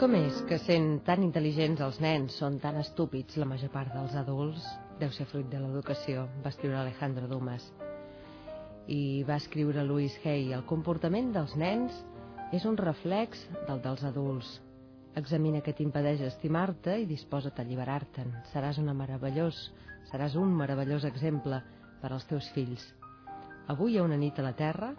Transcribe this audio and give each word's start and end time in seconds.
Com 0.00 0.14
és 0.16 0.38
que 0.48 0.56
sent 0.56 1.02
tan 1.04 1.20
intel·ligents 1.20 1.80
els 1.84 1.98
nens 2.00 2.38
són 2.40 2.54
tan 2.62 2.78
estúpids 2.80 3.36
la 3.36 3.44
major 3.44 3.68
part 3.74 3.90
dels 3.92 4.14
adults? 4.16 4.62
Deu 4.96 5.10
ser 5.12 5.26
fruit 5.28 5.50
de 5.52 5.58
l'educació, 5.60 6.22
va 6.40 6.48
escriure 6.48 6.78
Alejandro 6.80 7.28
Dumas. 7.28 7.66
I 8.88 9.20
va 9.28 9.36
escriure 9.36 9.84
Louis 9.84 10.16
Hay, 10.24 10.54
el 10.56 10.64
comportament 10.70 11.28
dels 11.36 11.52
nens 11.60 12.00
és 12.56 12.64
un 12.64 12.80
reflex 12.80 13.44
del 13.68 13.84
dels 13.84 14.06
adults. 14.08 14.54
Examina 15.20 15.60
què 15.60 15.76
t'impedeix 15.76 16.24
estimar-te 16.30 16.96
i 17.04 17.04
disposa't 17.04 17.60
a 17.60 17.66
alliberar-te'n. 17.66 18.32
Seràs 18.54 18.80
una 18.80 18.96
meravellós, 18.96 19.60
seràs 20.08 20.40
un 20.40 20.56
meravellós 20.64 21.04
exemple 21.12 21.60
per 22.00 22.14
als 22.14 22.24
teus 22.32 22.48
fills. 22.56 22.88
Avui 23.68 24.00
a 24.00 24.08
una 24.08 24.16
nit 24.16 24.40
a 24.40 24.48
la 24.48 24.56
Terra 24.56 24.94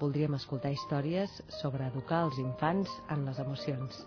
voldríem 0.00 0.40
escoltar 0.40 0.72
històries 0.72 1.42
sobre 1.60 1.92
educar 1.92 2.24
els 2.30 2.40
infants 2.40 3.02
en 3.12 3.28
les 3.28 3.44
emocions. 3.44 4.06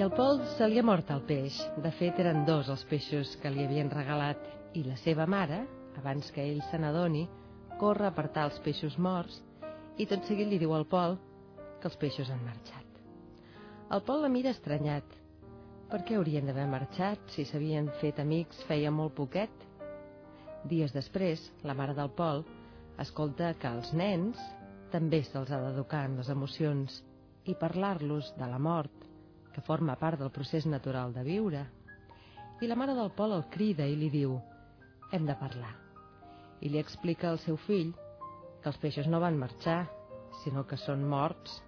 I 0.00 0.02
al 0.02 0.14
Pol 0.16 0.38
se 0.56 0.64
li 0.64 0.78
ha 0.80 0.82
mort 0.88 1.10
el 1.12 1.20
peix. 1.28 1.58
De 1.84 1.90
fet, 1.92 2.16
eren 2.22 2.46
dos 2.48 2.70
els 2.72 2.86
peixos 2.88 3.34
que 3.42 3.50
li 3.52 3.66
havien 3.66 3.90
regalat 3.92 4.46
i 4.72 4.80
la 4.86 4.94
seva 4.96 5.26
mare, 5.28 5.58
abans 6.00 6.30
que 6.32 6.40
ell 6.40 6.62
se 6.70 6.78
n'adoni, 6.80 7.26
corre 7.76 8.06
a 8.06 8.12
apartar 8.14 8.46
els 8.48 8.56
peixos 8.64 8.96
morts 8.96 9.36
i 10.00 10.06
tot 10.08 10.24
seguit 10.24 10.48
li 10.48 10.56
diu 10.62 10.72
al 10.72 10.86
Pol 10.88 11.18
que 11.82 11.90
els 11.90 11.98
peixos 12.00 12.30
han 12.32 12.40
marxat. 12.46 12.86
El 13.92 14.00
Pol 14.06 14.24
la 14.24 14.30
mira 14.32 14.54
estranyat 14.56 15.04
per 15.92 16.00
què 16.08 16.16
haurien 16.16 16.48
d'haver 16.48 16.64
marxat 16.72 17.36
si 17.36 17.44
s'havien 17.44 17.92
fet 18.00 18.24
amics 18.24 18.64
feia 18.70 18.94
molt 19.02 19.12
poquet? 19.20 19.52
Dies 20.72 20.96
després, 20.96 21.44
la 21.60 21.76
mare 21.76 21.98
del 22.00 22.14
Pol 22.22 22.40
escolta 23.04 23.52
que 23.60 23.68
als 23.68 23.92
nens 23.92 24.40
també 24.96 25.20
se'ls 25.28 25.52
ha 25.52 25.60
d'educar 25.66 26.06
en 26.08 26.16
les 26.22 26.32
emocions 26.32 27.02
i 27.44 27.58
parlar-los 27.66 28.32
de 28.40 28.48
la 28.48 28.64
mort, 28.70 28.99
que 29.54 29.64
forma 29.66 29.96
part 29.98 30.20
del 30.20 30.30
procés 30.30 30.66
natural 30.66 31.14
de 31.14 31.24
viure. 31.26 31.64
I 32.60 32.68
la 32.68 32.76
mare 32.76 32.94
del 32.94 33.10
Pol 33.16 33.32
el 33.36 33.46
crida 33.50 33.86
i 33.88 33.96
li 33.96 34.10
diu 34.12 34.36
«Hem 35.12 35.26
de 35.26 35.36
parlar». 35.40 35.72
I 36.60 36.68
li 36.68 36.78
explica 36.78 37.30
al 37.30 37.40
seu 37.40 37.56
fill 37.56 37.94
que 38.60 38.68
els 38.68 38.78
peixos 38.78 39.08
no 39.08 39.20
van 39.20 39.38
marxar, 39.40 39.86
sinó 40.44 40.66
que 40.68 40.76
són 40.76 41.06
morts, 41.08 41.62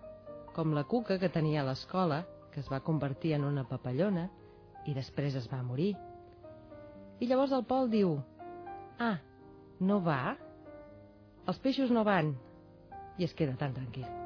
com 0.53 0.75
la 0.77 0.85
cuca 0.85 1.19
que 1.19 1.33
tenia 1.33 1.63
a 1.63 1.67
l'escola 1.71 2.23
que 2.53 2.61
es 2.61 2.69
va 2.69 2.83
convertir 2.85 3.33
en 3.35 3.45
una 3.49 3.65
papallona 3.65 4.29
i 4.87 4.95
després 4.95 5.37
es 5.39 5.49
va 5.51 5.63
morir. 5.65 5.95
I 7.21 7.29
llavors 7.31 7.55
el 7.57 7.65
Pol 7.65 7.89
diu, 7.91 8.19
ah, 9.01 9.17
no 9.81 10.01
va? 10.05 10.37
Els 11.49 11.63
peixos 11.63 11.91
no 11.91 12.05
van. 12.07 12.35
I 13.19 13.25
es 13.29 13.35
queda 13.39 13.57
tan 13.59 13.75
tranquil. 13.75 14.22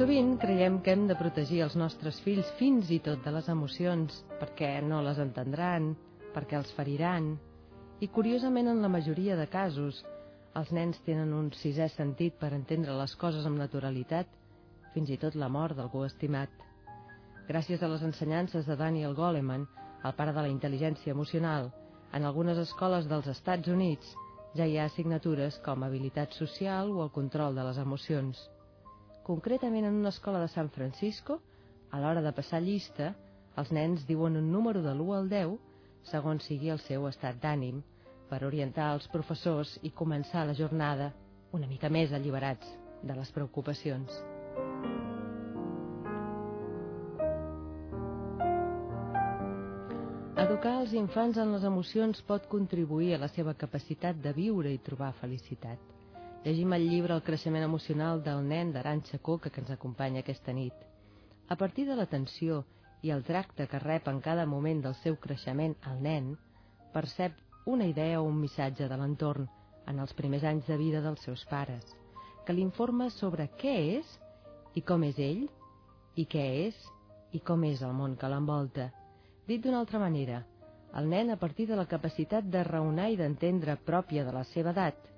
Sovint 0.00 0.38
creiem 0.40 0.78
que 0.80 0.94
hem 0.96 1.02
de 1.10 1.14
protegir 1.20 1.58
els 1.60 1.74
nostres 1.76 2.16
fills 2.24 2.48
fins 2.56 2.88
i 2.88 2.96
tot 3.04 3.20
de 3.20 3.30
les 3.34 3.48
emocions, 3.52 4.14
perquè 4.40 4.68
no 4.80 5.02
les 5.04 5.18
entendran, 5.20 5.90
perquè 6.32 6.56
els 6.56 6.70
feriran. 6.72 7.26
I 8.00 8.06
curiosament 8.08 8.70
en 8.72 8.78
la 8.80 8.88
majoria 8.88 9.34
de 9.36 9.44
casos, 9.52 9.98
els 10.56 10.70
nens 10.72 11.02
tenen 11.04 11.34
un 11.36 11.50
sisè 11.52 11.90
sentit 11.92 12.38
per 12.40 12.48
entendre 12.56 12.94
les 12.96 13.12
coses 13.20 13.44
amb 13.44 13.60
naturalitat, 13.60 14.30
fins 14.94 15.12
i 15.12 15.18
tot 15.20 15.36
la 15.36 15.50
mort 15.52 15.76
d'algú 15.76 16.06
estimat. 16.06 16.54
Gràcies 17.50 17.84
a 17.84 17.90
les 17.92 18.06
ensenyances 18.08 18.70
de 18.70 18.76
Daniel 18.80 19.12
Goleman, 19.18 19.66
el 20.00 20.14
pare 20.16 20.32
de 20.32 20.46
la 20.46 20.52
intel·ligència 20.54 21.12
emocional, 21.12 21.68
en 22.16 22.24
algunes 22.24 22.62
escoles 22.64 23.10
dels 23.12 23.28
Estats 23.34 23.68
Units 23.68 24.16
ja 24.56 24.64
hi 24.64 24.78
ha 24.80 24.88
assignatures 24.88 25.60
com 25.68 25.84
habilitat 25.84 26.32
social 26.40 26.88
o 26.96 27.04
el 27.04 27.12
control 27.20 27.60
de 27.60 27.68
les 27.68 27.82
emocions. 27.84 28.40
Concretament 29.30 29.84
en 29.86 29.94
una 29.94 30.08
escola 30.08 30.40
de 30.40 30.48
San 30.48 30.68
Francisco, 30.74 31.36
a 31.94 32.00
l'hora 32.02 32.18
de 32.20 32.32
passar 32.34 32.58
llista, 32.64 33.12
els 33.62 33.68
nens 33.70 34.02
diuen 34.08 34.34
un 34.40 34.48
número 34.50 34.80
de 34.82 34.90
l'1 34.90 35.12
al 35.14 35.28
10 35.30 35.52
segons 36.10 36.48
sigui 36.48 36.72
el 36.74 36.80
seu 36.82 37.06
estat 37.06 37.38
d'ànim, 37.44 37.76
per 38.26 38.40
orientar 38.48 38.88
els 38.96 39.06
professors 39.12 39.76
i 39.86 39.92
començar 40.00 40.42
la 40.48 40.56
jornada 40.58 41.12
una 41.54 41.68
mica 41.70 41.86
més 41.88 42.10
alliberats 42.10 42.72
de 43.06 43.18
les 43.20 43.30
preocupacions. 43.36 44.18
Educar 50.48 50.74
els 50.80 50.98
infants 51.04 51.38
en 51.38 51.54
les 51.54 51.70
emocions 51.70 52.26
pot 52.26 52.50
contribuir 52.50 53.14
a 53.14 53.22
la 53.28 53.30
seva 53.38 53.54
capacitat 53.54 54.18
de 54.26 54.34
viure 54.42 54.74
i 54.74 54.82
trobar 54.90 55.14
felicitat. 55.22 55.99
Llegim 56.42 56.72
el 56.72 56.86
llibre 56.88 57.12
El 57.12 57.20
creixement 57.20 57.66
emocional 57.66 58.22
del 58.24 58.38
nen 58.48 58.70
d'Aranxa 58.72 59.18
Coca 59.20 59.50
que 59.52 59.60
ens 59.60 59.72
acompanya 59.74 60.22
aquesta 60.22 60.54
nit. 60.56 60.72
A 61.52 61.56
partir 61.60 61.84
de 61.84 61.96
l'atenció 61.98 62.62
i 63.04 63.12
el 63.12 63.26
tracte 63.28 63.66
que 63.68 63.80
rep 63.82 64.08
en 64.08 64.22
cada 64.24 64.46
moment 64.48 64.80
del 64.86 64.96
seu 65.02 65.18
creixement 65.20 65.74
el 65.90 66.00
nen, 66.06 66.30
percep 66.94 67.36
una 67.68 67.88
idea 67.90 68.22
o 68.22 68.30
un 68.30 68.40
missatge 68.40 68.88
de 68.88 68.96
l'entorn 68.96 69.50
en 69.92 70.00
els 70.00 70.16
primers 70.16 70.48
anys 70.48 70.64
de 70.70 70.80
vida 70.80 71.04
dels 71.04 71.20
seus 71.28 71.44
pares, 71.50 71.84
que 72.46 72.56
l'informa 72.56 73.10
sobre 73.18 73.50
què 73.60 73.76
és 73.98 74.16
i 74.80 74.80
com 74.80 75.04
és 75.04 75.20
ell, 75.20 75.44
i 76.16 76.24
què 76.24 76.46
és 76.64 76.80
i 77.36 77.44
com 77.44 77.68
és 77.68 77.84
el 77.84 77.92
món 77.92 78.16
que 78.16 78.32
l'envolta. 78.32 78.88
Dit 79.44 79.60
d'una 79.60 79.84
altra 79.84 80.00
manera, 80.00 80.40
el 80.96 81.12
nen, 81.12 81.36
a 81.36 81.36
partir 81.36 81.68
de 81.68 81.76
la 81.76 81.86
capacitat 81.86 82.48
de 82.48 82.64
raonar 82.64 83.10
i 83.12 83.20
d'entendre 83.20 83.76
pròpia 83.84 84.24
de 84.24 84.32
la 84.32 84.48
seva 84.56 84.72
edat, 84.72 85.09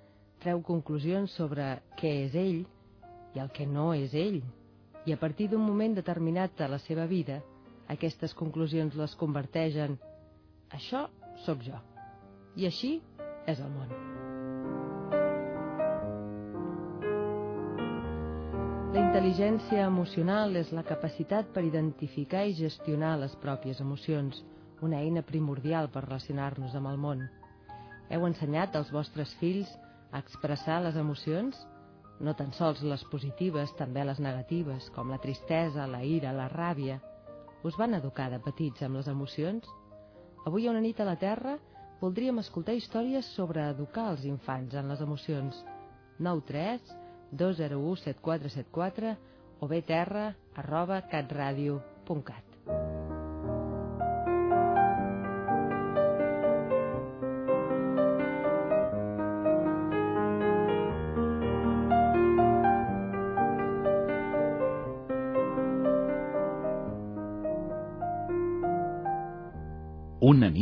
treu 0.42 0.62
conclusions 0.66 1.32
sobre 1.38 1.64
què 2.00 2.10
és 2.26 2.34
ell 2.34 2.62
i 3.32 3.40
el 3.42 3.50
que 3.54 3.66
no 3.66 3.92
és 3.94 4.14
ell, 4.18 4.40
i 5.06 5.14
a 5.14 5.18
partir 5.18 5.48
d'un 5.50 5.62
moment 5.62 5.94
determinat 5.94 6.54
de 6.58 6.68
la 6.70 6.78
seva 6.82 7.06
vida, 7.10 7.40
aquestes 7.90 8.34
conclusions 8.38 8.94
les 8.98 9.14
converteix 9.18 9.78
en 9.86 9.96
això 10.74 11.06
sóc 11.46 11.62
jo. 11.66 11.78
I 12.56 12.66
així 12.68 12.96
és 13.48 13.60
el 13.62 13.70
món. 13.72 13.90
La 18.92 19.00
intel·ligència 19.00 19.86
emocional 19.88 20.56
és 20.60 20.72
la 20.76 20.84
capacitat 20.84 21.48
per 21.54 21.64
identificar 21.64 22.42
i 22.44 22.58
gestionar 22.58 23.14
les 23.20 23.32
pròpies 23.40 23.80
emocions, 23.80 24.42
una 24.84 24.98
eina 25.00 25.22
primordial 25.24 25.88
per 25.88 26.04
relacionar-nos 26.04 26.74
amb 26.76 26.90
el 26.90 27.00
món. 27.00 27.22
Heu 28.12 28.26
ensenyat 28.28 28.76
als 28.76 28.92
vostres 28.92 29.32
fills 29.40 29.70
a 30.12 30.20
expressar 30.20 30.80
les 30.84 30.96
emocions? 31.00 31.56
No 32.20 32.36
tan 32.38 32.52
sols 32.54 32.82
les 32.86 33.02
positives, 33.10 33.72
també 33.78 34.04
les 34.06 34.20
negatives, 34.22 34.88
com 34.94 35.10
la 35.10 35.18
tristesa, 35.18 35.88
la 35.90 36.04
ira, 36.06 36.34
la 36.36 36.48
ràbia. 36.52 37.00
Us 37.66 37.78
van 37.80 37.96
educar 37.98 38.28
de 38.30 38.38
petits 38.44 38.84
amb 38.86 39.00
les 39.00 39.08
emocions? 39.10 39.66
Avui 40.46 40.66
a 40.66 40.72
una 40.74 40.82
nit 40.84 41.00
a 41.00 41.08
la 41.08 41.18
Terra 41.18 41.56
voldríem 42.00 42.38
escoltar 42.42 42.74
històries 42.74 43.28
sobre 43.36 43.64
educar 43.70 44.08
els 44.12 44.24
infants 44.26 44.74
en 44.74 44.90
les 44.90 45.02
emocions. 45.02 45.62
93 46.18 46.96
201 47.32 47.96
7474 48.04 49.14
o 49.62 49.68
bé 49.70 49.80
terra 49.86 50.32
arroba 50.58 51.00
catradio.cat. 51.08 53.01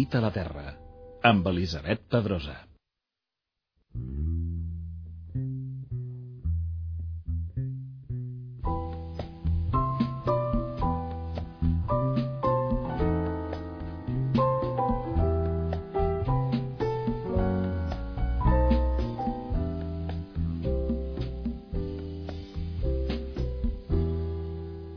nit 0.00 0.14
a 0.16 0.20
la 0.24 0.30
Terra 0.32 0.70
amb 1.28 1.46
Elisabet 1.50 2.00
Pedrosa. 2.08 2.56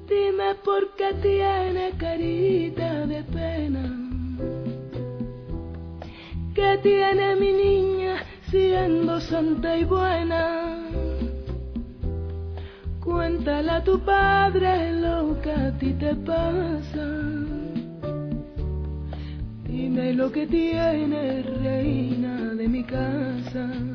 Dime 0.08 0.56
por 0.64 0.96
qué 0.96 1.10
tiene 1.22 1.92
carita 1.98 3.06
de 3.06 3.24
pena 3.24 3.83
tiene 6.84 7.36
mi 7.38 7.52
niña 7.52 8.24
siendo 8.52 9.20
santa 9.22 9.78
y 9.78 9.86
buena? 9.86 10.78
Cuéntale 13.00 13.72
a 13.72 13.84
tu 13.84 14.00
padre 14.00 14.92
lo 14.94 15.42
que 15.42 15.52
a 15.52 15.72
ti 15.78 15.94
te 15.94 16.14
pasa. 16.16 17.08
Dime 19.64 20.14
lo 20.14 20.32
que 20.32 20.46
tienes, 20.46 21.46
reina 21.64 22.54
de 22.54 22.68
mi 22.68 22.84
casa. 22.84 23.93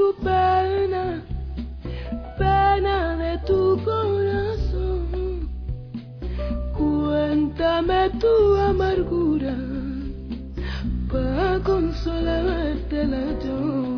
Tu 0.00 0.14
pena, 0.24 1.22
pena 2.38 3.16
de 3.22 3.32
tu 3.48 3.60
corazón. 3.84 5.50
Cuéntame 6.78 8.08
tu 8.22 8.34
amargura 8.70 9.56
para 11.12 11.60
consolártela 11.62 13.24
yo. 13.44 13.89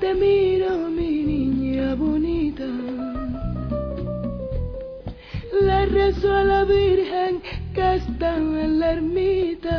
Te 0.00 0.14
miro, 0.14 0.88
mi 0.88 1.22
niña 1.24 1.94
bonita, 1.94 2.64
le 5.60 5.86
rezo 5.86 6.34
a 6.34 6.42
la 6.44 6.64
Virgen 6.64 7.42
que 7.74 7.94
está 7.96 8.36
en 8.36 8.80
la 8.80 8.92
ermita. 8.92 9.76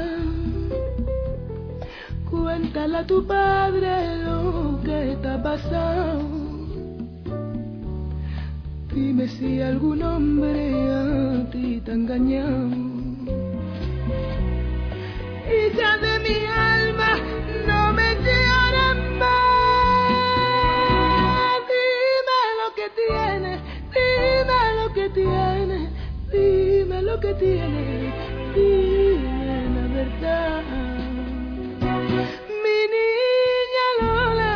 Cuéntale 2.29 2.97
a 2.97 3.06
tu 3.07 3.25
padre 3.25 4.18
lo 4.23 4.79
que 4.83 5.18
te 5.21 5.27
ha 5.27 5.41
pasado. 5.41 6.21
Dime 8.94 9.27
si 9.27 9.62
algún 9.62 10.03
hombre 10.03 10.71
a 10.91 11.50
ti 11.51 11.81
te 11.83 11.91
ha 11.91 11.94
engañado. 11.95 12.69
Hija 15.51 15.97
de 15.97 16.13
mi 16.25 16.45
alma, 16.45 16.81
dime 27.41 28.13
la 29.75 29.88
verdad. 29.97 30.63
Mi 32.63 32.79
niña 32.95 33.85
Lola, 33.99 34.55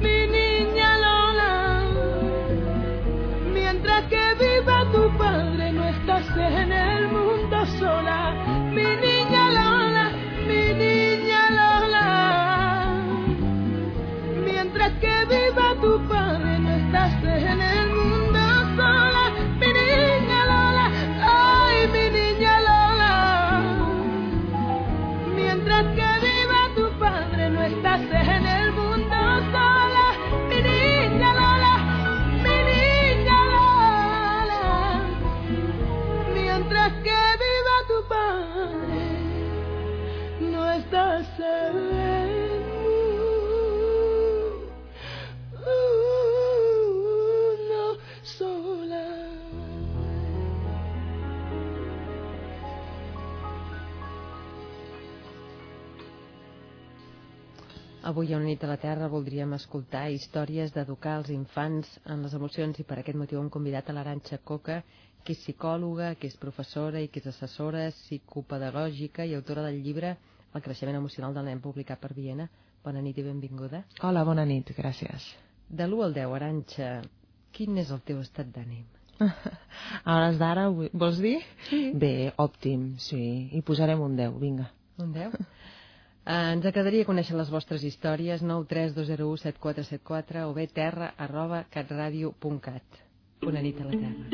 mi 0.00 0.18
niña 0.36 0.88
Lola, 1.04 1.54
mientras 3.52 4.02
que 4.12 4.24
viva 4.40 4.76
tu 4.92 5.02
padre 5.18 5.72
no 5.72 5.84
estás 5.84 6.26
en 6.36 6.72
el 6.72 7.08
mundo 7.08 7.66
sola. 7.78 8.20
Mi 8.76 8.88
niña 9.06 9.37
Avui 58.08 58.32
a 58.32 58.38
una 58.38 58.46
nit 58.48 58.62
a 58.64 58.68
la 58.70 58.78
Terra 58.80 59.08
voldríem 59.12 59.50
escoltar 59.52 60.06
històries 60.08 60.70
d'educar 60.72 61.18
els 61.18 61.28
infants 61.34 61.88
en 62.08 62.22
les 62.24 62.36
emocions 62.38 62.78
i 62.80 62.84
per 62.88 62.96
aquest 63.02 63.18
motiu 63.20 63.40
hem 63.42 63.50
convidat 63.52 63.90
a 63.90 63.96
l'Aranxa 63.96 64.38
Coca, 64.50 64.78
que 65.20 65.34
és 65.34 65.42
psicòloga, 65.42 66.14
que 66.16 66.30
és 66.32 66.38
professora 66.40 67.02
i 67.04 67.10
que 67.12 67.20
és 67.20 67.26
assessora 67.28 67.82
psicopedagògica 67.98 69.26
i 69.28 69.34
autora 69.36 69.66
del 69.66 69.82
llibre 69.84 70.14
El 70.56 70.64
creixement 70.64 70.96
emocional 70.96 71.36
del 71.36 71.50
nen 71.50 71.60
publicat 71.60 72.00
per 72.00 72.14
Viena. 72.16 72.48
Bona 72.80 73.04
nit 73.04 73.20
i 73.20 73.26
benvinguda. 73.26 73.82
Hola, 74.00 74.24
bona 74.24 74.48
nit, 74.48 74.72
gràcies. 74.78 75.28
De 75.68 75.84
l'1 75.84 76.06
al 76.06 76.16
10, 76.16 76.32
Aranxa, 76.38 76.88
quin 77.52 77.76
és 77.84 77.92
el 77.92 78.00
teu 78.08 78.24
estat 78.24 78.48
d'ànim? 78.56 78.88
A 80.08 80.16
hores 80.16 80.40
d'ara, 80.40 80.70
vols 80.72 81.20
dir? 81.20 81.42
Sí. 81.68 81.84
Bé, 81.92 82.32
òptim, 82.40 82.94
sí. 83.04 83.22
I 83.52 83.60
posarem 83.60 84.00
un 84.00 84.16
10, 84.16 84.40
vinga. 84.40 84.72
Un 84.96 85.12
10? 85.12 85.36
Eh, 86.28 86.52
ens 86.52 86.66
agradaria 86.68 87.06
conèixer 87.08 87.32
les 87.38 87.48
vostres 87.48 87.80
històries 87.88 88.42
932017474 88.44 90.42
o 90.44 90.52
bé 90.58 90.66
terra 90.68 91.06
arroba 91.26 91.62
catradio.cat. 91.72 92.84
Una 93.48 93.62
nit 93.64 93.80
a 93.80 93.86
la 93.88 93.96
Terra. 94.02 94.26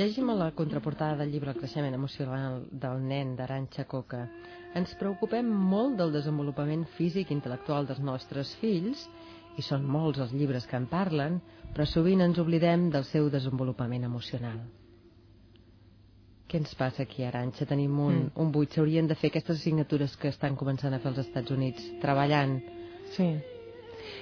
Llegim 0.00 0.28
a 0.30 0.34
la 0.36 0.52
contraportada 0.52 1.16
del 1.16 1.32
llibre 1.32 1.50
El 1.50 1.58
creixement 1.58 1.96
emocional 1.96 2.62
del 2.84 3.00
nen 3.08 3.32
d'Aranxa 3.36 3.88
Coca. 3.88 4.26
Ens 4.74 4.92
preocupem 4.94 5.46
molt 5.46 5.96
del 5.98 6.12
desenvolupament 6.14 6.84
físic 6.96 7.30
i 7.30 7.34
intel·lectual 7.34 7.88
dels 7.88 7.98
nostres 8.06 8.52
fills, 8.60 9.08
i 9.58 9.62
són 9.66 9.82
molts 9.84 10.20
els 10.22 10.32
llibres 10.32 10.66
que 10.70 10.78
en 10.78 10.86
parlen, 10.86 11.40
però 11.74 11.86
sovint 11.86 12.22
ens 12.22 12.38
oblidem 12.38 12.88
del 12.94 13.04
seu 13.04 13.28
desenvolupament 13.30 14.04
emocional. 14.06 14.60
Què 16.50 16.58
ens 16.58 16.74
passa 16.74 17.02
aquí, 17.02 17.22
Aranxa? 17.22 17.66
Tenim 17.66 17.98
un, 17.98 18.14
Mm. 18.14 18.30
un 18.42 18.50
buit. 18.52 18.72
S'haurien 18.74 19.06
de 19.06 19.14
fer 19.14 19.30
aquestes 19.30 19.60
assignatures 19.60 20.16
que 20.16 20.28
estan 20.28 20.56
començant 20.56 20.94
a 20.94 20.98
fer 20.98 21.10
els 21.12 21.18
Estats 21.18 21.50
Units, 21.50 21.84
treballant. 22.00 22.60
Sí. 23.16 23.28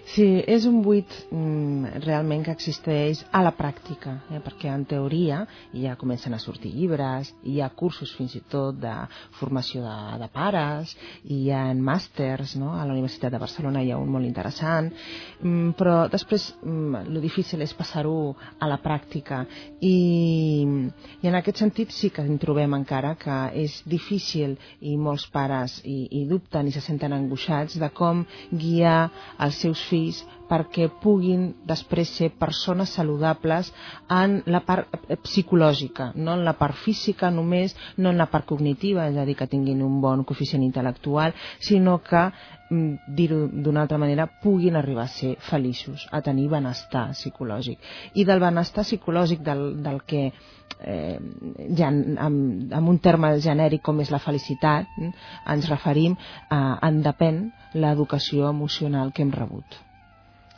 Sí, 0.08 0.25
és 0.49 0.64
un 0.64 0.78
buit 0.80 1.12
mm, 1.28 2.00
realment 2.06 2.47
que 2.47 2.54
existeix 2.56 3.20
a 3.35 3.42
la 3.44 3.52
pràctica, 3.52 4.14
eh? 4.32 4.40
perquè 4.44 4.70
en 4.73 4.87
teoria 4.88 5.42
ja 5.76 5.99
comencen 6.00 6.32
a 6.32 6.40
sortir 6.40 6.73
llibres, 6.73 7.35
hi 7.44 7.58
ha 7.61 7.68
cursos 7.76 8.14
fins 8.16 8.32
i 8.38 8.40
tot 8.49 8.78
de 8.80 8.94
formació 9.37 9.82
de, 9.85 9.97
de 10.23 10.28
pares, 10.32 10.94
hi 11.28 11.42
ha 11.52 11.66
màsters, 11.76 12.56
no? 12.56 12.73
a 12.73 12.87
la 12.88 12.97
Universitat 12.97 13.35
de 13.35 13.42
Barcelona 13.42 13.82
hi 13.85 13.92
ha 13.92 14.00
un 14.00 14.08
molt 14.14 14.25
interessant, 14.25 14.88
mm, 15.42 15.76
però 15.76 15.99
després 16.08 16.49
mm, 16.62 17.04
el 17.04 17.20
difícil 17.20 17.61
és 17.66 17.76
passar-ho 17.76 18.32
a 18.58 18.70
la 18.70 18.80
pràctica 18.80 19.42
i, 19.85 20.64
i 21.20 21.28
en 21.28 21.37
aquest 21.37 21.61
sentit 21.61 21.92
sí 21.92 22.08
que 22.14 22.25
en 22.25 22.40
trobem 22.40 22.78
encara 22.80 23.12
que 23.20 23.37
és 23.61 23.76
difícil 23.85 24.56
i 24.80 24.97
molts 24.97 25.28
pares 25.28 25.82
i, 25.85 26.06
i 26.23 26.25
dubten 26.32 26.73
i 26.73 26.73
se 26.73 26.80
senten 26.80 27.12
angoixats 27.12 27.76
de 27.76 27.92
com 27.92 28.25
guiar 28.49 29.11
els 29.44 29.61
seus 29.61 29.67
fills 29.68 29.82
fills 29.90 30.25
perquè 30.48 30.88
puguin 31.02 31.50
després 31.68 32.08
ser 32.16 32.30
persones 32.40 32.94
saludables 32.96 33.68
en 34.08 34.38
la 34.48 34.62
part 34.64 34.88
eh, 34.96 35.18
psicològica, 35.20 36.12
no 36.16 36.38
en 36.38 36.44
la 36.46 36.54
part 36.56 36.75
física 36.75 37.30
només, 37.30 37.76
no 37.98 38.10
en 38.10 38.18
la 38.18 38.28
part 38.32 38.46
cognitiva, 38.48 39.08
és 39.10 39.18
a 39.18 39.26
dir, 39.28 39.37
que 39.37 39.48
tinguin 39.50 39.82
un 39.84 40.00
bon 40.00 40.25
coeficient 40.25 40.64
intel·lectual, 40.64 41.37
sinó 41.60 41.98
que, 42.00 42.30
mm, 42.70 43.14
dir-ho 43.18 43.42
d'una 43.52 43.82
altra 43.84 43.98
manera, 43.98 44.26
puguin 44.42 44.76
arribar 44.76 45.04
a 45.04 45.14
ser 45.18 45.37
feliços, 45.50 46.08
a 46.10 46.22
tenir 46.22 46.48
benestar 46.48 47.10
psicològic. 47.12 47.78
I 48.14 48.25
del 48.25 48.40
benestar 48.40 48.84
psicològic 48.84 49.44
del, 49.44 49.82
del 49.82 50.00
que 50.02 50.32
eh, 50.80 51.18
ja 51.78 51.88
amb, 51.90 52.73
amb 52.73 52.88
un 52.88 52.99
terme 53.02 53.35
genèric 53.42 53.82
com 53.82 54.00
és 54.00 54.12
la 54.14 54.23
felicitat, 54.23 54.88
eh, 55.02 55.11
ens 55.54 55.68
referim 55.70 56.16
a 56.50 56.78
en 56.88 57.02
depèn 57.02 57.44
l'educació 57.75 58.49
emocional 58.49 59.12
que 59.12 59.23
hem 59.23 59.35
rebut. 59.35 59.78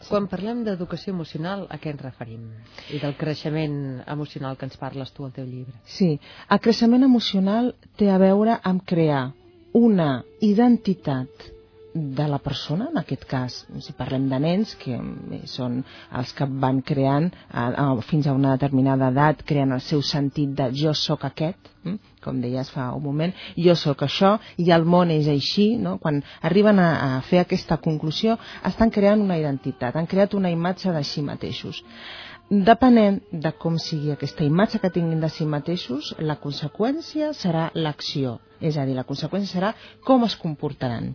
Quan 0.09 0.27
parlem 0.33 0.63
d'educació 0.65 1.13
emocional, 1.13 1.67
a 1.69 1.77
què 1.77 1.91
ens 1.93 2.01
referim? 2.01 2.47
I 2.89 2.99
del 3.03 3.13
creixement 3.21 3.75
emocional 4.09 4.57
que 4.57 4.65
ens 4.65 4.79
parles 4.81 5.13
tu 5.13 5.27
al 5.27 5.35
teu 5.37 5.45
llibre. 5.45 5.77
Sí, 5.85 6.15
el 6.49 6.61
creixement 6.65 7.05
emocional 7.05 7.75
té 8.01 8.09
a 8.09 8.17
veure 8.23 8.57
amb 8.65 8.87
crear 8.89 9.27
una 9.77 10.23
identitat 10.41 11.51
de 11.95 12.27
la 12.29 12.39
persona, 12.39 12.89
en 12.91 12.99
aquest 13.01 13.25
cas, 13.27 13.55
si 13.83 13.93
parlem 13.99 14.29
de 14.31 14.39
nens, 14.43 14.75
que 14.79 14.99
són 15.51 15.81
els 16.17 16.33
que 16.37 16.47
van 16.63 16.81
creant 16.87 17.29
a, 17.51 17.65
a, 17.67 17.87
fins 18.07 18.29
a 18.29 18.35
una 18.37 18.55
determinada 18.55 19.09
edat, 19.11 19.43
creant 19.47 19.75
el 19.75 19.83
seu 19.83 20.03
sentit 20.07 20.53
de 20.57 20.69
jo 20.77 20.95
sóc 20.95 21.25
aquest, 21.27 21.71
hm? 21.85 21.97
com 22.23 22.41
deies 22.41 22.71
fa 22.71 22.91
un 22.95 23.03
moment, 23.03 23.35
jo 23.57 23.75
sóc 23.75 24.05
això 24.07 24.37
i 24.63 24.71
el 24.71 24.87
món 24.87 25.11
és 25.11 25.29
així, 25.31 25.75
no? 25.83 25.97
quan 25.99 26.23
arriben 26.47 26.79
a, 26.79 26.91
a 27.17 27.21
fer 27.27 27.43
aquesta 27.43 27.81
conclusió 27.83 28.37
estan 28.67 28.93
creant 28.95 29.23
una 29.25 29.39
identitat, 29.41 29.97
han 29.97 30.11
creat 30.11 30.37
una 30.39 30.53
imatge 30.53 30.93
de 30.95 31.03
si 31.05 31.25
mateixos. 31.27 31.83
Depenent 32.51 33.21
de 33.31 33.53
com 33.63 33.77
sigui 33.79 34.11
aquesta 34.11 34.43
imatge 34.43 34.81
que 34.83 34.91
tinguin 34.91 35.21
de 35.23 35.31
si 35.31 35.47
mateixos, 35.47 36.15
la 36.19 36.39
conseqüència 36.39 37.31
serà 37.35 37.69
l'acció, 37.75 38.39
és 38.61 38.79
a 38.79 38.87
dir, 38.87 38.97
la 38.99 39.07
conseqüència 39.07 39.59
serà 39.59 39.75
com 40.07 40.27
es 40.27 40.35
comportaran 40.39 41.13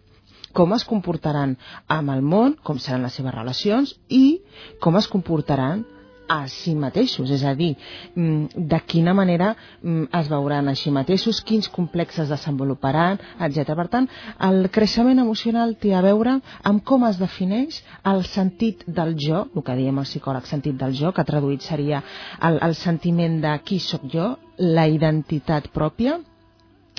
com 0.56 0.74
es 0.76 0.86
comportaran 0.88 1.58
amb 1.92 2.16
el 2.16 2.24
món, 2.24 2.56
com 2.64 2.80
seran 2.80 3.04
les 3.06 3.20
seves 3.20 3.36
relacions 3.36 3.98
i 4.10 4.40
com 4.84 4.96
es 5.02 5.12
comportaran 5.12 5.84
a 6.28 6.48
si 6.50 6.74
mateixos, 6.76 7.30
és 7.30 7.44
a 7.46 7.54
dir, 7.56 7.76
mm, 8.16 8.66
de 8.72 8.80
quina 8.88 9.14
manera 9.14 9.56
mm, 9.82 10.08
es 10.20 10.30
veuran 10.30 10.70
a 10.70 10.76
si 10.76 10.92
mateixos, 10.92 11.42
quins 11.46 11.70
complexes 11.70 12.30
desenvoluparan, 12.30 13.20
etc. 13.48 13.76
Per 13.78 13.88
tant, 13.94 14.10
el 14.50 14.70
creixement 14.74 15.22
emocional 15.22 15.76
té 15.82 15.94
a 15.94 16.02
veure 16.02 16.40
amb 16.64 16.84
com 16.84 17.06
es 17.06 17.20
defineix 17.22 17.84
el 18.04 18.26
sentit 18.26 18.86
del 18.88 19.16
jo, 19.22 19.46
el 19.54 19.66
que 19.66 19.78
diem 19.78 20.00
el 20.02 20.10
psicòleg 20.10 20.50
sentit 20.50 20.80
del 20.82 20.96
jo, 20.98 21.14
que 21.14 21.28
traduït 21.28 21.62
seria 21.62 22.02
el, 22.42 22.60
el 22.62 22.76
sentiment 22.76 23.42
de 23.42 23.58
qui 23.66 23.80
sóc 23.80 24.10
jo, 24.12 24.36
la 24.58 24.88
identitat 24.88 25.70
pròpia, 25.76 26.20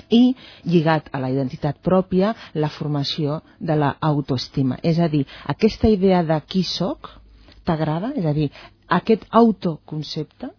i 0.09 0.35
lligat 0.65 1.09
a 1.11 1.21
la 1.23 1.31
identitat 1.33 1.79
pròpia 1.83 2.33
la 2.53 2.69
formació 2.69 3.41
de 3.59 3.75
l'autoestima. 3.75 4.79
És 4.83 4.99
a 4.99 5.09
dir, 5.11 5.25
aquesta 5.45 5.89
idea 5.91 6.23
de 6.23 6.39
qui 6.47 6.63
sóc 6.63 7.11
t'agrada? 7.67 8.13
És 8.15 8.25
a 8.25 8.33
dir, 8.33 8.49
aquest 8.87 9.27
autoconcepte 9.31 10.51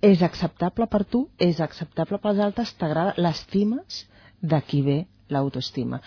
és 0.00 0.22
acceptable 0.24 0.86
per 0.88 1.04
tu, 1.04 1.26
és 1.38 1.60
acceptable 1.60 2.18
pels 2.18 2.40
altres, 2.40 2.72
t'agrada, 2.80 3.14
l'estimes 3.20 4.04
de 4.40 4.60
qui 4.64 4.80
ve 4.82 4.98
l'autoestima. 5.30 6.00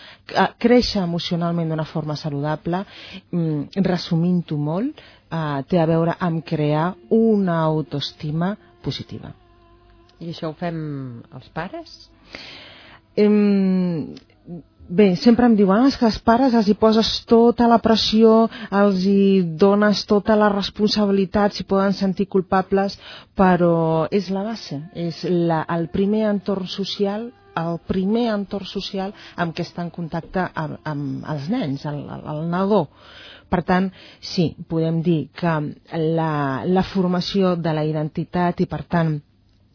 Créixer 0.60 1.02
emocionalment 1.02 1.70
d'una 1.70 1.86
forma 1.88 2.16
saludable, 2.16 2.82
mm, 3.30 3.84
resumint-ho 3.86 4.58
molt, 4.58 5.00
eh, 5.30 5.62
té 5.68 5.80
a 5.80 5.86
veure 5.86 6.16
amb 6.18 6.44
crear 6.44 6.94
una 7.10 7.62
autoestima 7.62 8.56
positiva. 8.82 9.32
I 10.20 10.30
això 10.30 10.50
ho 10.50 10.54
fem 10.58 11.22
els 11.32 11.48
pares? 11.48 12.10
Em, 13.14 14.14
bé, 14.88 15.14
sempre 15.16 15.46
em 15.46 15.54
diuen 15.56 15.86
ah, 15.86 15.92
que 15.98 16.08
els 16.08 16.18
pares 16.18 16.54
els 16.58 16.68
hi 16.68 16.74
poses 16.78 17.12
tota 17.30 17.68
la 17.70 17.78
pressió, 17.84 18.48
els 18.82 19.06
hi 19.08 19.42
dones 19.64 20.04
tota 20.10 20.36
la 20.36 20.50
responsabilitat, 20.52 21.54
si 21.54 21.64
poden 21.64 21.94
sentir 21.94 22.26
culpables, 22.32 22.98
però 23.38 24.08
és 24.10 24.28
la 24.34 24.44
base, 24.50 24.82
és 24.94 25.24
la, 25.30 25.64
el 25.76 25.88
primer 25.94 26.26
entorn 26.32 26.68
social 26.68 27.30
el 27.54 27.76
primer 27.86 28.24
entorn 28.32 28.66
social 28.66 29.12
amb 29.38 29.54
què 29.54 29.62
està 29.62 29.84
en 29.84 29.92
contacte 29.94 30.48
amb, 30.58 30.80
amb 30.90 31.28
els 31.30 31.46
nens, 31.52 31.84
el, 31.86 32.00
el, 32.16 32.24
el 32.32 32.40
nadó. 32.50 32.80
Per 33.50 33.60
tant, 33.62 33.90
sí, 34.18 34.48
podem 34.66 34.98
dir 35.06 35.28
que 35.38 35.52
la, 36.18 36.32
la 36.66 36.82
formació 36.82 37.54
de 37.54 37.74
la 37.76 37.84
identitat 37.86 38.64
i, 38.64 38.66
per 38.66 38.82
tant, 38.90 39.14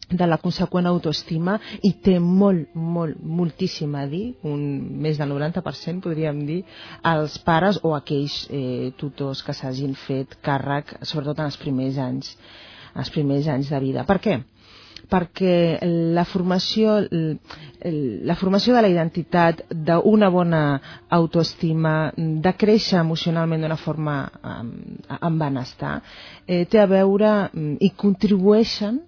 de 0.10 0.28
la 0.28 0.39
conseqüent 0.42 0.88
autoestima 0.89 1.58
i 1.86 1.94
té 2.04 2.18
molt, 2.20 2.74
molt, 2.74 3.20
moltíssim 3.22 3.96
a 3.96 4.06
dir, 4.10 4.34
un, 4.48 4.62
més 5.04 5.20
del 5.22 5.34
90% 5.36 6.06
podríem 6.06 6.44
dir, 6.48 6.62
als 7.06 7.38
pares 7.46 7.82
o 7.84 7.94
aquells 7.98 8.42
eh, 8.50 8.92
tutors 8.98 9.44
que 9.46 9.54
s'hagin 9.54 9.96
fet 10.08 10.39
càrrec, 10.46 10.98
sobretot 11.04 11.39
en 11.39 11.51
els 11.51 11.60
primers 11.62 12.00
anys, 12.01 12.34
els 12.96 13.12
primers 13.13 13.50
anys 13.51 13.70
de 13.74 13.84
vida. 13.86 14.08
Per 14.10 14.20
què? 14.24 14.39
perquè 15.10 15.80
la 16.13 16.24
formació, 16.28 17.00
la 17.10 18.36
formació 18.38 18.75
de 18.75 18.84
la 18.86 18.92
identitat, 18.92 19.63
d'una 19.74 20.30
bona 20.30 20.62
autoestima, 21.18 22.12
de 22.16 22.54
créixer 22.54 23.00
emocionalment 23.01 23.66
d'una 23.66 23.80
forma 23.80 24.20
amb 24.44 25.42
benestar, 25.42 25.96
eh, 26.46 26.66
té 26.70 26.82
a 26.82 26.86
veure 26.92 27.34
i 27.80 27.89
contribueixen 27.98 29.01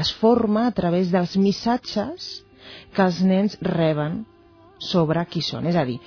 es 0.00 0.12
forma 0.20 0.66
a 0.66 0.74
través 0.74 1.12
dels 1.12 1.36
missatges 1.38 2.28
que 2.94 3.04
els 3.04 3.20
nens 3.24 3.56
reben 3.62 4.24
sobre 4.82 5.24
qui 5.30 5.42
són. 5.42 5.66
És 5.66 5.76
a 5.76 5.84
dir, 5.88 5.98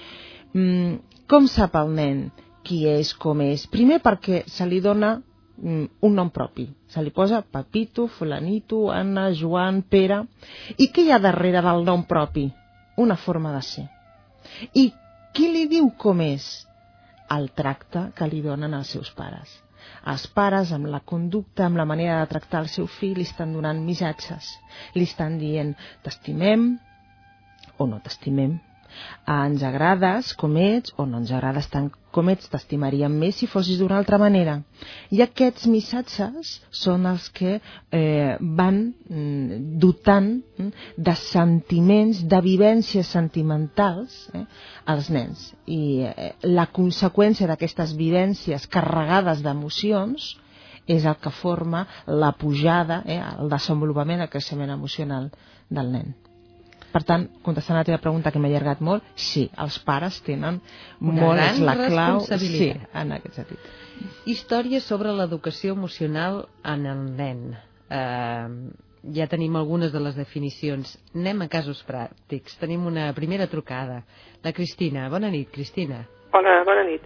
mm, 0.54 1.26
com 1.28 1.48
sap 1.48 1.76
el 1.80 1.94
nen 1.96 2.24
qui 2.64 2.86
és, 2.88 3.14
com 3.14 3.42
és? 3.42 3.66
Primer 3.68 4.02
perquè 4.04 4.44
se 4.48 4.68
li 4.68 4.82
dona 4.82 5.16
mm, 5.18 5.86
un 6.08 6.16
nom 6.16 6.30
propi. 6.30 6.68
Se 6.88 7.02
li 7.02 7.12
posa 7.12 7.42
Papito, 7.42 8.08
Fulanito, 8.08 8.90
Anna, 8.92 9.32
Joan, 9.34 9.84
Pere... 9.84 10.26
I 10.78 10.92
què 10.92 11.08
hi 11.08 11.12
ha 11.12 11.20
darrere 11.20 11.64
del 11.64 11.86
nom 11.88 12.04
propi? 12.04 12.50
Una 12.98 13.16
forma 13.16 13.54
de 13.56 13.62
ser. 13.62 13.88
I 14.76 14.92
qui 15.34 15.48
li 15.48 15.66
diu 15.72 15.90
com 15.98 16.22
és? 16.22 16.68
El 17.32 17.52
tracte 17.56 18.10
que 18.16 18.28
li 18.28 18.42
donen 18.44 18.74
els 18.76 18.92
seus 18.92 19.12
pares 19.16 19.62
els 20.10 20.26
pares, 20.34 20.72
amb 20.74 20.90
la 20.90 21.02
conducta, 21.06 21.66
amb 21.68 21.78
la 21.78 21.86
manera 21.86 22.20
de 22.22 22.30
tractar 22.32 22.64
el 22.64 22.72
seu 22.74 22.88
fill, 22.90 23.20
li 23.20 23.28
estan 23.28 23.54
donant 23.54 23.84
missatges. 23.86 24.56
Li 24.98 25.06
estan 25.06 25.38
dient, 25.42 25.76
t'estimem 26.02 26.72
o 27.78 27.88
no 27.88 28.02
t'estimem. 28.02 28.58
Ah, 29.26 29.46
ens 29.48 29.64
agrades 29.64 30.32
com 30.38 30.56
ets 30.58 30.94
o 30.98 31.06
no 31.06 31.22
ens 31.22 31.32
agrades 31.36 31.68
tant 31.72 31.90
com 32.12 32.30
ets, 32.32 32.50
t'estimaríem 32.52 33.14
més 33.22 33.38
si 33.40 33.48
fossis 33.48 33.80
d'una 33.80 33.98
altra 34.02 34.18
manera. 34.22 34.58
I 35.16 35.22
aquests 35.24 35.68
missatges 35.72 36.58
són 36.82 37.08
els 37.10 37.30
que 37.38 37.54
eh, 37.60 38.36
van 38.60 38.82
mm, 38.92 39.62
dotant 39.84 40.32
mm, 40.42 40.72
de 40.98 41.16
sentiments, 41.22 42.24
de 42.34 42.42
vivències 42.44 43.08
sentimentals 43.18 44.18
eh, 44.36 44.44
als 44.94 45.12
nens. 45.14 45.52
I 45.66 45.82
eh, 46.10 46.32
la 46.50 46.68
conseqüència 46.74 47.48
d'aquestes 47.48 47.96
vivències 48.00 48.68
carregades 48.68 49.46
d'emocions 49.46 50.34
és 50.92 51.06
el 51.06 51.16
que 51.22 51.32
forma 51.32 51.86
la 52.08 52.34
pujada, 52.34 53.04
eh, 53.06 53.22
el 53.22 53.50
desenvolupament, 53.54 54.26
el 54.26 54.34
creixement 54.34 54.74
emocional 54.76 55.32
del 55.70 55.96
nen. 55.96 56.14
Per 56.92 57.02
tant, 57.08 57.28
contestant 57.46 57.78
a 57.78 57.82
la 57.82 57.88
teva 57.88 58.02
pregunta 58.04 58.34
que 58.34 58.40
m'ha 58.42 58.50
allargat 58.52 58.82
molt, 58.84 59.06
sí, 59.16 59.46
els 59.64 59.78
pares 59.88 60.20
tenen 60.26 60.60
Una 61.00 61.22
molt 61.22 61.40
gran 61.40 61.64
la 61.68 61.76
clau 61.80 62.20
sí, 62.28 62.72
en 63.02 63.14
aquest 63.16 63.40
sentit. 63.40 63.70
Històries 64.28 64.84
sobre 64.84 65.14
l'educació 65.16 65.76
emocional 65.78 66.46
en 66.68 66.88
el 66.92 67.04
nen. 67.16 67.44
Eh, 67.88 68.48
ja 69.16 69.28
tenim 69.28 69.56
algunes 69.56 69.94
de 69.94 70.02
les 70.04 70.18
definicions. 70.20 70.94
Anem 71.16 71.46
a 71.46 71.50
casos 71.50 71.82
pràctics. 71.88 72.58
Tenim 72.62 72.86
una 72.86 73.10
primera 73.18 73.48
trucada. 73.48 74.02
La 74.44 74.54
Cristina. 74.54 75.08
Bona 75.10 75.32
nit, 75.34 75.50
Cristina. 75.54 76.04
Hola, 76.38 76.62
bona 76.68 76.84
nit. 76.88 77.06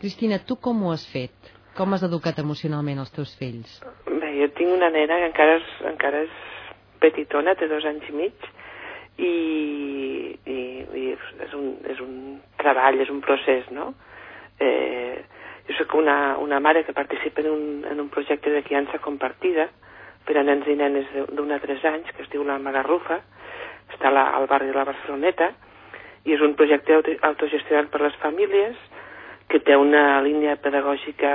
Cristina, 0.00 0.40
tu 0.42 0.56
com 0.58 0.82
ho 0.82 0.92
has 0.92 1.04
fet? 1.12 1.52
Com 1.76 1.94
has 1.94 2.02
educat 2.04 2.40
emocionalment 2.42 2.98
els 3.00 3.12
teus 3.14 3.32
fills? 3.38 3.78
Bé, 4.04 4.32
jo 4.40 4.48
tinc 4.58 4.74
una 4.74 4.90
nena 4.92 5.20
que 5.22 5.28
encara 5.30 5.54
és, 5.60 5.70
encara 5.88 6.24
és 6.26 6.34
petitona, 7.00 7.54
té 7.56 7.68
dos 7.70 7.86
anys 7.88 8.10
i 8.10 8.16
mig, 8.18 8.50
i, 9.18 10.38
i, 10.46 10.58
i 10.94 11.04
és, 11.12 11.54
un, 11.54 11.74
és 11.90 12.00
un 12.00 12.40
treball, 12.60 13.00
és 13.02 13.10
un 13.12 13.20
procés, 13.24 13.68
no? 13.74 13.92
Eh, 14.60 15.20
jo 15.68 15.76
sóc 15.78 15.94
una, 15.98 16.36
una 16.38 16.60
mare 16.60 16.84
que 16.84 16.94
participa 16.96 17.42
en 17.42 17.50
un, 17.50 17.84
en 17.90 18.00
un 18.00 18.08
projecte 18.08 18.50
de 18.50 18.62
criança 18.62 18.98
compartida 18.98 19.68
per 20.26 20.38
a 20.38 20.46
nens 20.46 20.66
i 20.70 20.76
nenes 20.78 21.10
d'un 21.34 21.52
a 21.52 21.60
tres 21.62 21.84
anys, 21.84 22.10
que 22.14 22.22
es 22.22 22.30
diu 22.30 22.44
la 22.46 22.58
Magarrufa, 22.62 23.20
està 23.92 24.10
la, 24.10 24.30
al 24.36 24.48
barri 24.50 24.70
de 24.70 24.76
la 24.76 24.86
Barceloneta, 24.88 25.52
i 26.24 26.34
és 26.36 26.42
un 26.42 26.54
projecte 26.54 26.94
autogestionat 27.26 27.90
per 27.90 28.02
les 28.04 28.16
famílies 28.22 28.78
que 29.50 29.60
té 29.60 29.76
una 29.76 30.22
línia 30.24 30.54
pedagògica 30.62 31.32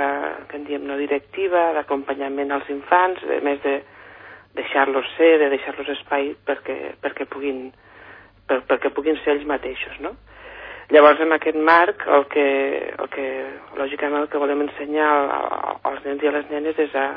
que 0.48 0.56
en 0.58 0.64
diem 0.66 0.86
no 0.88 0.96
directiva, 0.98 1.68
d'acompanyament 1.76 2.50
als 2.50 2.68
infants, 2.72 3.22
a 3.22 3.40
més 3.44 3.60
de 3.62 3.76
deixar-los 4.56 5.06
ser, 5.16 5.38
de 5.42 5.50
deixar-los 5.52 5.88
espai 5.96 6.32
perquè, 6.46 6.94
perquè, 7.02 7.26
puguin, 7.30 7.68
per, 8.48 8.62
perquè 8.68 8.92
puguin 8.94 9.18
ser 9.22 9.36
ells 9.36 9.46
mateixos, 9.48 9.98
no? 10.04 10.14
Llavors, 10.88 11.20
en 11.20 11.34
aquest 11.36 11.58
marc, 11.60 12.06
el 12.08 12.24
que, 12.32 12.46
el 12.96 13.10
que 13.12 13.26
lògicament, 13.76 14.22
el 14.24 14.30
que 14.32 14.40
volem 14.40 14.64
ensenyar 14.64 15.10
als 15.84 16.00
nens 16.06 16.24
i 16.24 16.30
a 16.30 16.32
les 16.38 16.48
nenes 16.48 16.80
és 16.80 16.94
a, 16.96 17.10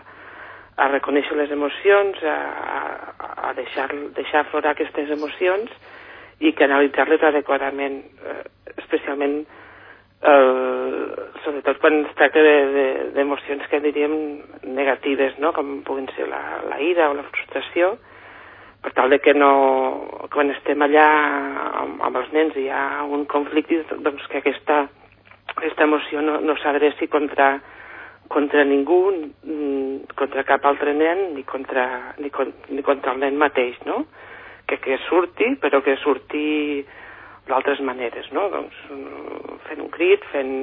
a 0.76 0.90
reconèixer 0.92 1.38
les 1.40 1.54
emocions, 1.56 2.20
a, 2.28 2.36
a, 3.16 3.54
deixar, 3.56 3.88
deixar 4.18 4.44
aflorar 4.44 4.76
aquestes 4.76 5.14
emocions 5.16 5.72
i 6.44 6.52
canalitzar-les 6.58 7.24
adequadament, 7.32 8.02
eh, 8.28 8.44
especialment 8.76 9.40
eh, 9.40 9.61
sobretot 10.22 11.80
quan 11.82 12.04
es 12.06 12.14
tracta 12.18 12.42
d'emocions 13.16 13.64
de, 13.64 13.66
de, 13.66 13.70
que 13.70 13.80
diríem 13.82 14.16
negatives, 14.78 15.38
no? 15.42 15.50
com 15.54 15.82
puguin 15.88 16.08
ser 16.16 16.28
la, 16.30 16.62
la 16.70 16.78
ira 16.82 17.10
o 17.10 17.18
la 17.18 17.26
frustració, 17.26 17.96
per 18.82 18.94
tal 18.98 19.10
de 19.14 19.20
que 19.22 19.34
no, 19.34 19.52
quan 20.34 20.50
estem 20.54 20.82
allà 20.82 21.08
amb, 21.84 22.02
amb 22.02 22.18
els 22.22 22.32
nens 22.34 22.58
hi 22.58 22.68
ha 22.70 23.04
un 23.06 23.26
conflicte, 23.30 23.84
doncs 24.02 24.26
que 24.30 24.42
aquesta, 24.42 24.84
aquesta 25.56 25.86
emoció 25.86 26.22
no, 26.26 26.40
no 26.42 26.58
s'adreci 26.58 27.10
contra, 27.10 27.54
contra 28.30 28.66
ningú, 28.66 29.04
contra 30.18 30.46
cap 30.50 30.66
altre 30.66 30.96
nen, 30.98 31.32
ni 31.36 31.46
contra, 31.46 31.86
ni, 32.18 32.34
ni 32.70 32.86
contra 32.86 33.14
el 33.14 33.22
nen 33.22 33.38
mateix, 33.38 33.78
no? 33.86 34.06
Que, 34.66 34.80
que 34.82 34.98
surti, 35.10 35.56
però 35.62 35.82
que 35.86 35.98
surti 36.02 36.86
d'altres 37.50 37.82
maneres, 37.86 38.28
no? 38.36 38.48
Doncs 38.54 38.84
fent 39.68 39.82
un 39.82 39.90
crit, 39.94 40.26
fent, 40.34 40.54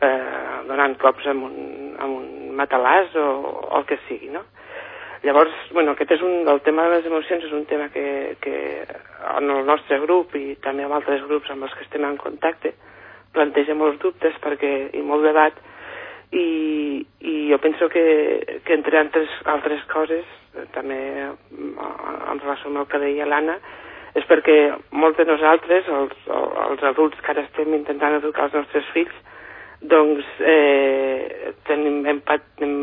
eh, 0.00 0.58
donant 0.68 0.96
cops 1.00 1.26
amb 1.32 1.48
un, 1.48 1.56
amb 2.02 2.18
un 2.20 2.56
matalàs 2.58 3.14
o, 3.16 3.26
o 3.62 3.80
el 3.80 3.86
que 3.88 4.00
sigui, 4.08 4.30
no? 4.34 4.44
Llavors, 5.24 5.54
bueno, 5.72 5.94
aquest 5.96 6.12
és 6.18 6.22
un, 6.22 6.44
el 6.48 6.60
tema 6.62 6.84
de 6.86 6.98
les 6.98 7.06
emocions 7.08 7.44
és 7.48 7.54
un 7.56 7.64
tema 7.66 7.88
que, 7.90 8.36
que 8.44 8.58
en 9.32 9.50
el 9.50 9.64
nostre 9.66 9.98
grup 10.02 10.36
i 10.38 10.58
també 10.62 10.84
amb 10.86 10.98
altres 10.98 11.24
grups 11.26 11.50
amb 11.50 11.66
els 11.66 11.74
que 11.74 11.86
estem 11.86 12.04
en 12.06 12.18
contacte 12.20 12.74
planteja 13.34 13.74
molts 13.74 13.98
dubtes 14.02 14.36
perquè, 14.44 14.72
i 14.94 15.02
molt 15.02 15.26
debat 15.26 15.56
i, 16.36 17.00
i 17.20 17.34
jo 17.50 17.58
penso 17.64 17.88
que, 17.88 18.04
que 18.64 18.76
entre 18.76 19.00
altres, 19.00 19.32
altres 19.50 19.82
coses 19.90 20.28
també 20.76 21.00
en 21.24 22.40
relació 22.42 22.70
amb 22.70 22.84
el 22.84 22.88
que 22.92 23.02
deia 23.02 23.28
l'Anna 23.28 23.58
és 24.16 24.24
perquè 24.28 24.56
molts 24.96 25.18
de 25.20 25.26
nosaltres, 25.28 25.88
els, 25.92 26.28
els 26.66 26.84
adults 26.90 27.20
que 27.20 27.32
ara 27.32 27.44
estem 27.44 27.74
intentant 27.76 28.16
educar 28.16 28.48
els 28.48 28.56
nostres 28.56 28.88
fills, 28.94 29.16
doncs 29.84 30.24
eh, 30.40 31.52
tenim, 31.68 32.00
hem, 32.08 32.22
hem, 32.64 32.76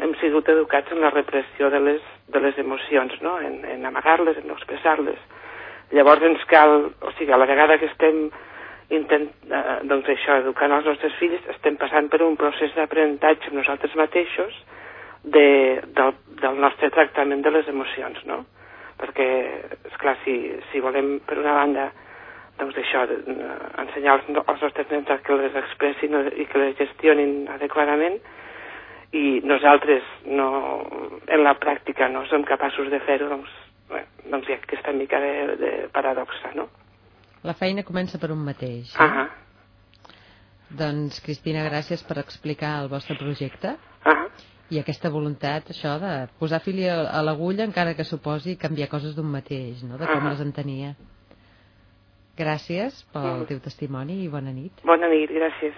hem 0.00 0.14
sigut 0.18 0.50
educats 0.50 0.90
en 0.92 1.04
la 1.04 1.12
repressió 1.14 1.70
de 1.70 1.80
les, 1.84 2.02
de 2.34 2.42
les 2.42 2.58
emocions, 2.58 3.14
no? 3.22 3.36
en, 3.40 3.60
en 3.70 3.86
amagar-les, 3.86 4.40
en 4.40 4.50
no 4.50 4.58
expressar-les. 4.58 5.20
Llavors 5.94 6.26
ens 6.26 6.42
cal, 6.50 6.90
o 7.00 7.14
sigui, 7.16 7.32
a 7.32 7.40
la 7.40 7.48
vegada 7.48 7.78
que 7.78 7.88
estem 7.88 8.26
intent, 8.98 9.30
eh, 9.46 9.78
doncs 9.88 10.10
això, 10.10 10.40
educant 10.42 10.74
els 10.74 10.90
nostres 10.90 11.14
fills, 11.20 11.44
estem 11.54 11.78
passant 11.78 12.10
per 12.10 12.24
un 12.26 12.36
procés 12.40 12.74
d'aprenentatge 12.74 13.54
nosaltres 13.54 13.94
mateixos 14.00 14.58
de, 15.22 15.48
del, 15.94 16.14
del 16.42 16.60
nostre 16.60 16.90
tractament 16.90 17.46
de 17.46 17.54
les 17.54 17.68
emocions, 17.70 18.24
no? 18.26 18.42
Perquè, 18.98 19.28
és 19.88 19.96
clar 20.02 20.16
si, 20.24 20.34
si 20.72 20.82
volem, 20.84 21.18
per 21.26 21.38
una 21.40 21.54
banda, 21.60 21.88
doncs 22.58 22.78
això, 22.82 23.04
ensenyar 23.84 24.16
als, 24.16 24.28
als 24.44 24.64
nostres 24.66 24.90
nens 24.90 25.22
que 25.24 25.38
les 25.38 25.56
expressin 25.62 26.16
i 26.34 26.46
que 26.50 26.62
les 26.62 26.76
gestionin 26.80 27.46
adequadament, 27.54 28.18
i 29.16 29.40
nosaltres 29.46 30.04
no, 30.26 30.48
en 31.24 31.44
la 31.44 31.54
pràctica 31.56 32.10
no 32.12 32.26
som 32.28 32.44
capaços 32.44 32.90
de 32.92 33.00
fer-ho, 33.06 33.30
doncs, 33.30 33.54
bé, 33.88 34.04
doncs 34.28 34.48
hi 34.48 34.56
ha 34.56 34.60
aquesta 34.60 34.92
mica 34.92 35.20
de, 35.22 35.34
de 35.62 35.72
paradoxa, 35.94 36.52
no? 36.58 36.68
La 37.46 37.54
feina 37.56 37.86
comença 37.86 38.18
per 38.20 38.32
un 38.34 38.42
mateix. 38.44 38.92
Eh? 38.94 39.04
Ah 39.04 39.28
doncs, 40.68 41.22
Cristina, 41.24 41.62
gràcies 41.64 42.02
per 42.04 42.18
explicar 42.20 42.74
el 42.82 42.90
vostre 42.92 43.14
projecte. 43.16 43.70
Ah 44.04 44.18
i 44.70 44.78
aquesta 44.80 45.08
voluntat, 45.08 45.70
això, 45.72 45.94
de 46.02 46.12
posar 46.40 46.60
fil 46.60 46.82
a 46.90 47.22
l'agulla 47.24 47.64
encara 47.64 47.94
que 47.96 48.04
suposi 48.04 48.56
canviar 48.60 48.90
coses 48.92 49.14
d'un 49.16 49.30
mateix, 49.32 49.82
no? 49.82 49.96
de 49.96 50.06
com 50.06 50.20
-huh. 50.20 50.30
les 50.30 50.40
entenia. 50.40 50.94
Gràcies 52.36 53.04
pel 53.12 53.46
teu 53.46 53.58
testimoni 53.58 54.22
i 54.24 54.28
bona 54.28 54.52
nit. 54.52 54.72
Bona 54.84 55.08
nit, 55.08 55.30
gràcies. 55.30 55.74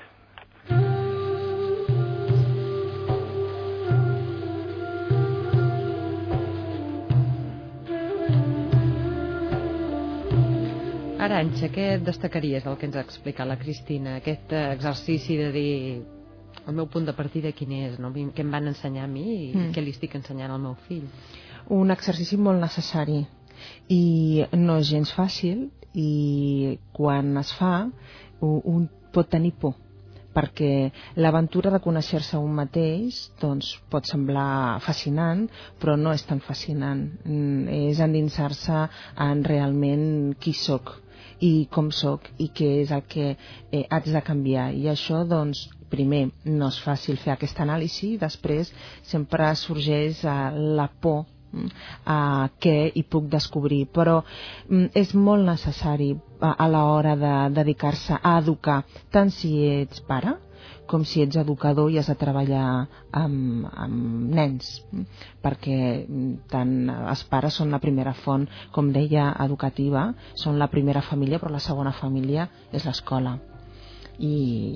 Aranxa, 11.20 11.68
què 11.68 11.98
destacaries 12.00 12.64
del 12.64 12.76
que 12.76 12.86
ens 12.86 12.96
ha 12.96 13.00
explicat 13.00 13.46
la 13.46 13.56
Cristina? 13.56 14.16
Aquest 14.16 14.52
exercici 14.52 15.36
de 15.36 15.50
dir 15.52 16.02
el 16.66 16.76
meu 16.76 16.86
punt 16.86 17.06
de 17.08 17.14
partida 17.16 17.52
quin 17.56 17.72
és, 17.76 17.98
no? 17.98 18.12
què 18.12 18.44
em 18.44 18.54
van 18.54 18.70
ensenyar 18.70 19.04
a 19.06 19.10
mi 19.10 19.26
i 19.26 19.50
mm. 19.54 19.74
què 19.74 19.84
li 19.84 19.94
estic 19.96 20.16
ensenyant 20.18 20.54
al 20.54 20.62
meu 20.62 20.76
fill. 20.86 21.06
Un 21.76 21.92
exercici 21.94 22.38
molt 22.40 22.60
necessari 22.62 23.20
i 23.92 24.02
no 24.56 24.78
és 24.80 24.88
gens 24.90 25.12
fàcil 25.16 25.68
i 25.98 26.78
quan 26.96 27.36
es 27.40 27.52
fa 27.58 27.74
un 28.40 28.88
pot 29.12 29.28
tenir 29.30 29.52
por 29.60 29.76
perquè 30.30 30.92
l'aventura 31.18 31.72
de 31.74 31.80
conèixer-se 31.82 32.38
un 32.38 32.52
mateix 32.54 33.18
doncs, 33.40 33.72
pot 33.90 34.06
semblar 34.06 34.78
fascinant, 34.84 35.48
però 35.82 35.96
no 35.98 36.12
és 36.14 36.22
tan 36.28 36.38
fascinant. 36.44 37.02
Mm, 37.24 37.66
és 37.90 37.98
endinsar-se 38.04 38.84
en 39.26 39.42
realment 39.44 40.36
qui 40.38 40.54
sóc 40.54 40.94
i 41.40 41.66
com 41.72 41.90
sóc 41.94 42.28
i 42.38 42.50
què 42.54 42.70
és 42.82 42.94
el 42.94 43.04
que 43.08 43.32
eh, 43.34 43.84
haig 43.88 44.08
de 44.12 44.22
canviar. 44.24 44.70
I 44.76 44.88
això, 44.92 45.22
doncs, 45.28 45.66
primer 45.90 46.22
no 46.46 46.70
és 46.70 46.78
fàcil 46.84 47.18
fer 47.20 47.34
aquesta 47.34 47.64
anàlisi, 47.66 48.14
després 48.20 48.70
sempre 49.10 49.50
sorgeix 49.58 50.22
uh, 50.24 50.50
la 50.78 50.86
por 51.02 51.24
mm, 51.24 51.70
a 52.14 52.18
què 52.62 52.76
hi 52.94 53.02
puc 53.14 53.26
descobrir, 53.32 53.86
però 53.96 54.20
mm, 54.22 54.92
és 55.02 55.14
molt 55.14 55.46
necessari 55.48 56.12
a, 56.38 56.54
a 56.54 56.68
l'hora 56.70 57.16
de 57.18 57.34
dedicar-se 57.58 58.20
a 58.20 58.36
educar, 58.44 58.82
tant 59.10 59.34
si 59.34 59.56
ets 59.80 60.04
pare 60.06 60.36
com 60.90 61.04
si 61.06 61.22
ets 61.24 61.38
educador 61.40 61.90
i 61.92 62.00
has 62.00 62.10
de 62.10 62.16
treballar 62.18 62.64
amb, 63.22 63.68
amb 63.70 64.32
nens, 64.38 64.72
mm, 64.90 65.06
perquè 65.44 65.78
tant 66.50 66.74
els 66.96 67.22
pares 67.30 67.60
són 67.60 67.70
la 67.74 67.82
primera 67.84 68.16
font, 68.24 68.48
com 68.74 68.90
deia, 68.96 69.30
educativa, 69.46 70.10
són 70.34 70.58
la 70.58 70.70
primera 70.74 71.04
família, 71.12 71.38
però 71.38 71.54
la 71.54 71.62
segona 71.70 71.94
família 72.02 72.50
és 72.72 72.84
l'escola 72.88 73.38
i, 74.20 74.34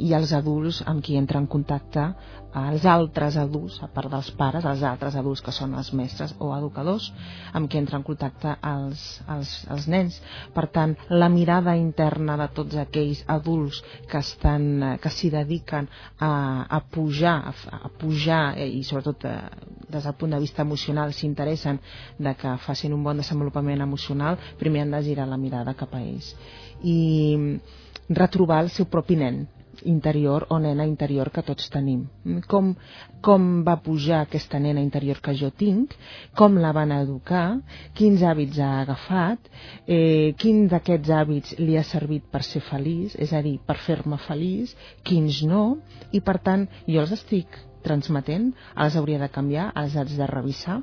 i 0.08 0.14
els 0.16 0.32
adults 0.32 0.80
amb 0.88 1.04
qui 1.04 1.18
entra 1.20 1.40
en 1.42 1.46
contacte 1.50 2.08
els 2.54 2.84
altres 2.86 3.34
adults, 3.40 3.80
a 3.82 3.88
part 3.90 4.12
dels 4.12 4.28
pares, 4.38 4.64
els 4.70 4.82
altres 4.86 5.16
adults 5.18 5.42
que 5.42 5.52
són 5.52 5.74
els 5.74 5.90
mestres 5.98 6.36
o 6.38 6.52
educadors, 6.54 7.08
amb 7.52 7.68
qui 7.70 7.80
entra 7.80 7.98
en 7.98 8.04
contacte 8.06 8.52
els, 8.70 9.02
els, 9.34 9.54
els 9.74 9.88
nens. 9.90 10.20
Per 10.54 10.68
tant, 10.74 10.94
la 11.10 11.28
mirada 11.34 11.74
interna 11.76 12.38
de 12.38 12.48
tots 12.54 12.78
aquells 12.78 13.24
adults 13.34 13.82
que 14.10 14.22
estan 14.22 14.68
que 15.02 15.10
s'hi 15.10 15.32
dediquen 15.34 15.90
a, 16.22 16.30
a 16.78 16.80
pujar, 16.94 17.36
a, 17.50 17.80
a 17.88 17.90
pujar 17.98 18.44
eh, 18.54 18.70
i 18.70 18.84
sobretot 18.86 19.26
eh, 19.26 19.38
des 19.90 20.06
del 20.06 20.18
punt 20.18 20.36
de 20.36 20.42
vista 20.42 20.62
emocional 20.62 21.12
s'interessen 21.12 21.80
de 22.18 22.36
que 22.38 22.54
facin 22.62 22.94
un 22.94 23.02
bon 23.02 23.18
desenvolupament 23.18 23.82
emocional, 23.82 24.38
primer 24.60 24.86
han 24.86 24.94
de 24.94 25.02
girar 25.10 25.26
la 25.26 25.40
mirada 25.40 25.74
cap 25.74 25.94
a 25.94 26.04
ells. 26.06 26.36
I 26.86 27.58
retrobar 28.08 28.62
el 28.64 28.70
seu 28.70 28.86
propi 28.90 29.16
nen 29.20 29.44
interior 29.84 30.46
o 30.48 30.58
nena 30.58 30.86
interior 30.86 31.30
que 31.30 31.42
tots 31.42 31.68
tenim. 31.70 32.04
Com, 32.48 32.72
com 33.24 33.46
va 33.66 33.76
pujar 33.82 34.22
aquesta 34.22 34.60
nena 34.62 34.82
interior 34.84 35.20
que 35.24 35.34
jo 35.36 35.50
tinc, 35.50 35.94
com 36.36 36.56
la 36.62 36.72
van 36.76 36.94
educar, 36.96 37.58
quins 37.98 38.22
hàbits 38.22 38.60
ha 38.62 38.70
agafat, 38.84 39.50
eh, 39.86 40.32
quin 40.40 40.66
d'aquests 40.70 41.10
hàbits 41.18 41.58
li 41.60 41.76
ha 41.76 41.84
servit 41.84 42.26
per 42.30 42.42
ser 42.46 42.62
feliç, 42.64 43.18
és 43.18 43.32
a 43.32 43.42
dir, 43.44 43.58
per 43.66 43.76
fer-me 43.76 44.18
feliç, 44.28 44.74
quins 45.02 45.42
no, 45.48 45.66
i 46.12 46.20
per 46.20 46.38
tant 46.38 46.68
jo 46.86 47.00
els 47.02 47.14
estic 47.18 47.60
transmetent, 47.84 48.52
els 48.80 48.96
hauria 48.96 49.20
de 49.20 49.28
canviar, 49.28 49.70
els 49.76 49.96
haig 49.96 50.14
de 50.16 50.28
revisar, 50.30 50.80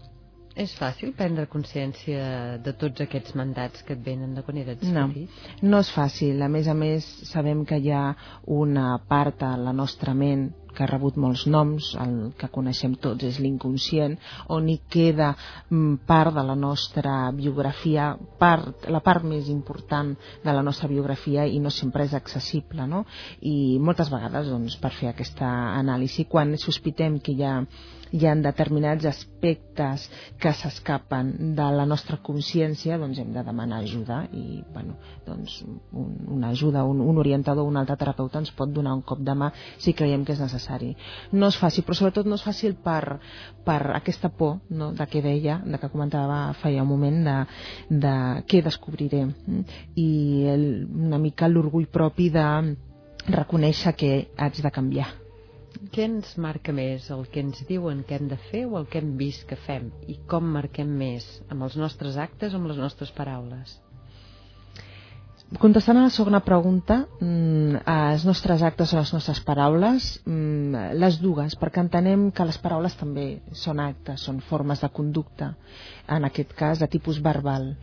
És 0.60 0.74
fàcil 0.76 1.14
prendre 1.16 1.48
consciència 1.48 2.58
de 2.64 2.74
tots 2.80 3.04
aquests 3.06 3.36
mandats 3.40 3.84
que 3.88 3.96
et 3.96 4.02
venen 4.04 4.34
de 4.36 4.44
quan 4.44 4.58
eres 4.60 4.82
No, 4.84 5.08
petit? 5.08 5.30
no 5.64 5.80
és 5.80 5.92
fàcil. 5.96 6.42
A 6.44 6.50
més 6.52 6.68
a 6.68 6.74
més, 6.76 7.08
sabem 7.30 7.64
que 7.66 7.78
hi 7.80 7.92
ha 7.96 8.16
una 8.46 8.98
part 9.08 9.44
a 9.48 9.56
la 9.58 9.72
nostra 9.72 10.14
ment 10.14 10.50
que 10.72 10.84
ha 10.84 10.88
rebut 10.88 11.18
molts 11.20 11.46
noms, 11.52 11.92
el 12.00 12.32
que 12.40 12.48
coneixem 12.48 12.94
tots 13.04 13.26
és 13.28 13.40
l'inconscient, 13.44 14.18
on 14.56 14.70
hi 14.72 14.78
queda 14.92 15.34
mm, 15.70 16.06
part 16.08 16.34
de 16.36 16.44
la 16.48 16.56
nostra 16.56 17.16
biografia, 17.36 18.14
part, 18.40 18.88
la 18.88 19.02
part 19.04 19.28
més 19.28 19.50
important 19.52 20.14
de 20.44 20.56
la 20.56 20.64
nostra 20.64 20.88
biografia 20.88 21.46
i 21.46 21.60
no 21.60 21.70
sempre 21.70 22.08
és 22.08 22.16
accessible, 22.16 22.88
no? 22.88 23.04
I 23.42 23.80
moltes 23.80 24.12
vegades, 24.12 24.48
doncs, 24.48 24.78
per 24.80 24.94
fer 24.96 25.12
aquesta 25.12 25.48
anàlisi, 25.76 26.26
quan 26.32 26.56
sospitem 26.58 27.20
que 27.20 27.36
hi 27.36 27.44
ha 27.44 27.58
hi 28.12 28.26
ha 28.28 28.34
determinats 28.36 29.06
aspectes 29.08 30.08
que 30.42 30.52
s'escapen 30.54 31.56
de 31.56 31.68
la 31.78 31.86
nostra 31.88 32.18
consciència, 32.24 32.98
doncs 33.00 33.22
hem 33.22 33.32
de 33.36 33.44
demanar 33.48 33.82
ajuda 33.82 34.22
i, 34.36 34.62
bueno, 34.74 34.98
doncs 35.26 35.62
un, 35.64 36.12
una 36.38 36.52
ajuda, 36.52 36.84
un, 36.84 37.02
un 37.02 37.22
orientador, 37.22 37.68
un 37.68 37.80
altre 37.80 37.98
terapeuta 38.02 38.42
ens 38.42 38.52
pot 38.58 38.72
donar 38.74 38.98
un 38.98 39.04
cop 39.08 39.24
de 39.24 39.36
mà 39.38 39.52
si 39.80 39.96
creiem 39.98 40.26
que 40.26 40.36
és 40.36 40.44
necessari. 40.44 40.92
No 41.32 41.52
és 41.52 41.60
fàcil, 41.62 41.86
però 41.88 41.98
sobretot 41.98 42.28
no 42.28 42.40
és 42.40 42.46
fàcil 42.46 42.76
per, 42.84 43.18
per 43.66 43.80
aquesta 43.96 44.30
por 44.30 44.60
no, 44.70 44.92
de 44.98 45.08
què 45.08 45.24
deia, 45.24 45.62
de 45.66 45.80
que 45.80 45.92
comentava 45.94 46.44
feia 46.62 46.84
un 46.84 46.92
moment, 46.92 47.24
de, 47.26 47.38
de 48.04 48.16
què 48.50 48.64
descobriré 48.66 49.26
i 49.96 50.10
el, 50.52 50.68
una 51.08 51.20
mica 51.22 51.50
l'orgull 51.52 51.88
propi 51.92 52.30
de 52.34 52.48
reconèixer 53.30 53.96
que 53.96 54.14
haig 54.38 54.62
de 54.64 54.72
canviar. 54.74 55.21
Què 55.90 56.04
ens 56.08 56.36
marca 56.44 56.74
més, 56.78 57.08
el 57.14 57.24
que 57.34 57.42
ens 57.42 57.62
diuen 57.70 58.04
que 58.10 58.18
hem 58.20 58.28
de 58.30 58.38
fer 58.52 58.60
o 58.70 58.76
el 58.80 58.86
que 58.92 59.00
hem 59.02 59.16
vist 59.22 59.48
que 59.50 59.58
fem? 59.64 59.88
I 60.14 60.20
com 60.34 60.52
marquem 60.56 60.92
més, 61.00 61.26
amb 61.50 61.66
els 61.68 61.78
nostres 61.84 62.20
actes 62.26 62.54
o 62.54 62.60
amb 62.62 62.70
les 62.70 62.82
nostres 62.84 63.14
paraules? 63.18 63.74
Contestant 65.60 65.98
a 66.00 66.04
la 66.06 66.10
segona 66.16 66.40
pregunta, 66.40 67.08
mm, 67.20 67.82
els 67.86 68.24
nostres 68.24 68.62
actes 68.64 68.94
o 68.94 68.98
les 69.02 69.10
nostres 69.12 69.42
paraules, 69.44 70.22
mm, 70.26 70.94
les 70.96 71.18
dues, 71.20 71.58
perquè 71.60 71.82
entenem 71.84 72.30
que 72.32 72.46
les 72.46 72.58
paraules 72.58 72.96
també 72.96 73.42
són 73.52 73.82
actes, 73.84 74.22
són 74.22 74.40
formes 74.40 74.80
de 74.80 74.88
conducta, 74.90 75.58
en 76.08 76.24
aquest 76.24 76.54
cas 76.54 76.80
de 76.80 76.88
tipus 76.88 77.20
verbal. 77.22 77.76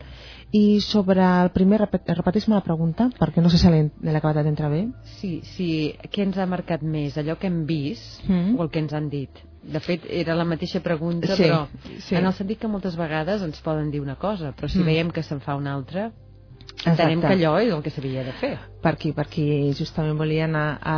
I 0.51 0.81
sobre 0.81 1.21
el 1.21 1.51
primer, 1.51 1.79
repet- 1.81 2.09
repetis-me 2.15 2.55
la 2.55 2.63
pregunta, 2.63 3.11
perquè 3.19 3.39
no 3.39 3.49
sé 3.51 3.59
si 3.59 3.69
l'he 3.69 4.15
acabat 4.17 4.43
d'entrar 4.43 4.71
bé. 4.71 4.87
Sí, 5.19 5.41
sí, 5.43 5.95
què 6.11 6.23
ens 6.23 6.37
ha 6.39 6.47
marcat 6.47 6.81
més, 6.81 7.17
allò 7.17 7.37
que 7.37 7.45
hem 7.47 7.67
vist 7.67 8.27
Mm. 8.27 8.57
o 8.59 8.63
el 8.63 8.69
que 8.71 8.79
ens 8.79 8.93
han 8.93 9.09
dit? 9.09 9.29
De 9.61 9.79
fet, 9.79 10.01
era 10.09 10.33
la 10.33 10.43
mateixa 10.45 10.79
pregunta, 10.79 11.35
Sí, 11.35 11.43
però 11.43 11.67
sí. 11.99 12.15
en 12.15 12.25
el 12.25 12.33
sentit 12.33 12.57
que 12.57 12.67
moltes 12.67 12.95
vegades 12.95 13.43
ens 13.43 13.61
poden 13.61 13.91
dir 13.91 14.01
una 14.01 14.15
cosa, 14.15 14.53
però 14.55 14.67
si 14.67 14.79
Mm. 14.79 14.85
veiem 14.85 15.11
que 15.11 15.21
se'n 15.21 15.39
fa 15.39 15.55
una 15.55 15.75
altra, 15.75 16.11
entenem 16.85 17.21
que 17.21 17.35
allò 17.35 17.57
és 17.61 17.73
el 17.73 17.83
que 17.83 17.93
s'havia 17.93 18.23
de 18.27 18.33
fer. 18.39 18.55
Per 18.83 18.93
aquí, 18.95 19.11
per 19.15 19.27
aquí 19.27 19.49
justament 19.77 20.17
volia 20.19 20.47
anar 20.49 20.67
a... 20.81 20.97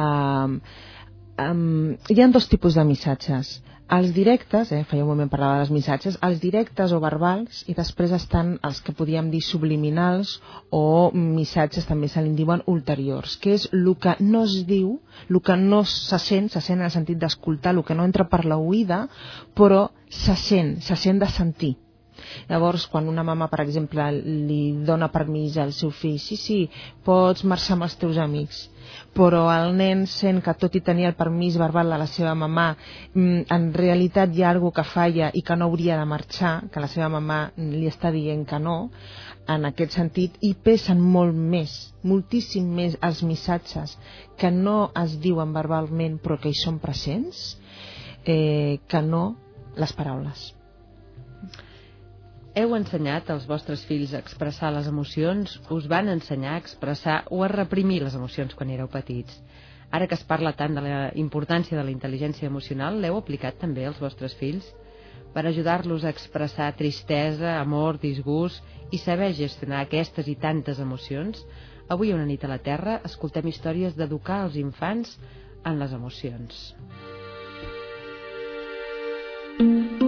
Um, 1.42 1.98
hi 2.10 2.22
ha 2.22 2.30
dos 2.30 2.48
tipus 2.52 2.78
de 2.78 2.86
missatges. 2.86 3.60
Els 3.92 4.14
directes, 4.16 4.70
eh, 4.72 4.86
feia 4.88 5.04
un 5.04 5.10
moment 5.12 5.28
parlava 5.32 5.58
dels 5.60 5.72
missatges, 5.76 6.16
els 6.24 6.40
directes 6.40 6.94
o 6.96 7.00
verbals 7.04 7.66
i 7.68 7.74
després 7.76 8.14
estan 8.16 8.54
els 8.68 8.80
que 8.86 8.94
podíem 8.96 9.28
dir 9.34 9.42
subliminals 9.44 10.38
o 10.72 11.12
missatges 11.12 11.90
també 11.90 12.08
se 12.08 12.24
li 12.24 12.32
diuen 12.38 12.64
ulteriors, 12.72 13.36
que 13.44 13.58
és 13.58 13.68
el 13.76 13.92
que 14.00 14.16
no 14.22 14.46
es 14.48 14.56
diu, 14.70 14.96
el 15.28 15.42
que 15.44 15.60
no 15.60 15.84
se 15.84 16.22
sent, 16.24 16.48
se 16.54 16.64
sent 16.64 16.80
en 16.80 16.88
el 16.88 16.96
sentit 16.96 17.20
d'escoltar, 17.20 17.76
el 17.76 17.84
que 17.84 17.98
no 18.00 18.08
entra 18.08 18.30
per 18.32 18.46
la 18.46 18.62
oïda, 18.64 19.08
però 19.60 19.90
se 20.08 20.40
sent, 20.40 20.78
se 20.88 20.96
sent 20.96 21.20
de 21.20 21.28
sentir. 21.42 21.76
Llavors, 22.50 22.88
quan 22.92 23.08
una 23.10 23.24
mama, 23.24 23.48
per 23.52 23.62
exemple, 23.64 24.10
li 24.22 24.62
dona 24.88 25.12
permís 25.14 25.58
al 25.58 25.74
seu 25.78 25.92
fill, 25.92 26.20
sí, 26.20 26.38
sí, 26.40 26.60
pots 27.06 27.46
marxar 27.48 27.78
amb 27.78 27.88
els 27.88 27.98
teus 28.02 28.20
amics, 28.22 28.66
però 29.16 29.46
el 29.54 29.76
nen 29.78 30.06
sent 30.10 30.42
que 30.44 30.54
tot 30.60 30.76
i 30.76 30.84
tenir 30.86 31.08
el 31.10 31.18
permís 31.20 31.58
verbal 31.60 31.92
de 31.92 32.00
la 32.02 32.08
seva 32.08 32.36
mamà, 32.36 32.68
mm, 33.14 33.42
en 33.58 33.72
realitat 33.74 34.34
hi 34.36 34.44
ha 34.44 34.52
alguna 34.52 34.78
que 34.80 34.88
falla 34.88 35.32
i 35.34 35.42
que 35.42 35.56
no 35.56 35.66
hauria 35.66 35.98
de 36.00 36.06
marxar, 36.06 36.54
que 36.72 36.84
la 36.84 36.88
seva 36.88 37.10
mamà 37.10 37.42
li 37.58 37.88
està 37.88 38.12
dient 38.12 38.46
que 38.46 38.60
no, 38.60 38.78
en 39.48 39.66
aquest 39.66 39.98
sentit, 39.98 40.38
i 40.42 40.54
pesen 40.54 41.02
molt 41.02 41.36
més, 41.36 41.94
moltíssim 42.04 42.68
més 42.76 42.98
els 43.02 43.24
missatges 43.24 43.98
que 44.38 44.52
no 44.52 44.92
es 45.04 45.18
diuen 45.22 45.54
verbalment 45.54 46.18
però 46.24 46.40
que 46.42 46.50
hi 46.50 46.58
són 46.58 46.80
presents, 46.80 47.58
eh, 48.26 48.80
que 48.88 49.02
no 49.02 49.36
les 49.76 49.94
paraules. 49.94 50.61
Heu 52.52 52.74
ensenyat 52.76 53.30
als 53.32 53.46
vostres 53.48 53.86
fills 53.88 54.12
a 54.12 54.20
expressar 54.20 54.74
les 54.76 54.88
emocions? 54.90 55.54
Us 55.72 55.86
van 55.88 56.10
ensenyar 56.12 56.58
a 56.58 56.60
expressar 56.60 57.22
o 57.32 57.46
a 57.46 57.48
reprimir 57.48 58.02
les 58.04 58.18
emocions 58.18 58.52
quan 58.60 58.74
éreu 58.74 58.90
petits? 58.92 59.38
Ara 59.88 60.08
que 60.08 60.18
es 60.20 60.26
parla 60.28 60.52
tant 60.60 60.76
de 60.76 60.84
la 60.84 60.98
importància 61.16 61.78
de 61.80 61.86
la 61.88 61.94
intel·ligència 61.96 62.50
emocional, 62.52 63.00
l'heu 63.00 63.16
aplicat 63.16 63.56
també 63.62 63.86
als 63.88 64.02
vostres 64.04 64.36
fills? 64.36 64.68
Per 65.32 65.46
ajudar-los 65.48 66.04
a 66.04 66.12
expressar 66.12 66.68
tristesa, 66.76 67.56
amor, 67.62 68.02
disgust 68.04 68.60
i 68.92 69.00
saber 69.00 69.32
gestionar 69.32 69.86
aquestes 69.86 70.28
i 70.28 70.36
tantes 70.36 70.84
emocions, 70.84 71.40
avui 71.88 72.12
a 72.12 72.20
una 72.20 72.28
nit 72.28 72.44
a 72.44 72.52
la 72.52 72.60
Terra 72.60 73.00
escoltem 73.08 73.48
històries 73.48 73.96
d'educar 73.96 74.44
els 74.50 74.60
infants 74.60 75.16
en 75.64 75.80
les 75.80 75.96
emocions. 75.96 76.76
I 79.62 80.01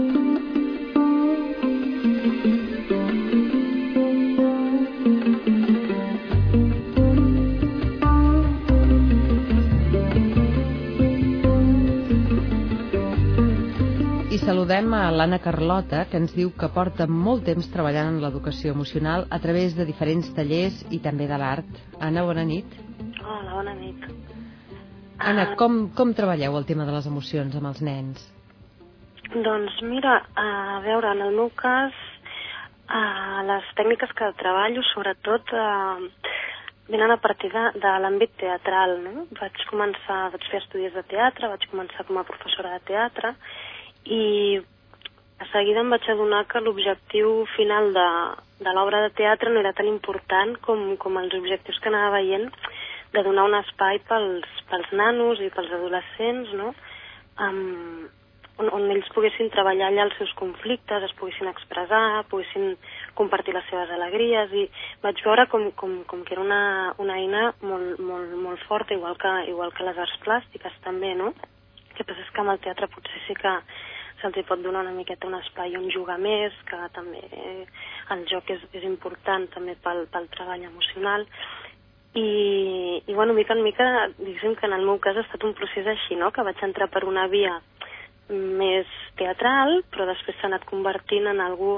saludem 14.94 15.08
a 15.08 15.12
l'Anna 15.12 15.40
Carlota, 15.40 16.06
que 16.06 16.18
ens 16.18 16.34
diu 16.36 16.52
que 16.54 16.70
porta 16.70 17.08
molt 17.08 17.44
temps 17.46 17.66
treballant 17.74 18.12
en 18.12 18.22
l'educació 18.22 18.74
emocional 18.74 19.26
a 19.32 19.40
través 19.40 19.76
de 19.76 19.86
diferents 19.86 20.30
tallers 20.36 20.84
i 20.92 21.00
també 21.02 21.26
de 21.28 21.38
l'art. 21.38 21.70
Anna, 22.00 22.24
bona 22.24 22.44
nit. 22.44 22.66
Hola, 23.24 23.54
bona 23.54 23.74
nit. 23.74 24.06
Anna, 25.18 25.48
Ah, 25.50 25.56
com, 25.56 25.90
com 25.96 26.14
treballeu 26.14 26.58
el 26.58 26.66
tema 26.66 26.86
de 26.86 26.92
les 26.92 27.08
emocions 27.08 27.56
amb 27.56 27.68
els 27.68 27.82
nens? 27.82 28.22
Doncs 29.34 29.82
mira, 29.82 30.26
a 30.36 30.80
veure, 30.86 31.12
en 31.12 31.22
el 31.22 31.34
meu 31.34 31.50
cas, 31.50 31.94
a 32.88 33.42
les 33.48 33.66
tècniques 33.76 34.12
que 34.14 34.34
treballo, 34.38 34.84
sobretot, 34.94 35.54
eh, 35.54 36.34
venen 36.90 37.12
a 37.12 37.18
partir 37.18 37.50
de, 37.50 37.64
de 37.80 37.96
l'àmbit 38.04 38.36
teatral, 38.38 39.00
no? 39.02 39.26
Vaig 39.40 39.58
començar, 39.72 40.30
vaig 40.36 40.46
fer 40.52 40.62
estudis 40.62 40.94
de 40.94 41.04
teatre, 41.04 41.50
vaig 41.50 41.66
començar 41.72 42.06
com 42.06 42.20
a 42.20 42.28
professora 42.28 42.76
de 42.78 42.86
teatre, 42.92 43.34
i 44.04 44.62
a 45.44 45.46
seguida 45.52 45.82
em 45.84 45.92
vaig 45.92 46.06
adonar 46.10 46.46
que 46.48 46.62
l'objectiu 46.64 47.44
final 47.58 47.92
de, 47.98 48.08
de 48.64 48.72
l'obra 48.76 49.04
de 49.04 49.12
teatre 49.18 49.52
no 49.52 49.60
era 49.60 49.74
tan 49.76 49.90
important 49.92 50.56
com, 50.64 50.96
com 51.02 51.20
els 51.20 51.36
objectius 51.36 51.80
que 51.84 51.92
anava 51.92 52.16
veient 52.18 52.48
de 53.14 53.24
donar 53.28 53.46
un 53.50 53.56
espai 53.60 54.00
pels, 54.08 54.48
pels 54.72 54.92
nanos 54.96 55.42
i 55.44 55.50
pels 55.54 55.72
adolescents, 55.78 56.54
no? 56.58 56.72
Um, 57.44 58.08
on, 58.62 58.70
on 58.78 58.88
ells 58.94 59.10
poguessin 59.14 59.52
treballar 59.54 59.90
allà 59.92 60.08
els 60.08 60.18
seus 60.22 60.32
conflictes, 60.40 61.06
es 61.10 61.16
poguessin 61.20 61.52
expressar, 61.52 62.24
poguessin 62.32 62.78
compartir 63.20 63.56
les 63.58 63.68
seves 63.70 63.92
alegries 63.98 64.54
i 64.64 64.68
vaig 65.04 65.22
veure 65.28 65.48
com, 65.52 65.70
com, 65.80 66.00
com 66.10 66.24
que 66.24 66.38
era 66.38 66.46
una, 66.46 66.62
una 67.04 67.20
eina 67.20 67.50
molt, 67.62 68.00
molt, 68.00 68.38
molt 68.48 68.64
forta, 68.70 68.96
igual 68.96 69.20
que, 69.20 69.34
igual 69.52 69.76
que 69.76 69.86
les 69.90 70.00
arts 70.06 70.20
plàstiques 70.24 70.80
també, 70.88 71.14
no? 71.20 71.34
Que 71.94 72.06
passa 72.08 72.24
és 72.24 72.32
que 72.34 72.42
amb 72.42 72.56
el 72.56 72.64
teatre 72.64 72.90
potser 72.96 73.28
sí 73.28 73.36
que 73.38 73.58
se'ls 74.24 74.48
pot 74.48 74.62
donar 74.64 74.86
una 74.86 74.96
miqueta 74.96 75.28
un 75.28 75.36
espai 75.38 75.76
on 75.78 75.90
jugar 75.92 76.18
més, 76.22 76.56
que 76.70 76.80
també 76.96 77.22
el 78.16 78.24
joc 78.32 78.50
és, 78.56 78.64
és 78.74 78.88
important 78.88 79.50
també 79.54 79.76
pel, 79.84 80.06
pel 80.14 80.30
treball 80.32 80.64
emocional. 80.64 81.28
I, 82.14 83.02
i 83.10 83.14
bueno, 83.14 83.34
mica 83.34 83.56
en 83.58 83.64
mica, 83.66 84.08
diguéssim 84.20 84.56
que 84.56 84.68
en 84.70 84.78
el 84.78 84.86
meu 84.86 85.00
cas 85.02 85.18
ha 85.18 85.26
estat 85.26 85.44
un 85.44 85.56
procés 85.58 85.88
així, 85.90 86.16
no?, 86.16 86.30
que 86.32 86.46
vaig 86.46 86.62
entrar 86.62 86.88
per 86.94 87.04
una 87.10 87.26
via 87.28 87.58
més 88.30 88.90
teatral, 89.20 89.82
però 89.92 90.06
després 90.08 90.38
s'ha 90.40 90.48
anat 90.52 90.66
convertint 90.70 91.28
en 91.28 91.42
algú 91.44 91.74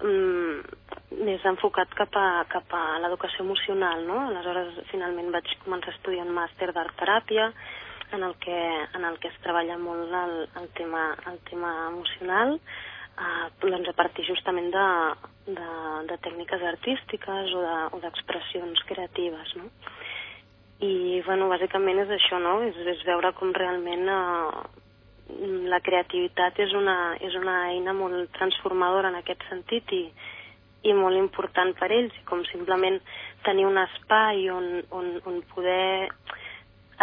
mm, 0.00 1.18
més 1.26 1.44
enfocat 1.50 1.92
cap 1.98 2.16
a, 2.16 2.44
cap 2.48 2.72
a 2.78 2.84
l'educació 3.02 3.44
emocional, 3.44 4.06
no? 4.06 4.20
Aleshores, 4.30 4.78
finalment 4.90 5.32
vaig 5.34 5.50
començar 5.66 5.92
a 5.92 5.96
estudiar 5.96 6.26
un 6.26 6.34
màster 6.36 6.70
d'art 6.72 6.96
teràpia, 7.00 7.50
en 8.12 8.22
el 8.22 8.34
que, 8.36 8.58
en 8.94 9.04
el 9.04 9.18
que 9.18 9.28
es 9.28 9.38
treballa 9.44 9.78
molt 9.78 10.12
el, 10.12 10.34
el, 10.60 10.68
tema, 10.78 11.16
el 11.30 11.38
tema 11.48 11.72
emocional, 11.88 12.58
eh, 12.58 13.46
doncs 13.64 13.88
a 13.88 13.96
partir 13.96 14.26
justament 14.28 14.70
de, 14.74 14.88
de, 15.58 15.70
de 16.10 16.18
tècniques 16.26 16.62
artístiques 16.74 17.54
o 17.56 18.00
d'expressions 18.04 18.78
de, 18.78 18.88
creatives, 18.92 19.56
no? 19.56 19.70
I, 20.82 21.22
bueno, 21.26 21.46
bàsicament 21.46 22.02
és 22.02 22.10
això, 22.16 22.40
no? 22.42 22.56
És, 22.66 22.78
és 22.90 23.02
veure 23.06 23.30
com 23.38 23.52
realment 23.54 24.08
eh, 24.10 24.62
la 25.70 25.80
creativitat 25.80 26.58
és 26.64 26.72
una, 26.76 27.16
és 27.22 27.34
una 27.38 27.58
eina 27.70 27.94
molt 27.96 28.32
transformadora 28.36 29.12
en 29.12 29.20
aquest 29.20 29.44
sentit 29.48 29.92
i, 29.94 30.02
i 30.82 30.94
molt 30.98 31.16
important 31.18 31.72
per 31.78 31.90
ells, 31.94 32.16
com 32.28 32.42
simplement 32.50 32.98
tenir 33.46 33.66
un 33.68 33.78
espai 33.78 34.48
on, 34.50 34.68
on, 34.90 35.14
on 35.30 35.38
poder 35.54 36.10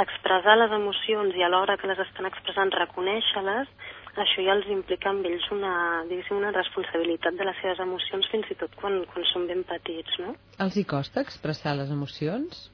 expressar 0.06 0.58
les 0.58 0.74
emocions 0.76 1.36
i 1.36 1.44
alhora 1.46 1.78
que 1.78 1.90
les 1.90 2.00
estan 2.04 2.28
expressant 2.30 2.72
reconèixer-les, 2.76 3.72
això 4.20 4.44
ja 4.44 4.56
els 4.58 4.68
implica 4.68 5.12
amb 5.12 5.26
ells 5.26 5.46
una, 5.56 6.04
una 6.36 6.52
responsabilitat 6.52 7.38
de 7.40 7.48
les 7.48 7.60
seves 7.62 7.80
emocions 7.80 8.28
fins 8.32 8.50
i 8.52 8.58
tot 8.60 8.74
quan, 8.82 9.02
quan 9.14 9.28
són 9.32 9.48
ben 9.48 9.64
petits, 9.64 10.20
no? 10.20 10.36
Els 10.60 10.76
hi 10.76 10.84
costa 10.84 11.24
expressar 11.24 11.78
les 11.80 11.92
emocions? 11.96 12.66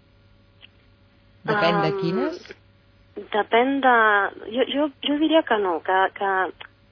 Depèn 1.46 1.78
um, 1.78 1.84
de 1.86 1.92
quines? 2.00 2.40
Depèn 3.36 3.80
de... 3.86 3.98
Jo, 4.56 4.66
jo, 4.74 4.88
jo 5.06 5.18
diria 5.22 5.44
que 5.46 5.60
no, 5.62 5.78
que, 5.86 6.00
que, 6.18 6.32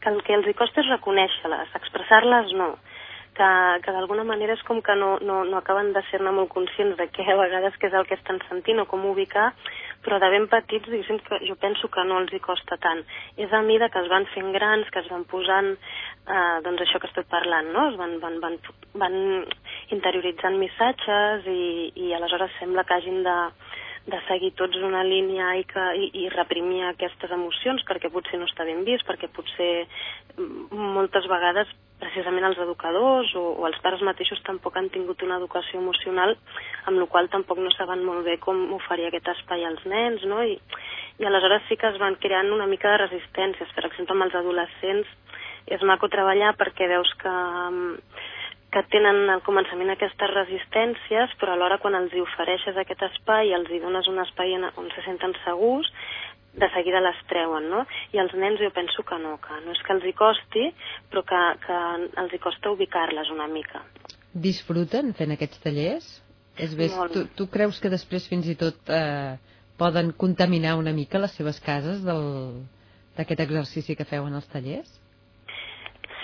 que 0.04 0.14
el 0.14 0.22
que 0.28 0.38
els 0.38 0.50
hi 0.50 0.58
costa 0.60 0.84
és 0.84 0.92
reconèixer-les, 0.94 1.74
expressar-les 1.82 2.54
no 2.60 2.76
que, 3.34 3.50
que 3.84 3.94
d'alguna 3.96 4.24
manera 4.28 4.54
és 4.54 4.62
com 4.68 4.82
que 4.86 4.96
no, 4.96 5.16
no, 5.26 5.42
no 5.50 5.58
acaben 5.58 5.92
de 5.96 6.04
ser-ne 6.10 6.32
molt 6.36 6.52
conscients 6.54 6.98
de 7.00 7.08
què 7.10 7.26
a 7.26 7.38
vegades 7.40 7.78
què 7.82 7.90
és 7.90 7.98
el 7.98 8.06
que 8.10 8.18
estan 8.20 8.40
sentint 8.48 8.84
o 8.84 8.86
com 8.90 9.06
ubicar, 9.10 9.52
però 10.06 10.20
de 10.20 10.30
ben 10.34 10.48
petits 10.52 10.90
diguéssim 10.90 11.20
que 11.28 11.40
jo 11.48 11.56
penso 11.62 11.90
que 11.92 12.04
no 12.08 12.20
els 12.22 12.34
hi 12.34 12.42
costa 12.44 12.78
tant. 12.84 13.04
És 13.38 13.54
a 13.54 13.62
mida 13.66 13.90
que 13.90 14.02
es 14.04 14.10
van 14.12 14.28
fent 14.34 14.52
grans, 14.56 14.90
que 14.92 15.04
es 15.04 15.10
van 15.12 15.24
posant 15.32 15.74
eh, 15.74 16.58
doncs 16.66 16.84
això 16.86 17.00
que 17.00 17.10
estic 17.12 17.30
parlant, 17.32 17.72
no? 17.76 17.88
Es 17.92 18.00
van, 18.00 18.18
van, 18.24 18.40
van, 18.44 18.60
van 19.06 19.18
interioritzant 19.96 20.60
missatges 20.60 21.48
i, 21.48 21.64
i 21.96 22.14
aleshores 22.18 22.60
sembla 22.60 22.86
que 22.88 23.00
hagin 23.00 23.24
de, 23.28 23.38
de 24.06 24.20
seguir 24.28 24.52
tots 24.60 24.76
una 24.84 25.04
línia 25.08 25.54
i, 25.56 25.64
que, 25.64 25.84
i, 25.96 26.10
i 26.24 26.30
reprimir 26.34 26.82
aquestes 26.90 27.32
emocions 27.32 27.86
perquè 27.88 28.12
potser 28.12 28.40
no 28.40 28.50
està 28.50 28.66
ben 28.68 28.84
vist, 28.84 29.06
perquè 29.08 29.30
potser 29.32 29.72
mm, 30.36 30.76
moltes 30.98 31.28
vegades 31.32 31.72
precisament 32.04 32.50
els 32.50 32.60
educadors 32.60 33.32
o, 33.40 33.44
o 33.62 33.68
els 33.70 33.80
pares 33.86 34.04
mateixos 34.04 34.42
tampoc 34.44 34.76
han 34.76 34.90
tingut 34.92 35.24
una 35.24 35.38
educació 35.40 35.80
emocional, 35.80 36.36
amb 36.90 37.00
la 37.00 37.08
qual 37.08 37.32
tampoc 37.32 37.62
no 37.64 37.72
saben 37.78 38.04
molt 38.04 38.28
bé 38.28 38.36
com 38.44 38.60
oferir 38.76 39.08
aquest 39.08 39.32
espai 39.38 39.64
als 39.64 39.86
nens, 39.88 40.26
no? 40.28 40.42
I, 40.44 40.58
I 41.22 41.30
aleshores 41.30 41.64
sí 41.70 41.80
que 41.80 41.88
es 41.94 42.00
van 42.02 42.20
creant 42.20 42.52
una 42.52 42.68
mica 42.68 42.92
de 42.92 43.06
resistències. 43.06 43.72
Per 43.72 43.86
exemple, 43.88 44.18
amb 44.18 44.28
els 44.28 44.36
adolescents 44.36 45.08
és 45.72 45.84
maco 45.88 46.10
treballar 46.12 46.58
perquè 46.60 46.90
veus 46.92 47.12
que, 47.22 47.36
que 48.74 48.82
tenen 48.90 49.30
al 49.30 49.44
començament 49.46 49.94
aquestes 49.94 50.32
resistències, 50.34 51.34
però 51.40 51.54
alhora 51.54 51.78
quan 51.82 51.96
els 52.00 52.14
hi 52.14 52.22
ofereixes 52.24 52.78
aquest 52.80 53.04
espai, 53.10 53.54
els 53.54 53.70
hi 53.70 53.80
dones 53.84 54.10
un 54.10 54.22
espai 54.24 54.56
on 54.58 54.90
se 54.96 55.04
senten 55.06 55.36
segurs, 55.44 55.92
de 56.54 56.70
seguida 56.74 57.02
les 57.02 57.18
treuen, 57.30 57.70
no? 57.70 57.84
I 58.14 58.20
els 58.22 58.34
nens 58.38 58.62
jo 58.62 58.70
penso 58.74 59.06
que 59.06 59.18
no, 59.22 59.38
que 59.42 59.58
no 59.66 59.74
és 59.74 59.82
que 59.86 59.94
els 59.96 60.06
hi 60.06 60.14
costi, 60.18 60.68
però 61.10 61.24
que, 61.26 61.42
que 61.66 61.80
els 62.22 62.34
hi 62.34 62.42
costa 62.42 62.74
ubicar-les 62.74 63.32
una 63.34 63.48
mica. 63.50 63.82
Disfruten 64.34 65.14
fent 65.18 65.34
aquests 65.34 65.64
tallers? 65.64 66.10
És 66.62 66.76
bé, 66.78 66.92
tu, 67.14 67.26
tu 67.34 67.48
creus 67.50 67.80
que 67.82 67.90
després 67.90 68.28
fins 68.30 68.46
i 68.50 68.54
tot 68.58 68.90
eh, 68.94 69.34
poden 69.82 70.12
contaminar 70.14 70.76
una 70.78 70.94
mica 70.94 71.22
les 71.22 71.34
seves 71.34 71.58
cases 71.66 72.04
d'aquest 72.06 73.42
exercici 73.48 73.98
que 73.98 74.06
feu 74.06 74.30
en 74.30 74.38
els 74.38 74.50
tallers? 74.54 75.00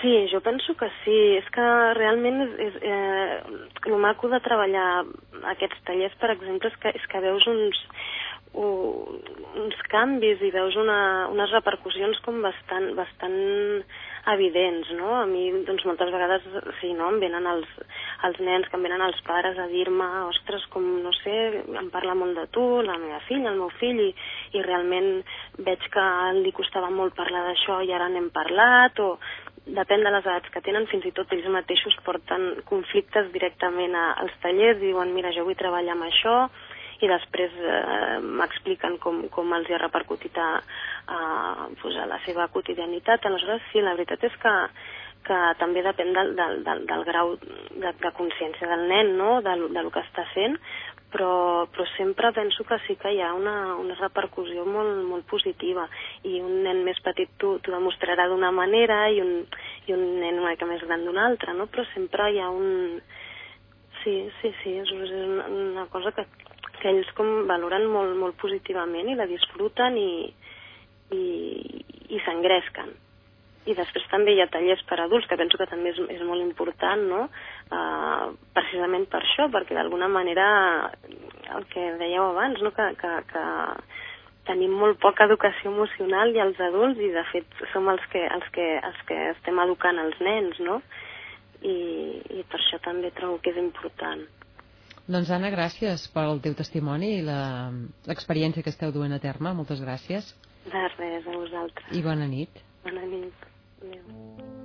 Sí, 0.00 0.28
jo 0.32 0.40
penso 0.40 0.74
que 0.80 0.88
sí. 1.04 1.18
És 1.36 1.48
que 1.54 1.66
realment 1.98 2.40
és, 2.46 2.52
és, 2.68 2.76
eh, 2.82 3.40
el 3.86 3.96
maco 4.00 4.28
de 4.32 4.40
treballar 4.40 5.04
aquests 5.52 5.84
tallers, 5.84 6.16
per 6.20 6.32
exemple, 6.32 6.68
és 6.68 6.76
que, 6.80 6.92
és 6.96 7.06
que 7.10 7.20
veus 7.20 7.46
uns, 7.50 7.80
uns 8.54 9.82
canvis 9.92 10.40
i 10.42 10.50
veus 10.50 10.74
una, 10.80 11.28
unes 11.30 11.52
repercussions 11.54 12.18
com 12.24 12.40
bastant, 12.42 12.88
bastant 12.98 13.36
evidents, 14.32 14.90
no? 14.98 15.12
A 15.20 15.26
mi, 15.26 15.44
doncs, 15.66 15.84
moltes 15.88 16.10
vegades, 16.12 16.48
sí, 16.80 16.90
no?, 16.96 17.08
em 17.12 17.20
venen 17.22 17.46
els, 17.46 17.68
els 18.26 18.40
nens, 18.42 18.66
que 18.68 18.76
em 18.76 18.82
venen 18.84 19.04
els 19.04 19.20
pares 19.26 19.58
a 19.58 19.68
dir-me, 19.70 20.08
ostres, 20.28 20.66
com, 20.74 20.84
no 21.04 21.12
sé, 21.20 21.36
em 21.62 21.90
parla 21.94 22.16
molt 22.18 22.36
de 22.36 22.46
tu, 22.54 22.64
la 22.86 22.98
meva 23.00 23.20
filla, 23.28 23.52
el 23.52 23.60
meu 23.62 23.70
fill, 23.78 24.02
i, 24.08 24.10
i 24.58 24.64
realment 24.66 25.22
veig 25.62 25.86
que 25.94 26.06
li 26.40 26.52
costava 26.56 26.90
molt 26.90 27.16
parlar 27.16 27.46
d'això 27.48 27.80
i 27.86 27.94
ara 27.96 28.10
n'hem 28.10 28.28
parlat, 28.34 28.98
o 29.00 29.14
depèn 29.76 30.04
de 30.04 30.12
les 30.14 30.26
edats 30.26 30.50
que 30.52 30.62
tenen, 30.64 30.88
fins 30.90 31.06
i 31.06 31.14
tot 31.16 31.32
ells 31.34 31.48
mateixos 31.52 31.96
porten 32.06 32.62
conflictes 32.68 33.30
directament 33.34 33.94
a, 33.96 34.10
als 34.24 34.36
tallers, 34.42 34.80
diuen, 34.82 35.14
mira, 35.14 35.32
jo 35.36 35.46
vull 35.46 35.58
treballar 35.58 35.96
amb 35.96 36.08
això, 36.08 36.36
i 37.00 37.08
després 37.08 37.54
eh, 37.56 38.18
m'expliquen 38.20 38.98
com, 39.00 39.22
com 39.32 39.52
els 39.56 39.68
hi 39.68 39.76
ha 39.76 39.82
repercutit 39.82 40.36
a, 40.36 40.50
a, 41.08 41.20
pues 41.80 41.96
a 41.96 42.06
la 42.08 42.20
seva 42.26 42.48
quotidianitat. 42.52 43.24
Aleshores, 43.24 43.62
sí, 43.72 43.80
la 43.80 43.94
veritat 43.96 44.26
és 44.28 44.36
que, 44.42 44.52
que 45.28 45.38
també 45.60 45.84
depèn 45.84 46.12
del, 46.16 46.34
del, 46.36 46.60
del, 46.66 46.84
del 46.90 47.06
grau 47.08 47.34
de, 47.40 47.94
de 48.04 48.12
consciència 48.18 48.68
del 48.68 48.86
nen, 48.92 49.14
no? 49.20 49.38
del, 49.46 49.68
del 49.76 49.90
que 49.94 50.04
està 50.04 50.26
fent, 50.34 50.58
però, 51.10 51.66
però 51.72 51.86
sempre 51.96 52.32
penso 52.32 52.64
que 52.64 52.78
sí 52.86 52.96
que 52.96 53.12
hi 53.14 53.20
ha 53.20 53.32
una, 53.34 53.74
una 53.76 53.96
repercussió 53.98 54.64
molt, 54.64 55.02
molt 55.08 55.26
positiva 55.30 55.86
i 56.22 56.38
un 56.40 56.62
nen 56.64 56.84
més 56.86 57.00
petit 57.04 57.32
t'ho 57.40 57.58
demostrarà 57.66 58.28
d'una 58.30 58.52
manera 58.54 59.02
i 59.10 59.20
un, 59.22 59.34
i 59.88 59.96
un 59.96 60.06
nen 60.22 60.38
una 60.38 60.54
mica 60.54 60.68
més 60.70 60.84
gran 60.86 61.04
d'una 61.04 61.26
altra, 61.26 61.56
no? 61.56 61.66
però 61.66 61.86
sempre 61.94 62.30
hi 62.30 62.40
ha 62.40 62.50
un... 62.50 63.00
Sí, 64.00 64.14
sí, 64.40 64.54
sí, 64.62 64.78
és 64.80 64.90
una, 64.96 65.44
una 65.52 65.86
cosa 65.92 66.14
que, 66.16 66.24
que 66.80 66.88
ells 66.88 67.10
com 67.18 67.44
valoren 67.50 67.84
molt, 67.90 68.16
molt 68.16 68.38
positivament 68.40 69.10
i 69.10 69.18
la 69.18 69.28
disfruten 69.28 69.98
i, 70.00 70.10
i, 71.12 71.22
i 72.08 72.20
s'engresquen. 72.24 72.94
I 73.68 73.76
després 73.76 74.06
també 74.08 74.32
hi 74.32 74.40
ha 74.40 74.48
tallers 74.48 74.80
per 74.88 74.96
adults, 75.02 75.28
que 75.28 75.36
penso 75.36 75.58
que 75.60 75.68
també 75.68 75.92
és, 75.92 76.00
és 76.16 76.22
molt 76.24 76.40
important, 76.40 77.02
no? 77.10 77.26
Uh, 77.68 78.09
precisament 78.70 79.08
per 79.10 79.20
això, 79.24 79.48
perquè 79.50 79.74
d'alguna 79.74 80.08
manera 80.08 80.46
el 81.56 81.66
que 81.72 81.82
dèieu 81.98 82.30
abans, 82.30 82.62
no? 82.62 82.70
que, 82.70 82.86
que, 83.00 83.12
que 83.32 83.44
tenim 84.46 84.72
molt 84.78 85.00
poca 85.02 85.26
educació 85.26 85.72
emocional 85.72 86.30
i 86.34 86.40
els 86.42 86.58
adults 86.62 87.00
i 87.02 87.10
de 87.14 87.24
fet 87.32 87.46
som 87.72 87.88
els 87.90 88.04
que, 88.12 88.22
els 88.22 88.46
que, 88.54 88.66
els 88.78 89.00
que 89.08 89.18
estem 89.34 89.58
educant 89.66 89.98
els 89.98 90.20
nens, 90.22 90.60
no? 90.62 90.80
I, 91.60 91.74
i 92.38 92.44
per 92.48 92.60
això 92.60 92.78
també 92.84 93.10
trobo 93.12 93.40
que 93.42 93.52
és 93.52 93.58
important. 93.60 94.22
Doncs 95.10 95.32
Anna, 95.34 95.50
gràcies 95.52 96.06
pel 96.14 96.38
teu 96.44 96.54
testimoni 96.54 97.16
i 97.18 97.24
l'experiència 97.26 98.62
que 98.62 98.72
esteu 98.72 98.94
duent 98.94 99.16
a 99.16 99.20
terme. 99.20 99.52
Moltes 99.58 99.82
gràcies. 99.82 100.32
De 100.70 100.86
res, 100.96 101.26
a 101.26 101.36
vosaltres. 101.36 101.92
I 101.92 102.04
bona 102.06 102.30
nit. 102.30 102.62
Bona 102.86 103.04
nit. 103.10 103.46
Adéu. 103.82 104.59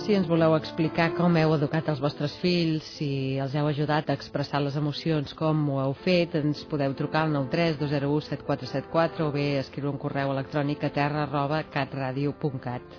Si 0.00 0.14
ens 0.16 0.28
voleu 0.28 0.54
explicar 0.56 1.10
com 1.12 1.34
heu 1.36 1.52
educat 1.54 1.88
els 1.92 2.00
vostres 2.00 2.32
fills, 2.40 2.86
si 2.96 3.36
els 3.42 3.52
heu 3.56 3.66
ajudat 3.68 4.08
a 4.08 4.14
expressar 4.16 4.60
les 4.64 4.76
emocions, 4.78 5.34
com 5.36 5.60
ho 5.74 5.80
heu 5.82 5.92
fet, 6.04 6.36
ens 6.40 6.62
podeu 6.70 6.94
trucar 6.96 7.26
al 7.26 7.34
93 7.34 7.76
201 7.82 8.24
7474 8.30 9.26
o 9.28 9.34
bé 9.34 9.46
escriure 9.60 9.92
un 9.92 10.00
correu 10.00 10.32
electrònic 10.32 10.86
a 10.88 10.92
terra 10.96 11.26
arroba 11.26 11.60
catradio.cat. 11.74 12.96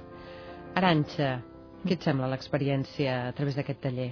Aranxa, 0.78 1.32
què 1.82 1.98
et 1.98 2.06
sembla 2.06 2.30
l'experiència 2.30 3.18
a 3.32 3.36
través 3.38 3.58
d'aquest 3.58 3.82
taller? 3.88 4.12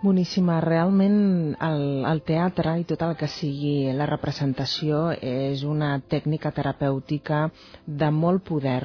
Boníssima. 0.00 0.60
Realment 0.64 1.18
el, 1.58 1.84
el 2.06 2.22
teatre 2.22 2.76
i 2.80 2.86
tot 2.88 3.02
el 3.04 3.16
que 3.20 3.28
sigui 3.28 3.92
la 3.92 4.06
representació 4.08 5.08
és 5.18 5.64
una 5.66 5.96
tècnica 6.00 6.54
terapèutica 6.56 7.48
de 7.84 8.10
molt 8.14 8.46
poder 8.48 8.84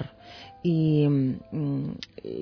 i 0.63 1.08
mm, 1.08 1.91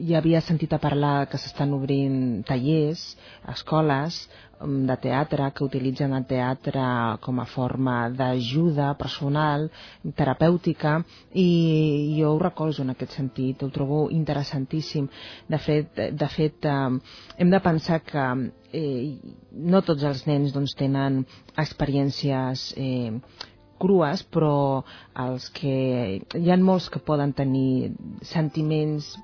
ja 0.08 0.20
havia 0.20 0.42
sentit 0.46 0.74
a 0.74 0.80
parlar 0.82 1.26
que 1.30 1.40
s'estan 1.42 1.74
obrint 1.74 2.46
tallers, 2.46 3.02
escoles 3.50 4.20
mm, 4.62 4.86
de 4.90 4.98
teatre 5.06 5.50
que 5.58 5.66
utilitzen 5.66 6.14
el 6.14 6.28
teatre 6.30 6.86
com 7.26 7.42
a 7.42 7.48
forma 7.50 7.96
d'ajuda 8.14 8.94
personal, 9.00 9.68
terapèutica 10.16 11.00
i 11.34 11.50
jo 12.20 12.36
ho 12.36 12.40
recolzo 12.46 12.86
en 12.86 12.94
aquest 12.94 13.18
sentit, 13.18 13.64
ho 13.64 13.72
trobo 13.74 14.04
interessantíssim. 14.14 15.10
De 15.50 15.58
fet, 15.58 16.04
de 16.14 16.32
fet 16.36 16.70
hem 16.70 17.50
de 17.50 17.60
pensar 17.60 18.04
que 18.06 18.28
eh, 18.72 19.18
no 19.52 19.82
tots 19.82 20.06
els 20.06 20.28
nens 20.30 20.54
doncs, 20.54 20.78
tenen 20.78 21.24
experiències 21.58 22.70
eh, 22.78 23.18
crues, 23.82 24.24
però 24.34 24.54
els 25.26 25.50
que... 25.58 25.76
hi 26.38 26.52
ha 26.52 26.58
molts 26.62 26.90
que 26.94 27.02
poden 27.04 27.34
tenir 27.38 27.92
sentiments, 28.34 29.16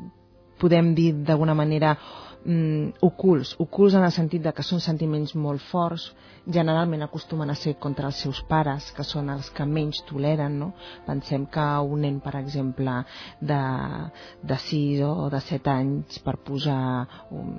podem 0.62 0.94
dir 0.98 1.12
d'alguna 1.28 1.56
manera, 1.58 1.96
mm, 2.46 2.98
ocults, 3.02 3.56
ocults 3.60 3.98
en 3.98 4.06
el 4.08 4.16
sentit 4.16 4.44
de 4.44 4.54
que 4.54 4.66
són 4.66 4.84
sentiments 4.84 5.36
molt 5.36 5.64
forts, 5.72 6.12
generalment 6.48 7.04
acostumen 7.04 7.50
a 7.50 7.56
ser 7.56 7.76
contra 7.76 8.08
els 8.08 8.20
seus 8.24 8.40
pares, 8.48 8.92
que 8.96 9.04
són 9.04 9.30
els 9.34 9.50
que 9.52 9.66
menys 9.68 10.00
toleren, 10.08 10.56
no? 10.62 10.70
Pensem 11.06 11.46
que 11.52 11.66
un 11.84 12.02
nen, 12.06 12.20
per 12.24 12.38
exemple, 12.40 12.94
de, 13.42 13.60
de 14.48 14.58
6 14.68 15.02
o 15.08 15.28
de 15.34 15.42
7 15.44 15.74
anys, 15.74 16.20
per 16.24 16.38
posar 16.48 16.80
un, 17.36 17.58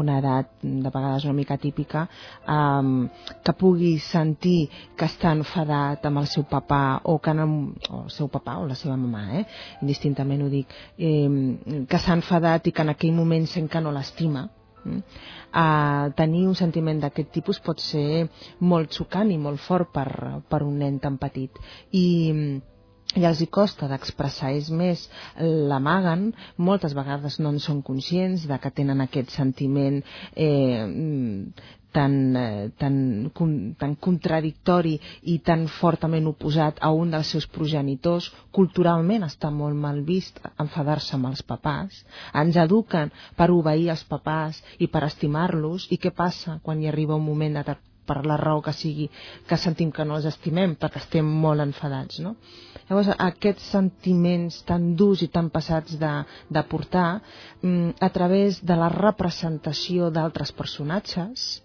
una 0.00 0.18
edat 0.22 0.54
de 0.62 0.88
vegades 0.88 1.26
una 1.28 1.36
mica 1.36 1.58
típica, 1.60 2.06
um, 2.48 3.08
que 3.44 3.56
pugui 3.58 3.98
sentir 4.00 4.70
que 4.96 5.08
està 5.10 5.34
enfadat 5.36 6.06
amb 6.08 6.22
el 6.22 6.30
seu 6.30 6.46
papà 6.48 7.02
o 7.04 7.18
que 7.20 7.36
no, 7.36 7.48
o 7.90 8.04
el 8.06 8.10
seu 8.14 8.30
papà 8.32 8.56
o 8.62 8.66
la 8.70 8.78
seva 8.78 8.96
mamà, 8.96 9.26
eh? 9.40 9.44
indistintament 9.82 10.46
ho 10.46 10.50
dic, 10.52 10.72
eh, 10.96 11.84
que 11.88 12.00
s'ha 12.00 12.16
enfadat 12.16 12.68
i 12.68 12.72
que 12.72 12.86
en 12.86 12.94
aquell 12.94 13.12
moment 13.16 13.44
sent 13.50 13.68
que 13.68 13.80
no 13.84 13.92
l'estima, 13.92 14.21
Uh, 14.82 16.10
tenir 16.18 16.42
un 16.50 16.56
sentiment 16.58 16.98
d'aquest 16.98 17.30
tipus 17.30 17.60
pot 17.62 17.78
ser 17.78 18.26
molt 18.58 18.90
xocant 18.96 19.30
i 19.30 19.38
molt 19.38 19.62
fort 19.62 19.92
per, 19.94 20.08
per 20.50 20.62
un 20.66 20.80
nen 20.82 20.98
tan 21.02 21.20
petit. 21.22 21.60
I 21.94 22.06
i 23.20 23.26
els 23.28 23.42
hi 23.44 23.48
costa 23.52 23.88
d'expressar, 23.90 24.54
és 24.56 24.70
més, 24.72 25.02
l'amaguen, 25.68 26.30
moltes 26.56 26.94
vegades 26.96 27.36
no 27.44 27.50
en 27.52 27.58
són 27.60 27.82
conscients 27.84 28.46
de 28.48 28.56
que 28.62 28.72
tenen 28.72 29.04
aquest 29.04 29.34
sentiment 29.34 29.98
eh, 30.32 30.86
tan, 31.92 32.36
eh, 32.36 32.70
tan, 32.78 32.96
tan 33.78 33.94
contradictori 34.06 34.96
i 35.32 35.38
tan 35.44 35.66
fortament 35.68 36.26
oposat 36.30 36.80
a 36.80 36.90
un 36.96 37.12
dels 37.12 37.30
seus 37.34 37.46
progenitors, 37.46 38.30
culturalment 38.50 39.28
està 39.28 39.52
molt 39.52 39.76
mal 39.76 40.02
vist 40.08 40.40
enfadar-se 40.56 41.14
amb 41.18 41.30
els 41.30 41.44
papàs. 41.46 42.02
Ens 42.42 42.58
eduquen 42.64 43.12
per 43.36 43.50
obeir 43.52 43.90
els 43.94 44.04
papàs 44.08 44.62
i 44.78 44.88
per 44.88 45.04
estimar-los 45.06 45.88
i 45.92 46.00
què 46.02 46.14
passa 46.16 46.58
quan 46.62 46.80
hi 46.80 46.88
arriba 46.90 47.18
un 47.18 47.26
moment 47.28 47.60
de 47.60 47.78
per 48.06 48.24
la 48.26 48.36
raó 48.36 48.60
que 48.62 48.72
sigui, 48.74 49.08
que 49.46 49.56
sentim 49.56 49.92
que 49.94 50.04
no 50.04 50.18
els 50.18 50.26
estimem 50.30 50.74
perquè 50.80 51.00
estem 51.02 51.28
molt 51.44 51.62
enfadats, 51.64 52.18
no? 52.24 52.34
Llavors, 52.88 53.12
aquests 53.14 53.68
sentiments 53.76 54.58
tan 54.68 54.92
durs 54.98 55.22
i 55.22 55.30
tan 55.32 55.50
passats 55.54 55.94
de, 56.00 56.12
de 56.50 56.62
portar, 56.68 57.20
mm, 57.62 57.94
a 58.00 58.10
través 58.16 58.58
de 58.66 58.78
la 58.78 58.90
representació 58.92 60.10
d'altres 60.10 60.52
personatges, 60.52 61.62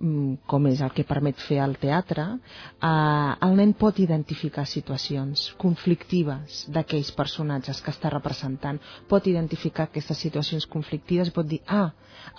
com 0.00 0.66
és 0.70 0.80
el 0.80 0.92
que 0.96 1.04
permet 1.04 1.40
fer 1.44 1.58
el 1.60 1.74
teatre, 1.80 2.24
eh, 2.32 3.32
el 3.46 3.56
nen 3.58 3.74
pot 3.76 3.98
identificar 4.00 4.64
situacions 4.66 5.50
conflictives 5.60 6.64
d'aquells 6.72 7.12
personatges 7.16 7.82
que 7.84 7.92
està 7.92 8.12
representant, 8.12 8.80
pot 9.08 9.28
identificar 9.28 9.88
aquestes 9.88 10.22
situacions 10.24 10.66
conflictives 10.66 11.28
i 11.28 11.36
pot 11.36 11.48
dir, 11.48 11.60
ah, 11.68 11.90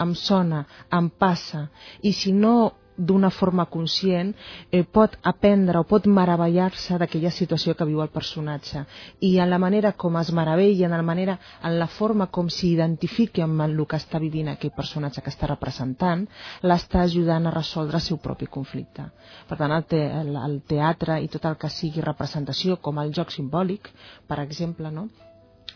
em 0.02 0.16
sona, 0.16 0.66
em 0.92 1.10
passa, 1.10 1.68
i 2.02 2.14
si 2.18 2.34
no 2.34 2.72
d'una 3.08 3.30
forma 3.34 3.66
conscient 3.66 4.34
eh, 4.70 4.84
pot 4.84 5.18
aprendre 5.32 5.80
o 5.82 5.88
pot 5.90 6.06
meravellar-se 6.06 7.00
d'aquella 7.02 7.32
situació 7.34 7.76
que 7.78 7.88
viu 7.90 8.02
el 8.04 8.12
personatge 8.14 8.84
i 9.28 9.34
en 9.44 9.50
la 9.50 9.60
manera 9.62 9.94
com 10.04 10.18
es 10.22 10.32
meravella 10.32 10.86
en 10.88 10.96
la 10.96 11.02
manera, 11.12 11.38
en 11.64 11.78
la 11.80 11.88
forma 11.88 12.28
com 12.28 12.50
s'identifica 12.50 13.46
amb 13.48 13.66
el 13.66 13.80
que 13.86 13.98
està 13.98 14.20
vivint 14.22 14.52
aquell 14.52 14.76
personatge 14.76 15.24
que 15.24 15.34
està 15.34 15.50
representant 15.50 16.28
l'està 16.62 17.06
ajudant 17.08 17.48
a 17.48 17.56
resoldre 17.56 17.98
el 17.98 18.06
seu 18.06 18.22
propi 18.22 18.48
conflicte 18.48 19.08
per 19.50 19.58
tant 19.58 19.74
el, 19.78 19.88
te 19.90 20.04
el, 20.22 20.36
el 20.38 20.62
teatre 20.68 21.20
i 21.24 21.32
tot 21.32 21.50
el 21.50 21.58
que 21.58 21.70
sigui 21.70 22.06
representació 22.06 22.78
com 22.78 23.02
el 23.02 23.14
joc 23.18 23.34
simbòlic 23.34 23.90
per 24.28 24.40
exemple 24.46 24.92
no? 24.92 25.10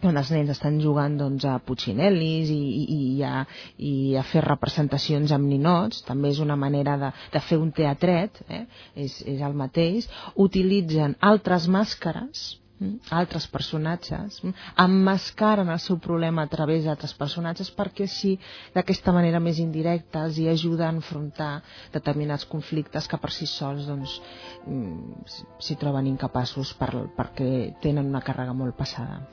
On 0.03 0.17
els 0.17 0.31
nens 0.33 0.51
estan 0.51 0.79
jugant 0.83 1.15
doncs, 1.19 1.45
a 1.47 1.55
putxinel·lis 1.63 2.51
i, 2.51 2.59
i, 2.81 2.97
i, 2.97 3.23
a, 3.23 3.45
i 3.77 3.93
a 4.19 4.25
fer 4.27 4.43
representacions 4.45 5.31
amb 5.35 5.47
ninots, 5.51 6.03
també 6.07 6.33
és 6.33 6.41
una 6.43 6.57
manera 6.59 6.97
de, 7.01 7.13
de 7.33 7.41
fer 7.45 7.59
un 7.61 7.71
teatret, 7.75 8.41
eh? 8.49 8.65
és, 9.05 9.21
és 9.25 9.41
el 9.45 9.55
mateix, 9.57 10.09
utilitzen 10.47 11.15
altres 11.23 11.69
màscares, 11.71 12.43
mm, 12.79 13.13
altres 13.15 13.47
personatges, 13.51 14.41
mm, 14.43 14.67
emmascaren 14.85 15.71
el 15.71 15.79
seu 15.83 15.99
problema 16.03 16.43
a 16.43 16.51
través 16.51 16.83
d'altres 16.85 17.15
personatges 17.15 17.71
perquè 17.77 18.09
així, 18.09 18.35
d'aquesta 18.75 19.15
manera 19.15 19.39
més 19.39 19.61
indirecta, 19.63 20.25
els 20.25 20.41
hi 20.41 20.49
ajuda 20.51 20.89
a 20.89 20.95
enfrontar 20.97 21.53
determinats 21.93 22.45
conflictes 22.51 23.07
que 23.07 23.21
per 23.21 23.31
si 23.31 23.47
sols 23.47 23.87
doncs, 23.87 24.19
mm, 24.67 25.39
s'hi 25.59 25.79
troben 25.79 26.11
incapaços 26.11 26.75
per, 26.75 26.91
perquè 27.15 27.49
tenen 27.81 28.11
una 28.11 28.23
càrrega 28.25 28.53
molt 28.53 28.75
passada. 28.75 29.23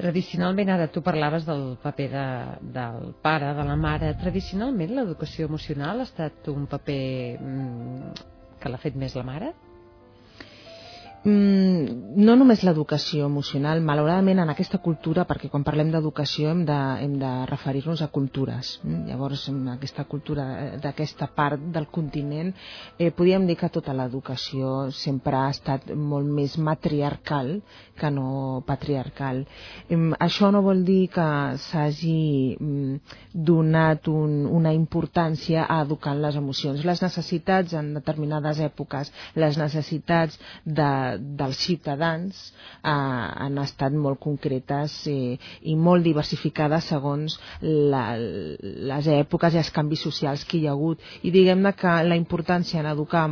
Tradicionalment, 0.00 0.70
ara 0.72 0.86
tu 0.88 1.02
parlaves 1.04 1.44
del 1.44 1.76
paper 1.82 2.08
de, 2.14 2.26
del 2.76 3.10
pare, 3.20 3.50
de 3.58 3.64
la 3.68 3.76
mare. 3.76 4.14
Tradicionalment 4.22 4.94
l'educació 4.96 5.48
emocional 5.50 6.00
ha 6.00 6.06
estat 6.08 6.48
un 6.52 6.64
paper 6.70 7.02
mm, 7.36 8.14
que 8.62 8.72
l'ha 8.72 8.80
fet 8.80 8.96
més 9.02 9.16
la 9.18 9.26
mare? 9.28 9.52
Mm, 11.20 12.16
no 12.16 12.32
només 12.32 12.62
l'educació 12.64 13.26
emocional, 13.28 13.82
malauradament 13.84 14.38
en 14.40 14.48
aquesta 14.48 14.78
cultura, 14.80 15.26
perquè 15.28 15.50
quan 15.52 15.66
parlem 15.66 15.90
d'educació 15.92 16.48
hem 16.48 16.62
de, 16.64 16.76
hem 17.04 17.18
de 17.20 17.32
referir-nos 17.50 18.00
a 18.00 18.08
cultures. 18.08 18.78
Mm? 18.80 19.02
Llavors, 19.10 19.42
en 19.52 19.68
aquesta 19.74 20.06
cultura 20.08 20.46
d'aquesta 20.80 21.28
part 21.36 21.66
del 21.74 21.90
continent, 21.92 22.54
eh, 22.96 23.10
podríem 23.10 23.44
dir 23.44 23.58
que 23.60 23.68
tota 23.68 23.92
l'educació 23.92 24.88
sempre 24.96 25.36
ha 25.36 25.50
estat 25.52 25.90
molt 25.92 26.24
més 26.24 26.56
matriarcal 26.56 27.58
que 28.00 28.10
no 28.10 28.64
patriarcal. 28.64 29.44
Eh, 29.90 30.00
això 30.24 30.48
no 30.48 30.64
vol 30.64 30.80
dir 30.88 31.10
que 31.12 31.28
s'hagi 31.66 32.56
mm, 32.56 33.18
donat 33.34 34.08
un, 34.08 34.46
una 34.48 34.72
importància 34.72 35.68
a 35.68 35.82
educar 35.84 36.16
les 36.16 36.40
emocions. 36.40 36.80
Les 36.80 37.04
necessitats 37.04 37.76
en 37.76 37.92
determinades 38.00 38.64
èpoques, 38.64 39.12
les 39.36 39.60
necessitats 39.60 40.40
de 40.64 40.90
dels 41.18 41.58
ciutadans 41.66 42.40
eh, 42.82 42.90
han 42.92 43.58
estat 43.62 43.92
molt 43.96 44.20
concretes 44.22 44.94
i, 45.10 45.38
i 45.72 45.76
molt 45.76 46.04
diversificades 46.06 46.90
segons 46.92 47.38
la, 47.62 48.04
les 48.92 49.10
èpoques 49.16 49.54
i 49.56 49.62
els 49.62 49.72
canvis 49.74 50.04
socials 50.08 50.44
que 50.44 50.58
hi 50.60 50.66
ha 50.68 50.74
hagut. 50.76 51.00
I 51.22 51.32
diguem-ne 51.34 51.74
que 51.78 51.96
la 52.06 52.18
importància 52.20 52.80
en 52.84 52.90
educar 52.92 53.26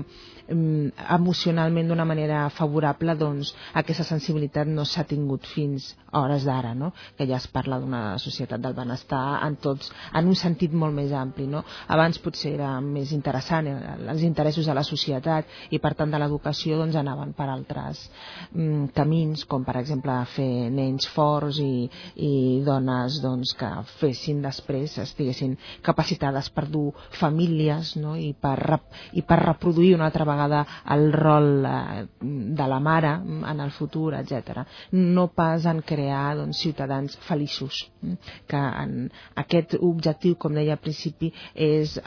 emocionalment 0.49 1.89
d'una 1.89 2.07
manera 2.09 2.49
favorable 2.49 3.15
doncs 3.21 3.53
aquesta 3.77 4.05
sensibilitat 4.05 4.69
no 4.69 4.85
s'ha 4.85 5.05
tingut 5.05 5.45
fins 5.53 5.91
a 6.11 6.23
hores 6.23 6.45
d'ara 6.45 6.75
no? 6.75 6.93
que 7.17 7.27
ja 7.29 7.37
es 7.37 7.47
parla 7.53 7.79
d'una 7.79 8.19
societat 8.19 8.61
del 8.61 8.75
benestar 8.75 9.45
en 9.45 9.57
tots, 9.57 9.93
en 10.15 10.29
un 10.29 10.35
sentit 10.35 10.73
molt 10.73 10.95
més 10.95 11.13
ampli 11.13 11.47
no? 11.47 11.65
abans 11.89 12.19
potser 12.19 12.55
era 12.55 12.71
més 12.81 13.13
interessant 13.13 13.69
eh, 13.69 13.77
els 14.09 14.23
interessos 14.25 14.67
de 14.67 14.75
la 14.75 14.85
societat 14.85 15.45
i 15.71 15.79
per 15.79 15.93
tant 15.95 16.11
de 16.11 16.19
l'educació 16.19 16.79
doncs 16.81 16.97
anaven 16.97 17.35
per 17.37 17.51
altres 17.53 18.07
mm, 18.53 18.89
camins 18.97 19.45
com 19.45 19.67
per 19.69 19.77
exemple 19.83 20.17
fer 20.33 20.71
nens 20.73 21.09
forts 21.13 21.61
i, 21.61 21.91
i 22.25 22.33
dones 22.65 23.21
doncs, 23.21 23.53
que 23.59 23.69
fessin 23.99 24.41
després 24.43 24.97
estiguessin 25.05 25.59
capacitades 25.85 26.49
per 26.49 26.69
dur 26.73 26.95
famílies 27.21 27.97
no? 28.01 28.17
I, 28.17 28.33
per, 28.33 28.81
i 29.13 29.23
per 29.23 29.43
reproduir 29.45 29.95
una 29.99 30.09
altra 30.09 30.25
vegada 30.25 30.38
vegada 30.39 30.67
el 30.95 31.13
rol 31.13 31.67
eh, 31.67 32.07
de 32.21 32.69
la 32.69 32.81
mare 32.81 33.09
en 33.51 33.61
el 33.61 33.71
futur, 33.71 34.15
etc. 34.15 34.65
No 34.93 35.29
pas 35.35 35.65
en 35.67 35.83
crear 35.83 36.37
doncs, 36.39 36.59
ciutadans 36.63 37.17
feliços, 37.27 37.91
mm, 38.03 38.13
que 38.49 38.57
en 38.57 39.11
aquest 39.43 39.75
objectiu, 39.81 40.37
com 40.39 40.55
deia 40.55 40.73
al 40.77 40.83
principi, 40.83 41.33
és 41.55 42.01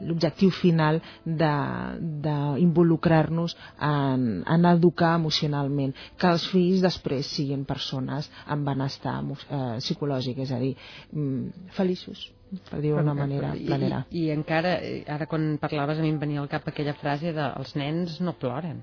l'objectiu 0.00 0.50
final 0.54 1.00
d'involucrar-nos 1.24 3.56
en, 3.80 4.44
en 4.44 4.64
educar 4.74 5.14
emocionalment, 5.20 5.94
que 6.18 6.28
els 6.30 6.46
fills 6.52 6.80
després 6.84 7.26
siguin 7.26 7.64
persones 7.64 8.30
amb 8.46 8.66
benestar 8.68 9.22
eh, 9.24 9.78
psicològic, 9.80 10.38
és 10.44 10.52
a 10.52 10.58
dir, 10.62 10.76
mm, 11.12 11.70
feliços 11.76 12.30
per 12.70 12.80
dir-ho 12.82 13.00
d'una 13.00 13.14
manera 13.18 13.52
planera. 13.58 14.02
I, 14.10 14.26
I 14.26 14.34
encara, 14.34 14.76
eh, 14.82 15.04
ara 15.10 15.28
quan 15.30 15.54
parlaves 15.62 16.00
a 16.00 16.04
mi 16.04 16.12
em 16.14 16.18
venia 16.22 16.42
al 16.42 16.50
cap 16.52 16.68
aquella 16.70 16.96
frase 16.98 17.32
de 17.36 17.48
els 17.60 17.74
nens 17.80 18.20
no 18.24 18.36
ploren. 18.38 18.82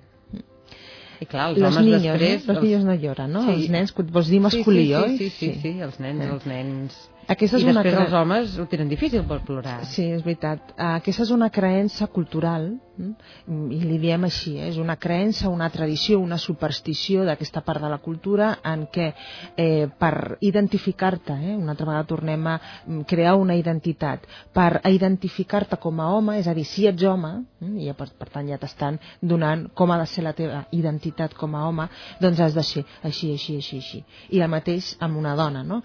I 1.22 1.28
clar, 1.30 1.51
els 1.51 1.59
los 1.61 1.76
homes 1.76 1.86
niños, 1.86 2.17
després... 2.17 2.47
¿no? 2.47 2.53
Los 2.53 2.63
niños 2.63 2.86
no 2.86 2.93
lloran, 2.97 3.34
no? 3.36 3.43
Sí. 3.45 3.57
Els 3.57 3.74
nens, 3.76 3.93
vols 3.93 4.30
dir 4.34 4.41
masculí, 4.41 4.88
sí, 4.88 4.93
sí, 4.93 5.01
oi? 5.01 5.17
Sí, 5.17 5.30
sí, 5.30 5.49
sí, 5.53 5.59
sí, 5.61 5.74
els 5.86 5.99
nens, 6.01 6.24
els 6.36 6.47
nens... 6.49 7.01
Aquesta 7.28 7.57
és 7.57 7.63
I 7.63 7.69
una 7.69 7.82
després 7.82 7.95
cre... 7.95 8.05
els 8.07 8.15
homes 8.17 8.55
ho 8.59 8.65
tenen 8.72 8.89
difícil 8.91 9.26
per 9.28 9.41
plorar. 9.45 9.82
Sí, 9.89 10.07
és 10.15 10.24
veritat. 10.26 10.74
Aquesta 10.78 11.26
és 11.28 11.34
una 11.36 11.51
creença 11.53 12.07
cultural 12.11 12.72
mm? 12.97 13.67
i 13.72 13.80
li 13.86 13.97
diem 14.01 14.26
així, 14.28 14.55
eh? 14.57 14.69
és 14.72 14.80
una 14.82 14.97
creença, 15.01 15.49
una 15.49 15.69
tradició, 15.74 16.19
una 16.19 16.39
superstició 16.41 17.26
d'aquesta 17.28 17.63
part 17.65 17.84
de 17.84 17.91
la 17.91 17.99
cultura 18.03 18.51
en 18.67 18.86
què 18.93 19.11
eh, 19.55 19.88
per 19.99 20.38
identificar-te, 20.41 21.38
eh? 21.51 21.55
una 21.55 21.76
altra 21.76 21.88
vegada 21.89 22.09
tornem 22.09 22.47
a 22.47 22.57
mm, 22.59 23.03
crear 23.09 23.36
una 23.39 23.55
identitat, 23.57 24.26
per 24.53 24.82
identificar-te 24.89 25.80
com 25.82 26.01
a 26.01 26.09
home, 26.15 26.38
és 26.41 26.49
a 26.49 26.55
dir, 26.57 26.65
si 26.67 26.88
ets 26.89 27.05
home, 27.07 27.34
mm? 27.61 27.78
i 27.86 27.95
per, 27.97 28.09
per 28.17 28.30
tant 28.34 28.49
ja 28.49 28.59
t'estan 28.61 28.99
donant 29.22 29.67
com 29.78 29.91
ha 29.91 29.99
de 30.01 30.09
ser 30.09 30.26
la 30.26 30.36
teva 30.38 30.63
identitat 30.76 31.36
com 31.38 31.55
a 31.55 31.65
home, 31.67 31.88
doncs 32.22 32.41
has 32.43 32.57
de 32.57 32.65
ser 32.65 32.86
així, 33.07 33.32
així, 33.36 33.57
així, 33.61 33.82
així. 33.82 34.03
I 34.36 34.41
el 34.41 34.51
mateix 34.51 34.95
amb 35.01 35.19
una 35.19 35.36
dona, 35.39 35.63
no? 35.67 35.82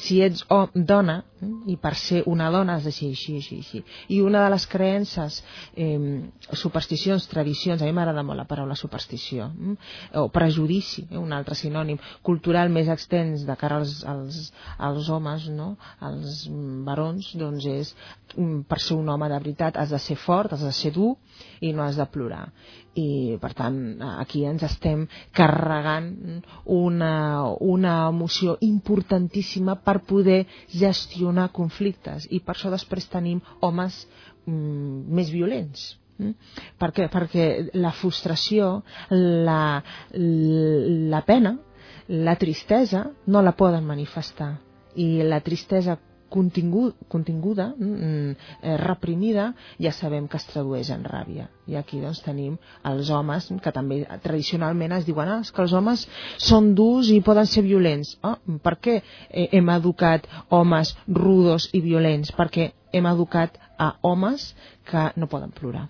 Si 0.00 0.20
ets 0.24 0.44
oh, 0.52 0.66
dona, 0.76 1.22
i 1.66 1.76
per 1.80 1.94
ser 1.96 2.22
una 2.28 2.48
dona 2.52 2.76
de 2.80 2.90
ser 2.92 3.08
així, 3.12 3.36
així, 3.40 3.58
així. 3.62 3.80
I 4.12 4.20
una 4.24 4.42
de 4.44 4.50
les 4.52 4.66
creences 4.68 5.38
eh, 5.76 5.96
supersticions, 6.52 7.26
tradicions, 7.30 7.80
a 7.80 7.88
mi 7.88 7.94
m'agrada 7.96 8.24
molt 8.26 8.40
la 8.40 8.46
paraula 8.48 8.76
superstició, 8.76 9.48
mm? 9.48 9.76
o 10.20 10.26
prejudici, 10.32 11.06
eh? 11.10 11.18
un 11.20 11.32
altre 11.36 11.56
sinònim, 11.56 12.00
cultural 12.26 12.72
més 12.72 12.90
extens 12.92 13.46
de 13.48 13.56
cara 13.56 13.80
als, 13.80 14.02
als, 14.04 14.50
als 14.76 15.10
homes, 15.12 15.48
no? 15.52 15.74
als 16.00 16.44
barons, 16.86 17.32
doncs 17.40 17.68
és, 17.72 17.94
mm, 18.36 18.66
per 18.68 18.80
ser 18.82 18.98
un 19.00 19.08
home 19.08 19.30
de 19.32 19.40
veritat 19.40 19.80
has 19.80 19.92
de 19.94 20.00
ser 20.02 20.18
fort, 20.20 20.52
has 20.52 20.64
de 20.64 20.72
ser 20.76 20.92
dur 20.92 21.14
i 21.60 21.72
no 21.72 21.84
has 21.84 21.96
de 21.96 22.08
plorar. 22.12 22.46
I, 22.96 23.36
per 23.40 23.52
tant, 23.58 23.76
aquí 24.16 24.46
ens 24.48 24.64
estem 24.64 25.02
carregant 25.36 26.08
una, 26.64 27.12
una 27.60 27.96
emoció 28.08 28.56
importantíssima 28.64 29.76
per 29.84 29.98
poder 30.08 30.46
gestionar 30.72 31.50
conflictes 31.52 32.24
i 32.30 32.40
per 32.40 32.56
això 32.56 32.72
després 32.72 33.10
tenim 33.12 33.44
homes 33.60 34.00
mm, 34.46 35.04
més 35.12 35.28
violents 35.34 35.90
Mm? 36.18 36.32
Per 36.80 36.90
què? 36.96 37.06
Perquè 37.12 37.46
la 37.76 37.92
frustració, 37.92 38.70
la, 39.10 39.82
la 40.16 41.22
pena, 41.28 41.56
la 42.08 42.36
tristesa 42.40 43.04
no 43.26 43.42
la 43.42 43.56
poden 43.58 43.86
manifestar 43.86 44.54
i 44.96 45.08
la 45.26 45.42
tristesa 45.44 45.98
continguda, 46.28 46.94
continguda 47.08 47.68
mm, 47.76 48.30
eh, 48.62 48.76
reprimida, 48.80 49.52
ja 49.78 49.92
sabem 49.92 50.28
que 50.28 50.38
es 50.40 50.46
tradueix 50.48 50.90
en 50.94 51.04
ràbia. 51.06 51.48
I 51.66 51.76
aquí 51.78 52.00
doncs 52.02 52.22
tenim 52.24 52.56
els 52.86 53.10
homes, 53.10 53.48
que 53.62 53.72
també 53.74 54.02
tradicionalment 54.22 54.96
es 54.98 55.06
diuen 55.06 55.30
ah, 55.32 55.40
que 55.42 55.62
els 55.64 55.74
homes 55.76 56.06
són 56.38 56.72
durs 56.78 57.10
i 57.10 57.20
poden 57.24 57.46
ser 57.50 57.64
violents. 57.66 58.16
Ah, 58.22 58.36
per 58.62 58.76
què 58.82 58.96
eh, 59.00 59.48
hem 59.52 59.70
educat 59.76 60.26
homes 60.50 60.94
rudos 61.08 61.70
i 61.72 61.82
violents? 61.84 62.32
Perquè 62.36 62.70
hem 62.92 63.06
educat 63.10 63.58
a 63.78 63.92
homes 64.02 64.54
que 64.88 65.10
no 65.16 65.28
poden 65.28 65.52
plorar. 65.52 65.88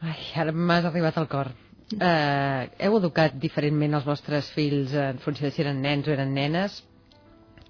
Ai, 0.00 0.16
ara 0.36 0.52
m'has 0.52 0.86
arribat 0.88 1.18
al 1.20 1.28
cor. 1.28 1.50
Eh, 1.90 2.68
heu 2.86 2.96
educat 3.00 3.34
diferentment 3.42 3.98
els 3.98 4.06
vostres 4.06 4.48
fills 4.54 4.94
en 4.94 5.18
funció 5.18 5.48
de 5.48 5.54
si 5.54 5.64
eren 5.64 5.80
nens 5.82 6.06
o 6.06 6.14
eren 6.14 6.32
nenes? 6.36 6.78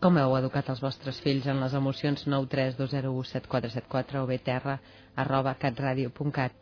Com 0.01 0.17
heu 0.17 0.33
educat 0.39 0.69
els 0.73 0.79
vostres 0.81 1.19
fills 1.21 1.45
en 1.53 1.59
les 1.61 1.75
emocions 1.77 2.23
932017474 2.33 4.23
o 4.23 4.25
bé 4.31 4.39
terra 4.47 4.79
arroba 5.25 5.53
catradio.cat? 5.61 6.53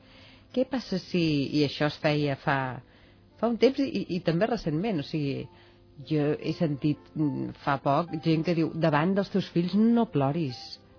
Què 0.54 0.64
passa 0.66 0.98
si, 0.98 1.22
i 1.54 1.62
això 1.66 1.86
es 1.86 1.98
feia 2.02 2.34
fa, 2.42 2.82
fa 3.38 3.46
un 3.52 3.56
temps 3.62 3.78
i, 3.84 3.86
i 4.16 4.18
també 4.26 4.48
recentment, 4.50 4.98
o 5.04 5.06
sigui, 5.06 5.46
jo 6.10 6.24
he 6.34 6.52
sentit 6.58 6.98
mm, 7.14 7.54
fa 7.62 7.78
poc 7.84 8.10
gent 8.26 8.42
que 8.46 8.56
diu 8.58 8.68
davant 8.74 9.14
dels 9.14 9.30
teus 9.30 9.46
fills 9.54 9.74
no 9.78 10.04
ploris 10.10 10.58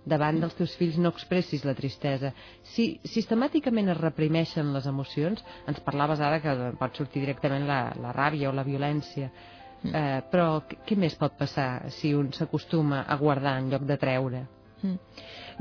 davant 0.10 0.40
dels 0.42 0.56
teus 0.58 0.72
fills 0.80 0.98
no 0.98 1.12
expressis 1.14 1.66
la 1.68 1.76
tristesa. 1.78 2.32
Si 2.72 3.00
sistemàticament 3.06 3.92
es 3.94 4.00
reprimeixen 4.00 4.72
les 4.74 4.88
emocions, 4.90 5.44
ens 5.70 5.80
parlaves 5.86 6.24
ara 6.24 6.40
que 6.42 6.56
pot 6.80 6.98
sortir 6.98 7.22
directament 7.26 7.68
la, 7.68 7.80
la 8.00 8.14
ràbia 8.16 8.50
o 8.50 8.56
la 8.56 8.66
violència, 8.66 9.30
mm. 9.84 9.93
eh, 9.93 10.21
però 10.32 10.63
què 10.67 10.97
més 10.99 11.17
pot 11.19 11.36
passar 11.39 11.89
si 11.99 12.13
un 12.17 12.32
s'acostuma 12.36 13.03
a 13.07 13.17
guardar 13.17 13.57
en 13.59 13.69
lloc 13.73 13.88
de 13.89 13.97
treure? 14.01 14.45
Mm. 14.82 14.95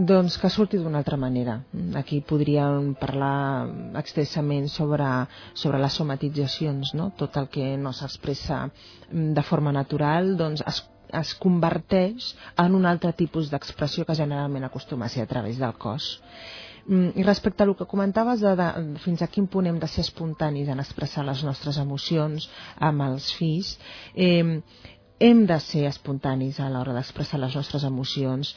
Doncs 0.09 0.37
que 0.39 0.49
surti 0.55 0.79
d'una 0.79 1.01
altra 1.03 1.17
manera. 1.19 1.57
Aquí 1.99 2.21
podríem 2.23 2.93
parlar 3.01 3.67
extensament 3.99 4.69
sobre, 4.71 5.09
sobre 5.59 5.81
les 5.83 5.97
somatitzacions, 5.99 6.95
no? 6.95 7.11
tot 7.19 7.35
el 7.41 7.49
que 7.51 7.73
no 7.77 7.91
s'expressa 7.91 8.69
de 9.11 9.43
forma 9.43 9.75
natural 9.75 10.37
doncs 10.39 10.63
es 10.67 10.85
es 11.09 11.35
converteix 11.41 12.35
en 12.61 12.75
un 12.77 12.87
altre 12.87 13.15
tipus 13.17 13.51
d'expressió 13.51 14.05
que 14.05 14.17
generalment 14.19 14.67
acostuma 14.69 15.07
a 15.07 15.13
ser 15.13 15.23
a 15.25 15.31
través 15.31 15.59
del 15.59 15.73
cos. 15.81 16.21
Mm, 16.89 17.13
I 17.21 17.23
respecte 17.23 17.63
a 17.63 17.67
el 17.69 17.75
que 17.77 17.87
comentaves 17.87 18.41
de, 18.41 18.55
de, 18.57 18.69
fins 19.05 19.21
a 19.21 19.29
quin 19.29 19.47
punt 19.53 19.67
hem 19.69 19.79
de 19.79 19.89
ser 19.93 20.07
espontanis 20.07 20.71
en 20.73 20.81
expressar 20.81 21.27
les 21.29 21.43
nostres 21.45 21.77
emocions 21.83 22.49
amb 22.89 23.05
els 23.05 23.29
fills, 23.37 23.75
eh, 24.17 24.63
hem 25.21 25.45
de 25.51 25.59
ser 25.61 25.85
espontanis 25.91 26.61
a 26.65 26.71
l'hora 26.73 26.95
d'expressar 26.97 27.43
les 27.43 27.59
nostres 27.61 27.85
emocions, 27.85 28.55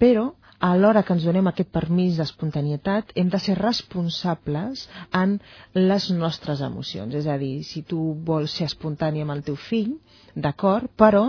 però 0.00 0.32
a 0.58 0.72
l'hora 0.74 1.04
que 1.06 1.14
ens 1.14 1.22
donem 1.22 1.46
aquest 1.46 1.70
permís 1.70 2.18
d'espontanietat 2.18 3.12
hem 3.14 3.28
de 3.30 3.38
ser 3.38 3.54
responsables 3.60 4.88
en 5.14 5.38
les 5.78 6.10
nostres 6.10 6.64
emocions. 6.66 7.14
És 7.14 7.28
a 7.30 7.38
dir, 7.38 7.62
si 7.62 7.84
tu 7.86 8.00
vols 8.26 8.58
ser 8.58 8.66
espontani 8.66 9.22
amb 9.22 9.36
el 9.36 9.44
teu 9.46 9.58
fill, 9.68 9.94
d'acord, 10.34 10.90
però 10.98 11.28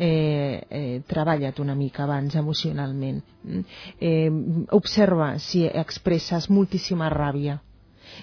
eh, 0.00 0.66
eh, 0.70 1.02
treballa't 1.06 1.60
una 1.60 1.74
mica 1.76 2.04
abans 2.04 2.34
emocionalment. 2.34 3.20
Mm? 3.44 3.64
Eh, 4.00 4.30
observa 4.72 5.34
si 5.38 5.66
expresses 5.66 6.48
moltíssima 6.48 7.10
ràbia. 7.12 7.60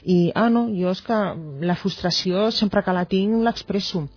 I, 0.03 0.31
ah, 0.35 0.49
no, 0.49 0.65
jo 0.73 0.89
és 0.91 1.01
que 1.05 1.17
la 1.69 1.77
frustració 1.77 2.49
sempre 2.51 2.81
que 2.83 2.95
la 2.97 3.05
tinc 3.09 3.37
l'expresso. 3.45 4.07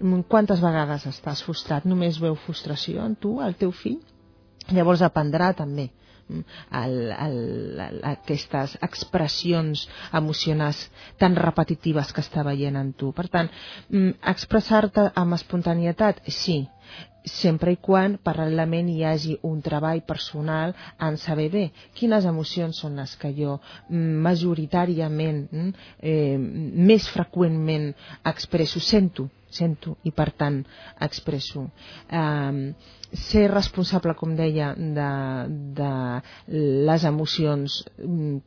Mm, 0.00 0.24
quantes 0.32 0.62
vegades 0.64 1.04
estàs 1.10 1.44
frustrat? 1.44 1.84
Només 1.84 2.20
veu 2.22 2.34
frustració 2.46 3.04
en 3.04 3.14
tu, 3.20 3.36
al 3.44 3.54
teu 3.60 3.72
fill? 3.76 4.00
Llavors 4.72 5.04
aprendrà 5.04 5.52
també 5.58 5.90
mm, 6.28 6.42
el, 6.80 6.98
el, 7.12 7.38
el, 7.86 8.02
aquestes 8.12 8.78
expressions 8.88 9.84
emocionals 10.16 10.86
tan 11.20 11.36
repetitives 11.36 12.12
que 12.12 12.24
està 12.24 12.44
veient 12.48 12.80
en 12.80 12.92
tu. 12.96 13.12
Per 13.12 13.28
tant, 13.28 13.52
expressar-te 14.34 15.10
amb 15.12 15.36
espontanietat, 15.38 16.24
sí, 16.28 16.62
sempre 17.28 17.72
i 17.74 17.78
quan 17.80 18.16
paral·lelament 18.24 18.88
hi 18.92 19.02
hagi 19.06 19.36
un 19.48 19.60
treball 19.62 20.02
personal 20.06 20.74
en 21.06 21.18
saber 21.20 21.48
bé 21.52 21.64
quines 21.98 22.26
emocions 22.28 22.80
són 22.82 22.98
les 23.02 23.14
que 23.20 23.32
jo 23.36 23.58
mm, 23.58 24.16
majoritàriament, 24.26 25.44
mm, 25.50 25.86
eh, 26.00 26.38
més 26.38 27.08
freqüentment 27.12 27.92
expresso, 28.32 28.80
sento 28.80 29.28
sento 29.54 29.96
i 30.08 30.12
per 30.14 30.30
tant 30.38 30.60
expresso. 31.00 31.66
Eh, 32.08 32.72
ser 33.12 33.44
responsable, 33.52 34.14
com 34.16 34.32
deia, 34.36 34.72
de, 34.76 35.08
de 35.76 35.90
les 36.88 37.04
emocions 37.04 37.82
mm, 37.98 38.38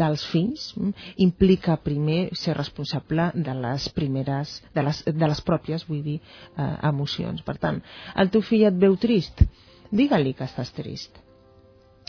dels 0.00 0.24
fills 0.32 0.72
mm, 0.76 1.06
implica 1.28 1.78
primer 1.84 2.34
ser 2.34 2.56
responsable 2.58 3.30
de 3.34 3.54
les 3.62 3.88
primeres, 3.94 4.58
de 4.74 4.84
les, 4.88 5.04
de 5.06 5.30
les 5.30 5.44
pròpies, 5.46 5.86
vull 5.86 6.02
dir, 6.02 6.18
eh, 6.56 6.74
emocions. 6.90 7.46
Per 7.46 7.56
tant, 7.62 7.80
el 8.18 8.34
teu 8.34 8.42
fill 8.42 8.66
et 8.68 8.82
veu 8.82 8.98
trist, 8.98 9.46
digue-li 9.94 10.34
que 10.34 10.50
estàs 10.50 10.74
trist 10.74 11.22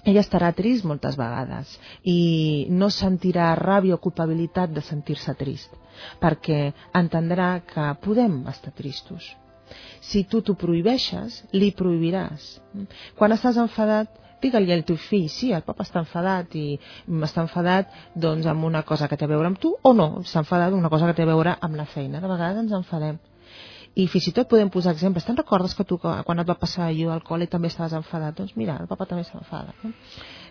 ella 0.05 0.23
estarà 0.23 0.51
trist 0.55 0.85
moltes 0.87 1.17
vegades 1.19 1.75
i 2.07 2.67
no 2.71 2.89
sentirà 2.93 3.51
ràbia 3.59 3.97
o 3.97 4.03
culpabilitat 4.03 4.71
de 4.75 4.83
sentir-se 4.85 5.35
trist 5.39 5.75
perquè 6.21 6.71
entendrà 6.95 7.51
que 7.67 7.89
podem 8.03 8.41
estar 8.47 8.71
tristos. 8.75 9.33
Si 9.99 10.23
tu 10.23 10.41
t'ho 10.41 10.55
prohibeixes, 10.57 11.43
li 11.51 11.69
prohibiràs. 11.75 12.45
Quan 13.19 13.35
estàs 13.35 13.59
enfadat, 13.61 14.15
digue-li 14.41 14.71
al 14.73 14.85
teu 14.87 14.97
fill, 14.97 15.27
sí, 15.29 15.51
el 15.53 15.65
papa 15.67 15.83
està 15.85 16.01
enfadat 16.01 16.55
i 16.55 16.79
està 17.27 17.43
enfadat 17.43 17.91
doncs, 18.15 18.47
amb 18.47 18.65
una 18.65 18.85
cosa 18.87 19.09
que 19.11 19.19
té 19.19 19.27
a 19.27 19.33
veure 19.33 19.51
amb 19.51 19.59
tu 19.59 19.75
o 19.83 19.93
no, 19.93 20.23
està 20.23 20.41
enfadat 20.45 20.71
amb 20.71 20.79
una 20.79 20.93
cosa 20.93 21.09
que 21.09 21.17
té 21.19 21.27
a 21.27 21.33
veure 21.33 21.57
amb 21.59 21.75
la 21.75 21.85
feina. 21.85 22.23
De 22.23 22.31
vegades 22.31 22.63
ens 22.63 22.77
enfadem 22.79 23.19
i 23.95 24.07
fins 24.07 24.27
i 24.29 24.33
tot 24.35 24.49
podem 24.49 24.69
posar 24.69 24.93
exemples. 24.93 25.25
Te'n 25.25 25.37
recordes 25.37 25.73
que 25.75 25.85
tu, 25.87 25.97
quan 25.99 26.39
et 26.39 26.47
va 26.47 26.57
passar 26.59 26.87
allò 26.87 27.13
al 27.13 27.23
col·le, 27.25 27.47
també 27.49 27.71
estaves 27.71 27.95
enfadat? 27.97 28.37
Doncs 28.37 28.55
mira, 28.59 28.77
el 28.81 28.87
papa 28.87 29.07
també 29.09 29.25
s'enfada. 29.27 29.73
No? 29.83 29.91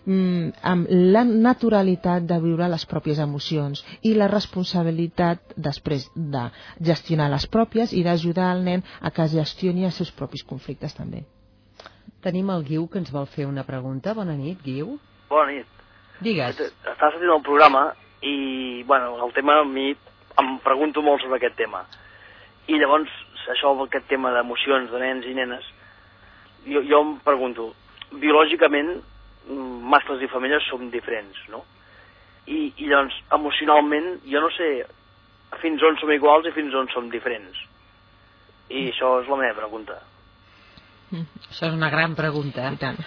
Mm, 0.09 0.53
amb 0.63 0.91
la 1.15 1.25
naturalitat 1.29 2.27
de 2.29 2.39
viure 2.41 2.69
les 2.71 2.85
pròpies 2.89 3.19
emocions 3.21 3.83
i 4.09 4.15
la 4.17 4.29
responsabilitat 4.33 5.57
després 5.57 6.07
de 6.15 6.45
gestionar 6.91 7.29
les 7.33 7.47
pròpies 7.47 7.93
i 7.93 8.05
d'ajudar 8.07 8.53
el 8.57 8.65
nen 8.65 8.85
a 9.01 9.11
que 9.11 9.29
gestioni 9.29 9.85
els 9.85 9.99
seus 10.01 10.13
propis 10.13 10.45
conflictes 10.49 10.97
també. 10.97 11.27
Tenim 12.25 12.49
el 12.51 12.65
Guiu 12.65 12.89
que 12.89 12.99
ens 12.99 13.13
vol 13.15 13.29
fer 13.31 13.47
una 13.47 13.67
pregunta. 13.69 14.15
Bona 14.15 14.35
nit, 14.35 14.63
Guiu. 14.65 14.97
Bona 15.29 15.53
nit. 15.53 15.67
Digues. 16.25 16.59
Estàs 16.59 17.15
sentint 17.15 17.31
el 17.37 17.45
programa 17.47 17.93
i, 18.27 18.83
bueno, 18.89 19.15
el 19.25 19.33
tema 19.37 19.61
a 19.61 19.65
mi 19.65 19.93
em 20.39 20.57
pregunto 20.65 21.03
molt 21.03 21.23
sobre 21.23 21.39
aquest 21.39 21.57
tema. 21.59 21.85
I 22.69 22.81
llavors 22.81 23.13
això, 23.53 23.73
aquest 23.85 24.09
tema 24.11 24.33
d'emocions 24.35 24.91
de 24.91 25.03
nens 25.03 25.27
i 25.27 25.35
nenes, 25.35 25.65
jo, 26.67 26.83
jo 26.83 27.03
em 27.05 27.17
pregunto, 27.25 27.73
biològicament, 28.13 28.97
mm, 29.49 29.83
mascles 29.95 30.23
i 30.23 30.31
femelles 30.33 30.67
som 30.71 30.91
diferents, 30.91 31.43
no? 31.53 31.65
i, 32.49 32.61
i 32.81 32.89
llavors 32.89 33.17
emocionalment 33.37 34.15
jo 34.29 34.43
no 34.43 34.51
sé 34.57 34.69
fins 35.63 35.83
on 35.85 35.99
som 36.01 36.13
iguals 36.13 36.49
i 36.49 36.55
fins 36.57 36.75
on 36.77 36.89
som 36.93 37.09
diferents. 37.13 37.61
I 38.69 38.89
això 38.91 39.15
és 39.23 39.29
la 39.31 39.39
meva 39.41 39.57
pregunta. 39.57 39.97
Això 41.09 41.71
és 41.71 41.77
una 41.77 41.89
gran 41.93 42.15
pregunta. 42.17 42.69
I 42.69 42.81
tant. 42.81 42.99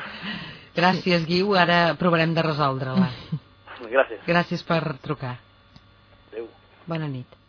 Gràcies, 0.78 1.26
Guiu. 1.26 1.56
Ara 1.58 1.96
provarem 1.98 2.34
de 2.34 2.46
resoldre-la. 2.46 3.10
Gràcies. 3.90 4.22
Gràcies 4.26 4.62
per 4.66 4.82
trucar. 5.02 5.34
Adéu. 6.30 6.46
Bona 6.86 7.10
nit. 7.10 7.43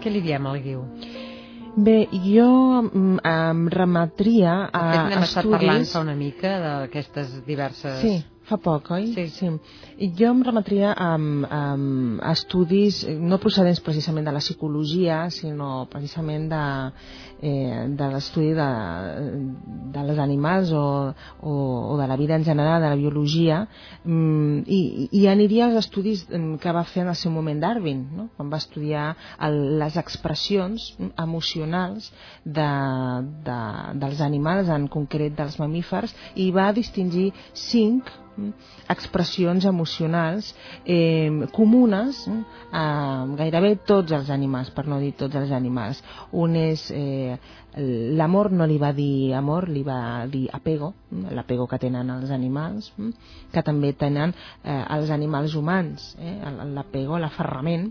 Què 0.00 0.08
li 0.12 0.22
diem 0.24 0.46
al 0.48 0.60
Guiu? 0.64 0.84
Bé, 1.76 2.08
jo 2.24 2.48
mm, 2.82 3.20
em 3.30 3.66
remetria 3.72 4.54
a 4.66 4.80
fet, 4.90 5.02
n'hem 5.12 5.24
estat 5.26 5.46
parlant 5.46 5.84
estudis... 5.84 5.92
fa 5.94 6.02
una 6.02 6.16
mica 6.18 6.54
d'aquestes 6.64 7.34
diverses... 7.46 8.00
Sí, 8.02 8.14
fa 8.50 8.58
poc, 8.58 8.90
oi? 8.96 9.10
Sí. 9.14 9.26
sí. 9.36 9.50
I 10.00 10.10
jo 10.16 10.30
em 10.34 10.42
remetria 10.46 10.92
a, 10.92 11.10
a, 11.14 11.62
a 11.76 12.34
estudis 12.34 13.02
no 13.20 13.38
procedents 13.42 13.82
precisament 13.84 14.26
de 14.26 14.34
la 14.34 14.42
psicologia, 14.42 15.22
sinó 15.34 15.86
precisament 15.92 16.48
de, 16.50 16.62
eh, 17.42 17.84
de 17.96 18.08
l'estudi 18.12 18.52
de, 18.56 18.68
de 19.94 20.04
les 20.08 20.18
animals 20.18 20.72
o, 20.72 20.84
o, 21.40 21.52
o 21.92 21.98
de 21.98 22.06
la 22.08 22.16
vida 22.16 22.36
en 22.36 22.44
general, 22.44 22.82
de 22.82 22.88
la 22.88 22.98
biologia, 22.98 23.60
mm, 24.04 24.64
i, 24.66 24.80
i 25.20 25.26
aniria 25.30 25.68
als 25.68 25.80
estudis 25.84 26.26
mm, 26.28 26.58
que 26.62 26.74
va 26.76 26.84
fer 26.88 27.04
en 27.04 27.12
el 27.14 27.18
seu 27.20 27.32
moment 27.32 27.60
Darwin, 27.60 28.06
no? 28.16 28.28
quan 28.36 28.50
va 28.52 28.60
estudiar 28.60 29.10
el, 29.46 29.60
les 29.82 30.00
expressions 30.00 30.90
mm, 30.98 31.12
emocionals 31.22 32.10
de, 32.44 32.70
de, 33.46 33.60
dels 34.00 34.24
animals, 34.24 34.72
en 34.72 34.88
concret 34.88 35.36
dels 35.36 35.60
mamífers, 35.60 36.16
i 36.36 36.50
va 36.54 36.70
distingir 36.76 37.30
cinc 37.52 38.08
expressions 38.88 39.64
emocionals 39.68 40.54
eh, 40.84 41.46
comunes 41.52 42.22
eh, 42.28 42.38
a 42.72 42.84
gairebé 43.38 43.74
tots 43.86 44.12
els 44.16 44.30
animals, 44.30 44.70
per 44.74 44.86
no 44.88 45.00
dir 45.00 45.12
tots 45.18 45.36
els 45.40 45.52
animals. 45.52 46.02
Un 46.32 46.56
és 46.56 46.86
eh, 46.94 47.36
l'amor 48.18 48.50
no 48.52 48.66
li 48.66 48.78
va 48.82 48.92
dir 48.92 49.34
amor, 49.38 49.68
li 49.68 49.82
va 49.86 50.26
dir 50.30 50.48
apego, 50.52 50.92
l'apego 51.30 51.66
que 51.70 51.78
tenen 51.78 52.10
els 52.16 52.30
animals, 52.34 52.92
que 53.52 53.62
també 53.62 53.92
tenen 53.92 54.34
eh, 54.64 54.84
els 54.96 55.10
animals 55.10 55.54
humans, 55.54 56.14
eh, 56.18 56.38
l'apego, 56.74 57.18
l'aferrament, 57.18 57.90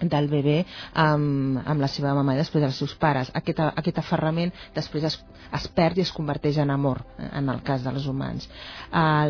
del 0.00 0.28
bebè 0.30 0.60
amb, 0.94 1.60
amb 1.64 1.80
la 1.82 1.88
seva 1.90 2.14
mama 2.16 2.34
i 2.34 2.40
després 2.40 2.64
dels 2.64 2.78
seus 2.80 2.94
pares. 3.00 3.30
Aquest, 3.36 3.60
aquest 3.60 4.00
aferrament 4.00 4.52
després 4.74 5.04
es, 5.08 5.18
es 5.56 5.66
perd 5.76 5.98
i 5.98 6.04
es 6.04 6.12
converteix 6.14 6.60
en 6.62 6.70
amor, 6.70 7.02
en 7.18 7.50
el 7.52 7.62
cas 7.66 7.84
dels 7.84 8.06
humans. 8.10 8.48
Uh, 8.90 9.26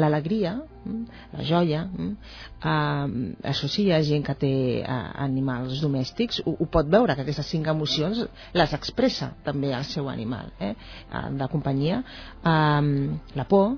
L'alegria, 0.00 0.54
la, 0.84 1.38
la 1.38 1.46
joia, 1.46 1.84
uh, 1.88 3.06
això 3.50 3.70
sí, 3.70 3.86
hi 3.86 3.94
ha 3.94 4.02
gent 4.04 4.26
que 4.26 4.36
té 4.38 4.54
uh, 4.82 5.00
animals 5.24 5.80
domèstics, 5.82 6.42
ho, 6.44 6.56
ho 6.58 6.68
pot 6.70 6.90
veure, 6.90 7.16
que 7.16 7.26
aquestes 7.26 7.50
cinc 7.54 7.70
emocions 7.72 8.24
les 8.54 8.76
expressa 8.76 9.32
també 9.44 9.72
el 9.74 9.84
seu 9.88 10.08
animal 10.12 10.52
eh, 10.60 10.74
de 11.34 11.48
companyia. 11.52 12.02
Uh, 12.44 13.18
la 13.34 13.48
por, 13.48 13.74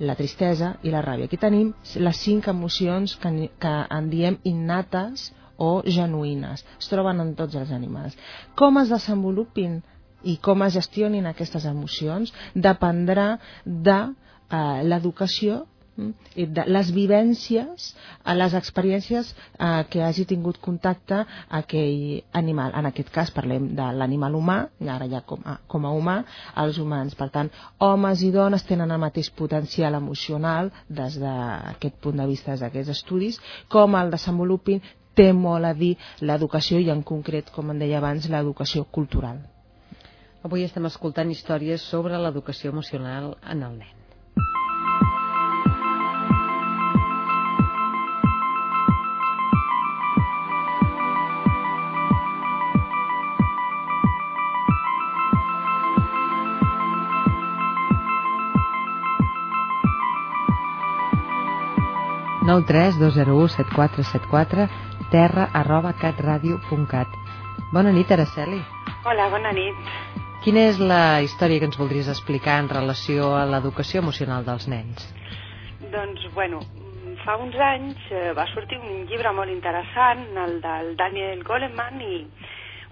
la 0.00 0.16
tristesa 0.16 0.74
i 0.82 0.92
la 0.92 1.02
ràbia. 1.04 1.28
Aquí 1.28 1.38
tenim 1.40 1.74
les 2.00 2.22
cinc 2.24 2.48
emocions 2.48 3.16
que, 3.20 3.50
que 3.60 3.74
en 3.96 4.08
diem 4.12 4.38
innates 4.48 5.28
o 5.60 5.70
genuïnes. 5.84 6.64
Es 6.80 6.90
troben 6.90 7.20
en 7.22 7.34
tots 7.38 7.58
els 7.60 7.72
animals. 7.76 8.16
Com 8.58 8.80
es 8.80 8.92
desenvolupin 8.92 9.80
i 10.22 10.36
com 10.44 10.64
es 10.66 10.76
gestionin 10.76 11.28
aquestes 11.28 11.66
emocions 11.68 12.32
dependrà 12.54 13.34
de 13.64 13.98
eh, 14.00 14.80
l'educació 14.84 15.64
i 16.40 16.46
de 16.48 16.64
les 16.70 16.90
vivències, 16.96 17.90
a 18.24 18.34
les 18.36 18.54
experiències 18.56 19.32
eh, 19.34 19.82
que 19.90 20.02
hagi 20.04 20.24
tingut 20.28 20.60
contacte 20.62 21.18
aquell 21.58 22.22
animal. 22.40 22.72
En 22.78 22.88
aquest 22.88 23.10
cas 23.12 23.32
parlem 23.34 23.70
de 23.76 23.88
l'animal 23.98 24.38
humà, 24.38 24.58
i 24.80 24.88
ara 24.88 25.08
ja 25.10 25.20
com 25.26 25.44
a, 25.44 25.58
com 25.68 25.84
a 25.84 25.92
humà, 25.96 26.16
els 26.64 26.78
humans. 26.80 27.16
Per 27.18 27.28
tant, 27.34 27.50
homes 27.84 28.24
i 28.24 28.30
dones 28.34 28.64
tenen 28.68 28.94
el 28.94 29.02
mateix 29.02 29.28
potencial 29.42 29.98
emocional 29.98 30.72
des 30.88 31.18
d'aquest 31.20 32.00
punt 32.00 32.22
de 32.22 32.28
vista, 32.30 32.56
d'aquests 32.56 32.96
estudis, 32.96 33.40
com 33.68 33.98
el 34.00 34.14
desenvolupin 34.16 34.80
té 35.20 35.30
molt 35.36 35.68
a 35.68 35.74
dir 35.76 35.94
l'educació 36.24 36.80
i 36.80 36.90
en 36.94 37.04
concret, 37.12 37.52
com 37.52 37.72
em 37.72 37.80
deia 37.84 38.00
abans, 38.00 38.28
l'educació 38.32 38.86
cultural. 38.98 39.40
Avui 40.40 40.64
estem 40.64 40.88
escoltant 40.88 41.30
històries 41.30 41.84
sobre 41.94 42.20
l'educació 42.20 42.72
emocional 42.76 43.34
en 43.44 43.66
el 43.70 43.80
nen. 43.80 43.96
nou 62.50 62.64
tres 62.66 62.96
dos 62.98 63.14
zero 63.14 63.36
u 63.38 63.46
set 63.46 63.68
quatre 63.76 64.02
set 64.02 64.24
quatre 64.26 64.64
terra 65.10 65.50
arroba 65.52 65.92
catradio.cat 66.00 67.20
Bona 67.72 67.92
nit, 67.94 68.10
Araceli. 68.10 68.58
Hola, 69.06 69.28
bona 69.30 69.52
nit. 69.54 69.90
Quina 70.42 70.64
és 70.72 70.78
la 70.82 71.20
història 71.22 71.60
que 71.60 71.68
ens 71.68 71.78
voldries 71.78 72.08
explicar 72.10 72.56
en 72.62 72.70
relació 72.72 73.28
a 73.38 73.44
l'educació 73.46 74.00
emocional 74.02 74.42
dels 74.46 74.66
nens? 74.72 75.04
Doncs, 75.92 76.24
bueno, 76.34 76.62
fa 77.22 77.36
uns 77.38 77.54
anys 77.62 78.10
eh, 78.10 78.32
va 78.34 78.48
sortir 78.50 78.80
un 78.80 79.04
llibre 79.06 79.30
molt 79.36 79.54
interessant, 79.54 80.24
el 80.46 80.58
del 80.64 80.94
Daniel 80.98 81.44
Goleman, 81.46 82.02
i, 82.02 82.24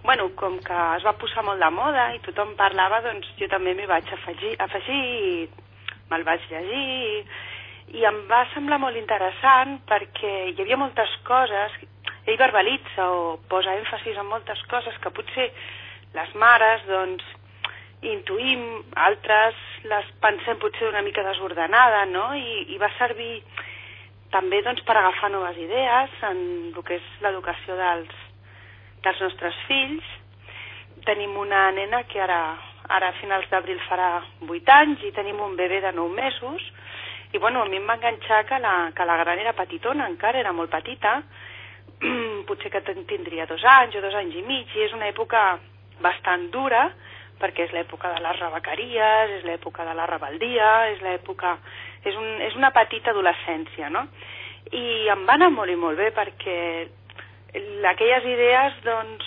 bueno, 0.05 0.31
com 0.39 0.61
que 0.63 0.79
es 1.01 1.07
va 1.09 1.17
posar 1.19 1.43
molt 1.49 1.59
de 1.65 1.73
moda 1.75 2.09
i 2.15 2.23
tothom 2.29 2.55
parlava, 2.61 3.03
doncs 3.09 3.35
jo 3.41 3.51
també 3.51 3.75
m'hi 3.75 3.91
vaig 3.91 4.15
afegir, 4.15 4.55
afegir 4.63 5.03
i 5.03 5.31
me'l 6.13 6.27
vaig 6.29 6.47
llegir 6.53 6.87
i, 6.87 7.23
i 7.99 8.07
em 8.09 8.23
va 8.31 8.45
semblar 8.55 8.79
molt 8.83 8.97
interessant 9.01 9.79
perquè 9.89 10.35
hi 10.53 10.61
havia 10.61 10.79
moltes 10.81 11.19
coses, 11.27 11.75
ell 12.29 12.39
verbalitza 12.41 13.09
o 13.11 13.39
posa 13.49 13.75
èmfasis 13.79 14.19
en 14.21 14.29
moltes 14.29 14.61
coses 14.71 14.97
que 15.03 15.13
potser 15.15 15.49
les 16.15 16.35
mares, 16.37 16.85
doncs, 16.89 17.25
intuïm, 18.07 18.63
altres 18.95 19.59
les 19.91 20.07
pensem 20.23 20.59
potser 20.63 20.89
una 20.89 21.03
mica 21.03 21.25
desordenada, 21.27 22.05
no? 22.07 22.31
I, 22.37 22.69
i 22.75 22.79
va 22.79 22.91
servir 22.99 23.43
també 24.35 24.61
doncs, 24.63 24.85
per 24.87 24.97
agafar 24.97 25.33
noves 25.33 25.59
idees 25.59 26.15
en 26.31 26.41
el 26.71 26.83
que 26.85 26.99
és 27.01 27.11
l'educació 27.25 27.77
dels, 27.81 28.15
dels 29.05 29.23
nostres 29.25 29.59
fills. 29.67 30.15
Tenim 31.09 31.35
una 31.41 31.69
nena 31.73 32.05
que 32.11 32.21
ara, 32.21 32.43
ara 32.93 33.11
a 33.11 33.19
finals 33.23 33.49
d'abril 33.51 33.81
farà 33.89 34.19
8 34.47 34.75
anys 34.77 35.05
i 35.09 35.15
tenim 35.17 35.41
un 35.41 35.57
bebè 35.57 35.81
de 35.85 35.95
9 35.97 36.15
mesos 36.15 36.65
i 37.33 37.39
bueno, 37.39 37.63
a 37.63 37.69
mi 37.69 37.77
em 37.77 37.87
va 37.89 37.99
enganxar 37.99 38.45
que 38.49 38.59
la, 38.59 38.91
que 38.97 39.05
la 39.05 39.19
gran 39.21 39.39
era 39.39 39.53
petitona, 39.53 40.07
encara 40.09 40.41
era 40.41 40.55
molt 40.57 40.71
petita, 40.73 41.19
potser 42.49 42.71
que 42.71 42.83
tindria 43.09 43.47
dos 43.47 43.65
anys 43.65 43.97
o 43.99 44.03
dos 44.05 44.15
anys 44.15 44.37
i 44.39 44.43
mig, 44.47 44.71
i 44.75 44.87
és 44.87 44.95
una 44.97 45.09
època 45.11 45.59
bastant 46.03 46.49
dura, 46.55 46.89
perquè 47.39 47.69
és 47.69 47.75
l'època 47.75 48.11
de 48.15 48.23
les 48.23 48.39
rebequeries, 48.41 49.35
és 49.39 49.47
l'època 49.47 49.87
de 49.87 49.95
la 49.95 50.07
rebeldia, 50.11 50.71
és 50.95 51.03
l'època... 51.05 51.57
És, 52.05 52.15
un, 52.15 52.27
és 52.47 52.55
una 52.55 52.71
petita 52.75 53.11
adolescència, 53.11 53.89
no? 53.91 54.05
I 54.71 55.09
em 55.11 55.25
va 55.27 55.35
anar 55.35 55.51
molt 55.51 55.73
i 55.73 55.77
molt 55.79 55.99
bé 55.99 56.13
perquè 56.15 56.59
aquelles 57.91 58.27
idees, 58.29 58.77
doncs, 58.85 59.27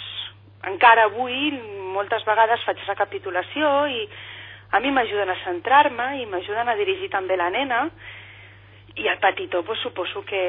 encara 0.69 1.07
avui, 1.09 1.51
moltes 1.95 2.23
vegades 2.27 2.63
faig 2.67 2.79
recapitulació 2.87 3.71
i 3.91 4.05
a 4.71 4.79
mi 4.79 4.91
m'ajuden 4.93 5.29
a 5.29 5.39
centrar-me 5.43 6.07
i 6.21 6.27
m'ajuden 6.29 6.69
a 6.69 6.77
dirigir 6.79 7.09
també 7.11 7.35
la 7.35 7.49
nena 7.51 7.81
i 8.95 9.07
el 9.07 9.17
petitó 9.19 9.63
pues, 9.67 9.81
suposo 9.83 10.23
que, 10.23 10.43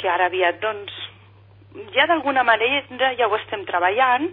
que 0.00 0.08
ara 0.08 0.26
aviat 0.30 0.58
doncs 0.62 0.96
ja 1.94 2.06
d'alguna 2.06 2.42
manera 2.44 3.12
ja 3.18 3.28
ho 3.28 3.36
estem 3.38 3.64
treballant 3.68 4.28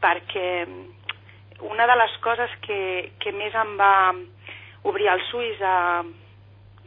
perquè 0.00 0.48
una 1.60 1.86
de 1.86 1.96
les 1.96 2.16
coses 2.24 2.52
que, 2.66 3.12
que 3.20 3.32
més 3.36 3.54
em 3.54 3.76
va 3.80 4.14
obrir 4.88 5.10
els 5.12 5.32
ulls 5.36 5.60
a, 5.60 6.02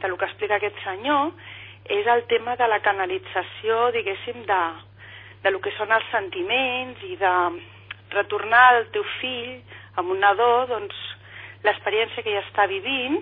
de 0.02 0.08
lo 0.08 0.16
que 0.18 0.26
explica 0.26 0.58
aquest 0.58 0.80
senyor 0.82 1.30
és 1.84 2.06
el 2.08 2.24
tema 2.30 2.56
de 2.56 2.66
la 2.66 2.80
canalització, 2.80 3.90
diguéssim, 3.92 4.42
de, 4.48 4.60
de 5.44 5.50
lo 5.52 5.60
que 5.60 5.72
són 5.76 5.92
els 5.92 6.06
sentiments 6.10 7.02
i 7.04 7.16
de 7.20 7.34
retornar 8.14 8.64
al 8.70 8.86
teu 8.94 9.04
fill 9.18 9.58
amb 10.00 10.14
un 10.14 10.22
nadó, 10.24 10.64
doncs, 10.70 10.96
l'experiència 11.64 12.24
que 12.24 12.32
ja 12.32 12.42
està 12.44 12.66
vivint 12.70 13.20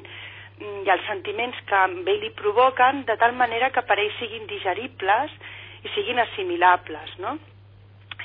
i 0.62 0.90
els 0.94 1.04
sentiments 1.08 1.58
que 1.66 1.74
amb 1.74 2.08
ell 2.08 2.22
li 2.22 2.30
provoquen 2.38 3.02
de 3.08 3.16
tal 3.18 3.34
manera 3.34 3.70
que 3.74 3.82
per 3.86 3.98
ell 3.98 4.12
siguin 4.18 4.46
digeribles 4.50 5.34
i 5.82 5.92
siguin 5.94 6.20
assimilables, 6.22 7.16
no? 7.18 7.36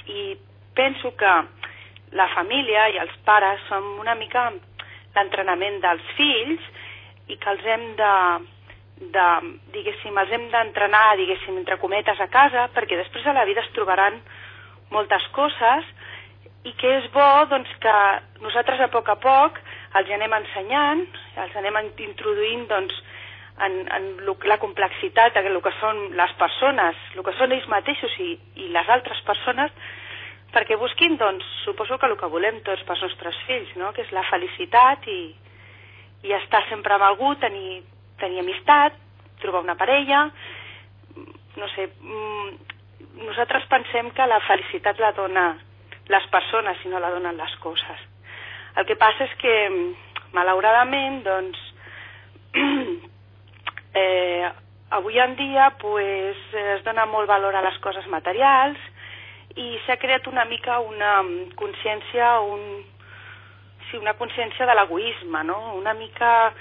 I 0.07 0.37
penso 0.77 1.13
que 1.17 1.33
la 2.17 2.27
família 2.35 2.87
i 2.93 2.99
els 3.01 3.15
pares 3.25 3.63
som 3.67 3.97
una 3.99 4.15
mica 4.15 4.51
l'entrenament 5.17 5.81
dels 5.81 6.13
fills 6.17 6.63
i 7.27 7.35
que 7.41 7.49
els 7.51 7.65
hem 7.65 7.85
de, 7.99 8.13
de 9.15 9.27
diguéssim, 9.75 10.17
els 10.21 10.33
hem 10.35 10.47
d'entrenar, 10.53 11.17
diguéssim, 11.19 11.57
entre 11.59 11.79
cometes 11.81 12.21
a 12.21 12.29
casa, 12.31 12.67
perquè 12.75 12.99
després 12.99 13.25
a 13.25 13.35
la 13.35 13.45
vida 13.49 13.63
es 13.65 13.73
trobaran 13.75 14.21
moltes 14.93 15.25
coses 15.35 15.89
i 16.67 16.73
que 16.79 16.93
és 16.99 17.09
bo 17.13 17.27
doncs, 17.51 17.71
que 17.83 17.97
nosaltres 18.43 18.81
a 18.83 18.91
poc 18.93 19.09
a 19.11 19.17
poc 19.23 19.59
els 19.97 20.09
anem 20.13 20.33
ensenyant, 20.37 21.03
els 21.43 21.55
anem 21.59 21.79
introduint 22.05 22.67
doncs, 22.69 22.95
en, 23.65 23.77
en 23.91 24.09
la 24.45 24.57
complexitat 24.61 25.33
de 25.33 25.45
el 25.47 25.61
que 25.61 25.73
són 25.79 26.11
les 26.17 26.33
persones, 26.37 26.99
el 27.15 27.23
que 27.25 27.33
són 27.39 27.51
ells 27.51 27.67
mateixos 27.71 28.13
i, 28.21 28.35
i 28.55 28.69
les 28.73 28.89
altres 28.89 29.21
persones, 29.25 29.73
perquè 30.53 30.77
busquin, 30.79 31.17
doncs, 31.17 31.45
suposo 31.65 31.97
que 31.97 32.07
el 32.07 32.17
que 32.17 32.29
volem 32.31 32.61
tots 32.65 32.83
pels 32.87 33.03
nostres 33.03 33.37
fills, 33.47 33.73
no? 33.75 33.91
que 33.93 34.05
és 34.05 34.13
la 34.15 34.25
felicitat 34.29 35.07
i, 35.11 35.21
i 36.23 36.33
estar 36.37 36.63
sempre 36.69 36.95
amb 36.95 37.07
algú, 37.09 37.33
tenir, 37.41 37.81
tenir 38.21 38.41
amistat, 38.43 38.95
trobar 39.41 39.65
una 39.65 39.77
parella, 39.77 40.27
no 41.57 41.67
sé, 41.73 41.89
mm, 41.89 42.75
nosaltres 43.25 43.65
pensem 43.69 44.11
que 44.13 44.29
la 44.29 44.39
felicitat 44.45 44.99
la 45.01 45.11
dona 45.17 45.47
les 46.07 46.27
persones 46.31 46.83
i 46.85 46.91
no 46.91 47.01
la 47.03 47.11
donen 47.11 47.37
les 47.37 47.55
coses. 47.63 48.03
El 48.77 48.85
que 48.85 48.95
passa 48.95 49.25
és 49.25 49.33
que, 49.41 49.55
malauradament, 50.37 51.23
doncs, 51.25 51.63
eh, 53.97 54.51
avui 54.89 55.19
en 55.19 55.35
dia 55.35 55.71
pues, 55.81 56.37
es 56.77 56.83
dona 56.85 57.05
molt 57.05 57.27
valor 57.27 57.55
a 57.55 57.63
les 57.65 57.77
coses 57.83 58.07
materials 58.07 58.79
i 59.57 59.77
s'ha 59.85 59.97
creat 59.97 60.27
una 60.29 60.45
mica 60.45 60.79
una 60.79 61.21
consciència, 61.57 62.39
un, 62.45 62.83
sí, 63.89 63.97
una 63.97 64.13
consciència 64.19 64.67
de 64.69 64.75
l'egoisme, 64.77 65.43
no? 65.49 65.57
Una 65.79 65.95
mica 65.97 66.51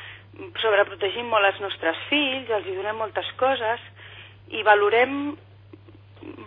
sobreprotegim 0.60 1.28
molt 1.32 1.48
els 1.48 1.60
nostres 1.64 2.00
fills, 2.10 2.50
els 2.50 2.66
hi 2.66 2.76
donem 2.76 2.98
moltes 3.00 3.28
coses 3.40 3.82
i 4.52 4.62
valorem, 4.66 5.36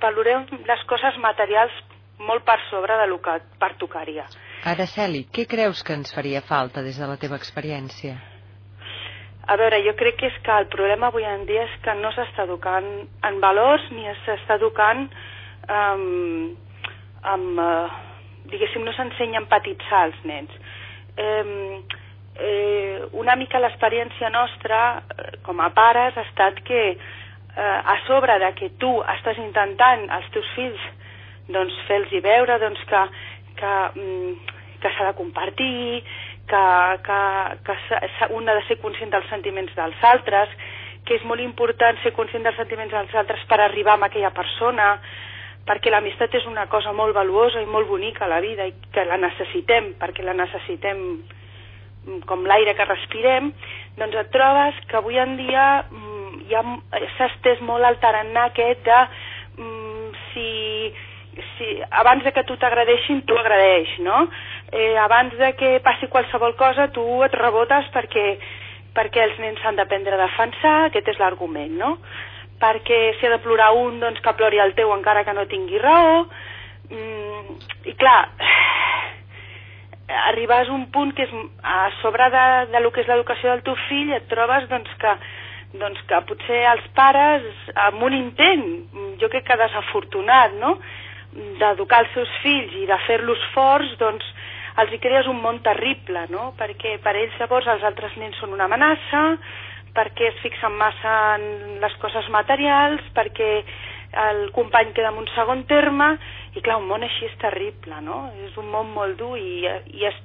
valorem 0.02 0.46
les 0.68 0.84
coses 0.90 1.18
materials 1.22 1.74
molt 2.20 2.44
per 2.46 2.58
sobre 2.70 2.98
de 3.00 3.08
lo 3.08 3.22
que 3.24 3.38
pertocaria. 3.60 4.26
Araceli, 4.68 5.26
què 5.32 5.48
creus 5.48 5.84
que 5.88 5.96
ens 5.96 6.12
faria 6.16 6.42
falta 6.44 6.84
des 6.84 7.00
de 7.00 7.08
la 7.08 7.18
teva 7.18 7.40
experiència? 7.40 8.18
A 9.50 9.56
veure, 9.58 9.80
jo 9.82 9.96
crec 9.98 10.20
que 10.20 10.28
és 10.30 10.36
que 10.46 10.58
el 10.62 10.68
problema 10.70 11.08
avui 11.10 11.26
en 11.26 11.46
dia 11.50 11.64
és 11.66 11.78
que 11.86 11.96
no 11.98 12.12
s'està 12.14 12.46
educant 12.46 12.90
en 13.26 13.40
valors 13.42 13.88
ni 13.96 14.06
s'està 14.26 14.60
educant 14.60 15.08
um, 15.66 16.52
amb, 17.34 17.58
uh, 17.58 17.96
diguéssim, 18.52 18.86
no 18.86 18.94
s'ensenya 18.94 19.42
empatitzar 19.42 20.04
als 20.06 20.20
nens. 20.30 20.54
Um, 21.20 21.82
eh, 22.40 23.02
una 23.20 23.36
mica 23.36 23.60
l'experiència 23.60 24.30
nostra 24.32 24.82
eh, 25.00 25.32
com 25.44 25.60
a 25.60 25.72
pares 25.76 26.18
ha 26.18 26.28
estat 26.30 26.62
que 26.68 26.84
eh, 26.94 27.80
a 27.94 27.98
sobre 28.06 28.38
de 28.40 28.54
que 28.60 28.70
tu 28.80 28.92
estàs 29.18 29.42
intentant 29.42 30.08
als 30.16 30.30
teus 30.36 30.54
fills 30.56 30.86
doncs 31.50 31.76
fer-los 31.88 32.14
veure 32.24 32.60
doncs, 32.62 32.82
que, 32.90 33.04
que, 33.60 33.74
mm, 33.98 34.58
que 34.80 34.94
s'ha 34.96 35.10
de 35.10 35.18
compartir, 35.18 36.04
que, 36.50 36.66
que, 37.06 37.22
que 37.66 38.30
un 38.36 38.50
ha 38.50 38.58
de 38.58 38.66
ser 38.68 38.80
conscient 38.82 39.12
dels 39.14 39.30
sentiments 39.32 39.74
dels 39.78 40.04
altres, 40.12 40.52
que 41.06 41.18
és 41.18 41.26
molt 41.26 41.42
important 41.42 41.98
ser 42.04 42.14
conscient 42.18 42.46
dels 42.46 42.58
sentiments 42.60 42.94
dels 42.94 43.16
altres 43.22 43.44
per 43.50 43.60
arribar 43.62 43.98
a 43.98 44.10
aquella 44.10 44.34
persona, 44.36 44.96
perquè 45.70 45.94
l'amistat 45.94 46.34
és 46.40 46.48
una 46.50 46.66
cosa 46.72 46.94
molt 46.98 47.14
valuosa 47.14 47.62
i 47.62 47.70
molt 47.70 47.88
bonica 47.88 48.26
a 48.26 48.32
la 48.32 48.42
vida 48.42 48.66
i 48.66 48.74
que 48.94 49.06
la 49.06 49.20
necessitem, 49.22 49.94
perquè 50.02 50.26
la 50.26 50.34
necessitem 50.38 51.04
mm, 51.06 52.22
com 52.30 52.46
l'aire 52.50 52.74
que 52.76 52.90
respirem, 52.90 53.54
doncs 54.00 54.18
et 54.24 54.32
trobes 54.34 54.82
que 54.90 54.98
avui 54.98 55.22
en 55.22 55.38
dia 55.38 55.68
mm, 55.86 56.46
ja 56.50 56.66
s'ha 57.18 57.30
estès 57.30 57.62
molt 57.62 57.86
el 57.86 58.00
tarannà 58.02 58.50
aquest 58.50 58.86
de 58.88 59.02
si 60.34 60.94
si, 61.58 61.68
abans 61.92 62.24
de 62.24 62.32
que 62.32 62.44
tu 62.44 62.58
t'agradeixin, 62.58 63.22
tu 63.28 63.38
agradeix, 63.38 63.98
no? 64.06 64.28
Eh, 64.72 64.96
abans 64.98 65.36
de 65.38 65.54
que 65.60 65.80
passi 65.86 66.08
qualsevol 66.08 66.56
cosa, 66.60 66.90
tu 66.96 67.04
et 67.26 67.36
rebotes 67.36 67.90
perquè, 67.94 68.26
perquè 68.96 69.24
els 69.26 69.40
nens 69.40 69.62
s'han 69.64 69.80
d'aprendre 69.80 70.18
a 70.18 70.24
defensar, 70.26 70.76
aquest 70.88 71.14
és 71.14 71.20
l'argument, 71.22 71.76
no? 71.78 71.98
Perquè 72.60 73.02
si 73.18 73.26
ha 73.26 73.34
de 73.36 73.42
plorar 73.44 73.72
un, 73.78 74.00
doncs 74.02 74.20
que 74.24 74.36
plori 74.36 74.60
el 74.60 74.76
teu 74.76 74.92
encara 74.96 75.24
que 75.24 75.36
no 75.36 75.48
tingui 75.48 75.80
raó. 75.80 76.26
Mm, 76.90 77.60
I 77.88 77.94
clar, 78.00 78.24
arribes 80.30 80.70
a 80.70 80.74
un 80.74 80.88
punt 80.92 81.14
que 81.16 81.28
és 81.28 81.36
a 81.64 81.90
sobre 82.02 82.30
de, 82.34 82.46
de 82.74 82.82
lo 82.82 82.92
que 82.92 83.04
és 83.04 83.10
l'educació 83.10 83.54
del 83.54 83.64
teu 83.66 83.78
fill 83.88 84.12
et 84.18 84.26
trobes 84.32 84.66
doncs, 84.72 84.90
que, 85.02 85.14
doncs, 85.80 86.02
que 86.10 86.22
potser 86.30 86.64
els 86.74 86.88
pares 86.98 87.46
amb 87.88 88.04
un 88.10 88.18
intent, 88.18 88.66
jo 89.22 89.30
crec 89.30 89.46
que 89.48 89.60
desafortunat, 89.62 90.58
no? 90.62 90.78
D'educar 91.34 92.04
els 92.04 92.14
seus 92.16 92.32
fills 92.44 92.74
i 92.80 92.88
de 92.90 92.98
fer-los 93.06 93.42
forts, 93.54 93.92
doncs 94.02 94.26
els 94.80 94.94
hi 94.94 95.00
crees 95.02 95.28
un 95.28 95.42
món 95.44 95.60
terrible, 95.66 96.26
no? 96.34 96.54
Perquè 96.58 96.98
per 97.04 97.16
ells 97.18 97.36
llavors 97.40 97.68
els 97.68 97.84
altres 97.84 98.16
nens 98.18 98.38
són 98.40 98.54
una 98.56 98.70
amenaça, 98.70 99.24
perquè 99.96 100.30
es 100.30 100.42
fixen 100.44 100.76
massa 100.78 101.16
en 101.38 101.80
les 101.82 101.96
coses 102.02 102.30
materials, 102.34 103.04
perquè 103.16 103.50
el 104.30 104.50
company 104.56 104.94
queda 104.94 105.12
en 105.14 105.20
un 105.22 105.28
segon 105.36 105.66
terme, 105.70 106.14
i 106.56 106.64
clar, 106.66 106.80
un 106.82 106.88
món 106.90 107.06
així 107.06 107.28
és 107.28 107.36
terrible, 107.42 108.00
no? 108.06 108.24
És 108.48 108.58
un 108.58 108.70
món 108.72 108.90
molt 108.94 109.20
dur 109.20 109.36
i, 109.38 109.66
i 109.94 110.08
es, 110.10 110.18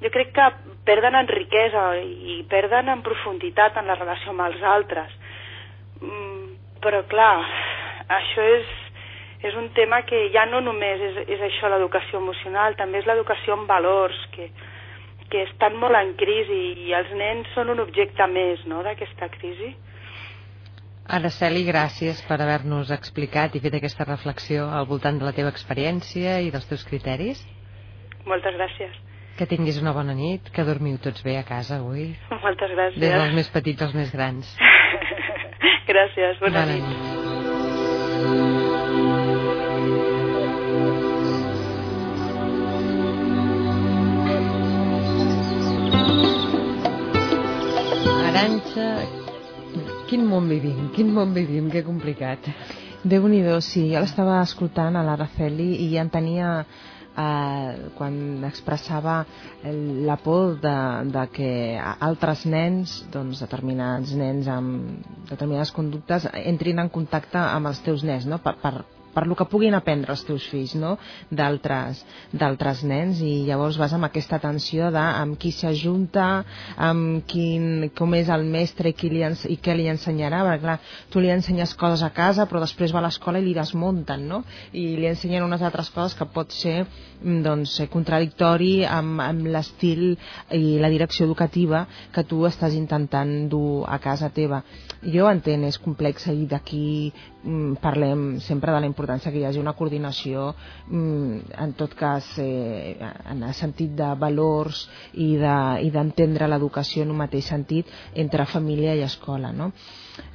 jo 0.00 0.12
crec 0.14 0.32
que 0.36 0.48
perden 0.88 1.18
en 1.18 1.28
riquesa 1.28 1.90
i 2.00 2.40
perden 2.48 2.88
en 2.92 3.04
profunditat 3.04 3.76
en 3.80 3.90
la 3.90 3.98
relació 3.98 4.32
amb 4.32 4.46
els 4.46 4.64
altres. 4.76 5.12
Mm, 6.00 6.56
però 6.84 7.04
clar, 7.08 7.36
això 8.20 8.48
és 8.56 8.72
és 9.42 9.56
un 9.58 9.70
tema 9.74 10.02
que 10.08 10.28
ja 10.34 10.44
no 10.46 10.60
només 10.64 11.00
és, 11.00 11.18
és 11.36 11.42
això 11.48 11.70
l'educació 11.72 12.20
emocional, 12.20 12.76
també 12.78 13.00
és 13.00 13.08
l'educació 13.08 13.58
en 13.58 13.66
valors, 13.66 14.20
que, 14.36 14.50
que 15.30 15.42
estan 15.48 15.76
molt 15.80 15.98
en 15.98 16.14
crisi 16.20 16.60
i 16.86 16.94
els 16.96 17.10
nens 17.18 17.50
són 17.56 17.72
un 17.74 17.82
objecte 17.84 18.26
més 18.30 18.62
no, 18.70 18.82
d'aquesta 18.86 19.28
crisi. 19.34 19.74
Araceli, 21.04 21.66
gràcies 21.68 22.22
per 22.24 22.38
haver-nos 22.40 22.92
explicat 22.94 23.56
i 23.56 23.60
fet 23.60 23.74
aquesta 23.76 24.06
reflexió 24.08 24.70
al 24.72 24.86
voltant 24.88 25.18
de 25.20 25.26
la 25.28 25.34
teva 25.36 25.52
experiència 25.52 26.38
i 26.40 26.48
dels 26.54 26.64
teus 26.70 26.86
criteris. 26.88 27.42
Moltes 28.24 28.56
gràcies. 28.56 28.96
Que 29.36 29.48
tinguis 29.50 29.80
una 29.82 29.92
bona 29.92 30.14
nit, 30.16 30.48
que 30.54 30.64
dormiu 30.64 30.96
tots 31.02 31.24
bé 31.26 31.36
a 31.36 31.44
casa 31.44 31.80
avui. 31.82 32.12
Moltes 32.30 32.72
gràcies. 32.72 33.00
Des 33.02 33.16
dels 33.18 33.36
més 33.36 33.52
petits 33.52 33.84
als 33.84 33.96
més 33.98 34.14
grans. 34.14 34.56
gràcies, 35.92 36.40
bona, 36.40 36.62
bona 36.62 36.68
nit. 36.72 36.92
nit. 36.94 38.63
Aranxa... 48.44 48.88
Quin 50.04 50.26
món 50.28 50.50
vivim, 50.52 50.90
quin 50.94 51.08
món 51.16 51.30
vivim, 51.32 51.70
que 51.72 51.80
complicat. 51.82 52.44
déu 53.12 53.24
nhi 53.28 53.40
sí, 53.64 53.86
jo 53.92 54.00
l'estava 54.02 54.42
escoltant 54.44 54.96
a 54.96 55.04
l'Araceli 55.06 55.70
i 55.84 55.86
ja 55.94 56.02
entenia 56.04 56.50
eh, 56.60 57.88
quan 57.96 58.44
expressava 58.44 59.16
la 60.08 60.16
por 60.16 60.60
de, 60.60 60.76
de 61.16 61.24
que 61.32 61.50
altres 61.80 62.44
nens, 62.44 62.98
doncs 63.16 63.40
determinats 63.40 64.12
nens 64.12 64.48
amb 64.48 65.08
determinades 65.30 65.72
conductes 65.72 66.28
entrin 66.44 66.84
en 66.84 66.92
contacte 66.92 67.40
amb 67.40 67.72
els 67.72 67.80
teus 67.80 68.04
nens, 68.04 68.28
no? 68.28 68.42
per, 68.44 68.58
per, 68.60 68.74
per 69.14 69.26
lo 69.26 69.36
que 69.38 69.46
puguin 69.50 69.76
aprendre 69.78 70.12
els 70.14 70.24
teus 70.26 70.46
fills 70.50 70.74
no? 70.78 70.96
d'altres 71.30 72.82
nens 72.84 73.20
i 73.24 73.44
llavors 73.48 73.78
vas 73.80 73.94
amb 73.94 74.08
aquesta 74.08 74.36
atenció 74.40 74.90
de 74.94 75.00
amb 75.04 75.38
qui 75.40 75.52
s'ajunta, 75.54 76.44
amb 76.76 77.24
quin, 77.30 77.90
com 77.96 78.14
és 78.18 78.30
el 78.32 78.46
mestre 78.50 78.90
i, 78.90 78.96
qui 78.98 79.10
li, 79.12 79.22
i 79.24 79.58
què 79.62 79.76
li 79.76 79.88
ensenyarà, 79.92 80.42
perquè 80.48 80.62
clar, 80.64 80.78
tu 81.10 81.22
li 81.22 81.32
ensenyes 81.32 81.74
coses 81.78 82.02
a 82.02 82.12
casa 82.16 82.48
però 82.50 82.62
després 82.64 82.94
va 82.94 83.02
a 83.02 83.06
l'escola 83.06 83.40
i 83.40 83.46
li 83.46 83.56
desmunten 83.56 84.26
no? 84.28 84.42
i 84.72 84.94
li 84.98 85.08
ensenyen 85.10 85.46
unes 85.46 85.62
altres 85.62 85.90
coses 85.94 86.16
que 86.18 86.28
pot 86.30 86.52
ser 86.54 86.82
mm, 86.84 87.40
doncs, 87.46 87.78
contradictori 87.92 88.84
amb, 88.88 89.20
amb 89.22 89.48
l'estil 89.54 90.14
i 90.54 90.78
la 90.82 90.90
direcció 90.92 91.26
educativa 91.28 91.84
que 92.14 92.24
tu 92.28 92.44
estàs 92.48 92.74
intentant 92.76 93.48
dur 93.50 93.84
a 93.88 93.98
casa 94.02 94.30
teva. 94.34 94.62
Jo 95.04 95.28
entenc, 95.30 95.68
és 95.68 95.78
complex 95.82 96.28
i 96.32 96.46
d'aquí 96.50 97.12
mm, 97.44 97.76
parlem 97.82 98.40
sempre 98.44 98.72
de 98.72 98.80
la 98.80 98.88
importància 98.88 99.03
importància 99.04 99.32
que 99.32 99.42
hi 99.42 99.44
hagi 99.44 99.60
una 99.60 99.74
coordinació 99.76 100.52
mm, 100.88 101.52
en 101.60 101.74
tot 101.76 101.94
cas 101.98 102.26
eh, 102.40 102.96
en 103.30 103.42
el 103.44 103.54
sentit 103.54 103.92
de 103.98 104.08
valors 104.18 104.86
i 105.20 105.34
d'entendre 105.36 106.46
de, 106.46 106.50
l'educació 106.50 107.04
en 107.04 107.12
un 107.12 107.20
mateix 107.20 107.52
sentit 107.52 107.90
entre 108.14 108.48
família 108.48 108.96
i 108.96 109.04
escola 109.04 109.52
no? 109.52 109.72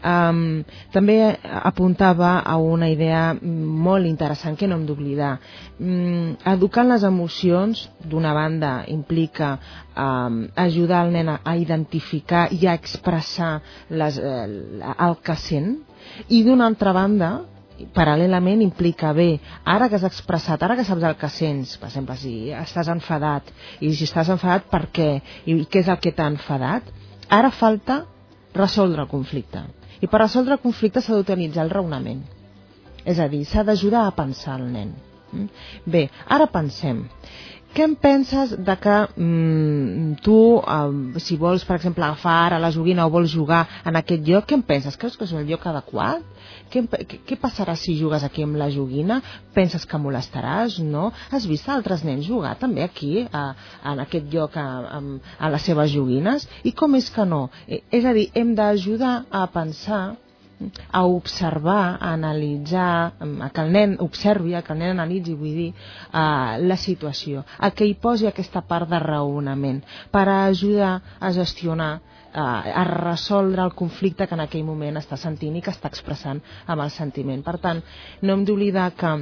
Um, 0.04 0.66
també 0.92 1.16
apuntava 1.42 2.40
a 2.44 2.58
una 2.60 2.90
idea 2.92 3.34
molt 3.40 4.08
interessant 4.10 4.58
que 4.60 4.68
no 4.68 4.76
hem 4.76 4.86
d'oblidar. 4.88 5.38
Um, 5.80 6.36
educar 6.52 6.84
les 6.88 7.06
emocions, 7.08 7.86
d'una 8.04 8.34
banda, 8.36 8.74
implica 8.92 9.54
um, 9.96 10.42
ajudar 10.60 11.06
el 11.06 11.14
nen 11.16 11.32
a 11.32 11.56
identificar 11.56 12.50
i 12.52 12.68
a 12.68 12.76
expressar 12.76 13.54
les, 13.90 14.20
eh, 14.20 14.84
el 15.08 15.18
que 15.24 15.38
sent, 15.40 15.78
i 16.28 16.44
d'una 16.44 16.68
altra 16.68 16.92
banda, 16.96 17.32
paral·lelament 17.96 18.62
implica 18.64 19.12
bé, 19.16 19.40
ara 19.66 19.90
que 19.90 19.98
has 19.98 20.06
expressat, 20.08 20.64
ara 20.64 20.76
que 20.78 20.86
saps 20.88 21.06
el 21.08 21.18
que 21.20 21.30
sents, 21.34 21.76
per 21.80 21.90
exemple, 21.90 22.16
si 22.20 22.34
estàs 22.56 22.90
enfadat, 22.92 23.52
i 23.80 23.92
si 23.96 24.08
estàs 24.08 24.32
enfadat 24.34 24.70
per 24.72 24.86
què, 24.96 25.10
i 25.46 25.60
què 25.66 25.84
és 25.84 25.92
el 25.92 26.00
que 26.04 26.14
t'ha 26.16 26.30
enfadat, 26.34 26.90
ara 27.30 27.52
falta 27.52 28.04
resoldre 28.56 29.06
el 29.06 29.12
conflicte. 29.12 29.64
I 30.02 30.08
per 30.08 30.24
resoldre 30.24 30.56
el 30.56 30.64
conflicte 30.64 31.02
s'ha 31.04 31.16
d'utilitzar 31.16 31.66
el 31.66 31.74
raonament. 31.76 32.24
És 33.06 33.20
a 33.20 33.28
dir, 33.32 33.44
s'ha 33.48 33.64
d'ajudar 33.68 34.06
a 34.08 34.16
pensar 34.16 34.60
el 34.60 34.68
nen. 34.72 34.94
Mm? 35.32 35.48
Bé, 35.86 36.08
ara 36.28 36.48
pensem. 36.52 37.04
Què 37.70 37.86
en 37.86 37.94
penses 38.02 38.56
de 38.66 38.76
que 38.82 38.96
mm, 39.14 40.16
tu, 40.26 40.38
eh, 40.60 41.20
si 41.22 41.38
vols, 41.38 41.66
per 41.68 41.76
exemple, 41.78 42.06
agafar 42.06 42.36
ara 42.48 42.62
la 42.62 42.72
joguina 42.74 43.06
o 43.06 43.12
vols 43.14 43.30
jugar 43.30 43.62
en 43.86 44.00
aquest 44.00 44.26
lloc, 44.26 44.48
què 44.50 44.58
en 44.58 44.64
penses? 44.66 44.98
Creus 44.98 45.18
que 45.20 45.28
és 45.28 45.34
el 45.38 45.46
lloc 45.50 45.68
adequat? 45.70 46.26
Què, 46.74 46.82
què, 47.30 47.38
passarà 47.42 47.76
si 47.78 47.96
jugues 48.00 48.26
aquí 48.26 48.46
amb 48.46 48.58
la 48.62 48.72
joguina? 48.74 49.20
Penses 49.54 49.86
que 49.90 50.02
molestaràs? 50.02 50.80
No? 50.82 51.10
Has 51.30 51.46
vist 51.50 51.70
altres 51.70 52.02
nens 52.08 52.26
jugar 52.26 52.56
també 52.62 52.86
aquí, 52.86 53.28
a, 53.30 53.44
en 53.94 54.02
aquest 54.06 54.34
lloc, 54.34 54.58
a, 54.58 54.98
a, 54.98 55.04
a 55.38 55.52
les 55.54 55.70
seves 55.70 55.94
joguines? 55.94 56.50
I 56.66 56.74
com 56.74 56.98
és 56.98 57.12
que 57.14 57.26
no? 57.26 57.48
Eh, 57.68 57.84
és 57.94 58.06
a 58.06 58.16
dir, 58.18 58.32
hem 58.34 58.56
d'ajudar 58.58 59.14
a 59.30 59.46
pensar 59.54 60.04
a 60.92 61.04
observar, 61.06 61.98
a 62.00 62.14
analitzar, 62.14 63.14
a 63.20 63.50
que 63.50 63.62
el 63.62 63.72
nen 63.72 63.96
observi, 64.00 64.56
a 64.56 64.62
que 64.62 64.74
el 64.74 64.80
nen 64.80 64.98
analitzi, 64.98 65.36
vull 65.38 65.56
dir, 65.56 65.70
uh, 66.12 66.60
la 66.60 66.78
situació, 66.78 67.46
a 67.58 67.72
que 67.72 67.88
hi 67.88 67.96
posi 67.96 68.28
aquesta 68.28 68.62
part 68.68 68.90
de 68.92 69.00
raonament 69.00 69.82
per 70.12 70.28
ajudar 70.34 70.94
a 71.20 71.32
gestionar 71.36 71.92
uh, 72.00 72.42
a 72.44 72.86
resoldre 72.92 73.64
el 73.64 73.74
conflicte 73.74 74.28
que 74.28 74.36
en 74.36 74.46
aquell 74.46 74.68
moment 74.68 75.00
està 75.00 75.18
sentint 75.18 75.56
i 75.56 75.64
que 75.64 75.74
està 75.76 75.92
expressant 75.92 76.44
amb 76.68 76.84
el 76.84 76.92
sentiment. 76.92 77.44
Per 77.44 77.58
tant, 77.64 77.84
no 78.22 78.34
hem 78.36 78.46
d'oblidar 78.46 78.92
que 79.00 79.18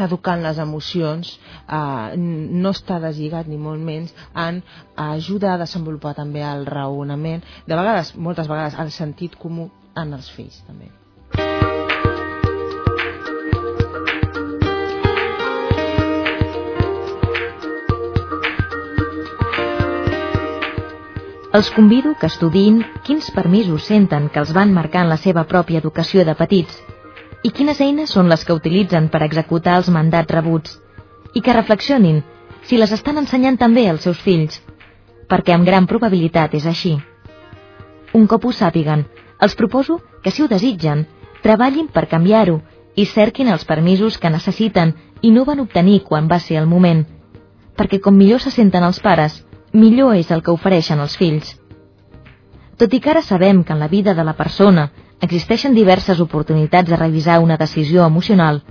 educant 0.00 0.40
les 0.40 0.56
emocions 0.56 1.34
eh, 1.68 2.16
no 2.16 2.70
està 2.72 2.96
deslligat 3.02 3.44
ni 3.44 3.58
molt 3.60 3.82
menys 3.84 4.14
en 4.32 4.62
ajudar 4.96 5.50
a 5.54 5.60
desenvolupar 5.60 6.14
també 6.16 6.40
el 6.40 6.64
raonament 6.64 7.44
de 7.66 7.76
vegades, 7.76 8.14
moltes 8.16 8.48
vegades 8.48 8.78
el 8.80 8.90
sentit 8.94 9.36
comú 9.36 9.68
en 9.96 10.12
els 10.16 10.28
fills 10.32 10.58
també. 10.66 10.90
Els 21.52 21.68
convido 21.76 22.14
que 22.16 22.30
estudin 22.32 22.78
quins 23.04 23.26
permisos 23.36 23.84
senten 23.84 24.30
que 24.32 24.40
els 24.40 24.54
van 24.56 24.70
marcar 24.72 25.02
en 25.04 25.10
la 25.12 25.18
seva 25.20 25.42
pròpia 25.44 25.82
educació 25.82 26.24
de 26.24 26.34
petits 26.38 26.78
i 27.44 27.50
quines 27.50 27.80
eines 27.84 28.14
són 28.16 28.30
les 28.32 28.44
que 28.48 28.56
utilitzen 28.56 29.10
per 29.12 29.20
executar 29.26 29.74
els 29.80 29.90
mandats 29.92 30.32
rebuts 30.32 30.78
i 31.34 31.42
que 31.44 31.52
reflexionin 31.52 32.22
si 32.68 32.78
les 32.80 32.94
estan 32.96 33.20
ensenyant 33.20 33.58
també 33.60 33.84
als 33.90 34.06
seus 34.08 34.20
fills, 34.24 34.62
perquè 35.28 35.52
amb 35.52 35.68
gran 35.68 35.88
probabilitat 35.90 36.54
és 36.54 36.64
així. 36.70 36.94
Un 38.16 38.26
cop 38.30 38.46
ho 38.46 38.52
sàpiguen, 38.56 39.04
els 39.42 39.56
proposo 39.58 40.00
que, 40.22 40.30
si 40.30 40.42
ho 40.42 40.48
desitgen, 40.48 41.06
treballin 41.42 41.88
per 41.90 42.06
canviar-ho 42.08 42.60
i 42.94 43.06
cerquin 43.10 43.48
els 43.50 43.64
permisos 43.66 44.18
que 44.22 44.30
necessiten 44.30 44.94
i 45.20 45.32
no 45.34 45.44
van 45.48 45.62
obtenir 45.64 46.02
quan 46.06 46.28
va 46.30 46.38
ser 46.38 46.60
el 46.60 46.68
moment. 46.70 47.02
Perquè 47.76 47.98
com 48.04 48.14
millor 48.14 48.42
se 48.44 48.52
senten 48.54 48.86
els 48.86 49.00
pares, 49.02 49.40
millor 49.72 50.14
és 50.14 50.30
el 50.30 50.44
que 50.46 50.54
ofereixen 50.54 51.00
els 51.02 51.16
fills. 51.18 51.56
Tot 52.78 52.94
i 52.94 53.00
que 53.00 53.10
ara 53.10 53.22
sabem 53.22 53.64
que 53.64 53.74
en 53.74 53.82
la 53.82 53.88
vida 53.88 54.14
de 54.14 54.24
la 54.24 54.36
persona 54.38 54.90
existeixen 55.20 55.74
diverses 55.74 56.20
oportunitats 56.20 56.90
de 56.90 56.96
revisar 56.96 57.40
una 57.40 57.56
decisió 57.56 58.06
emocional 58.06 58.62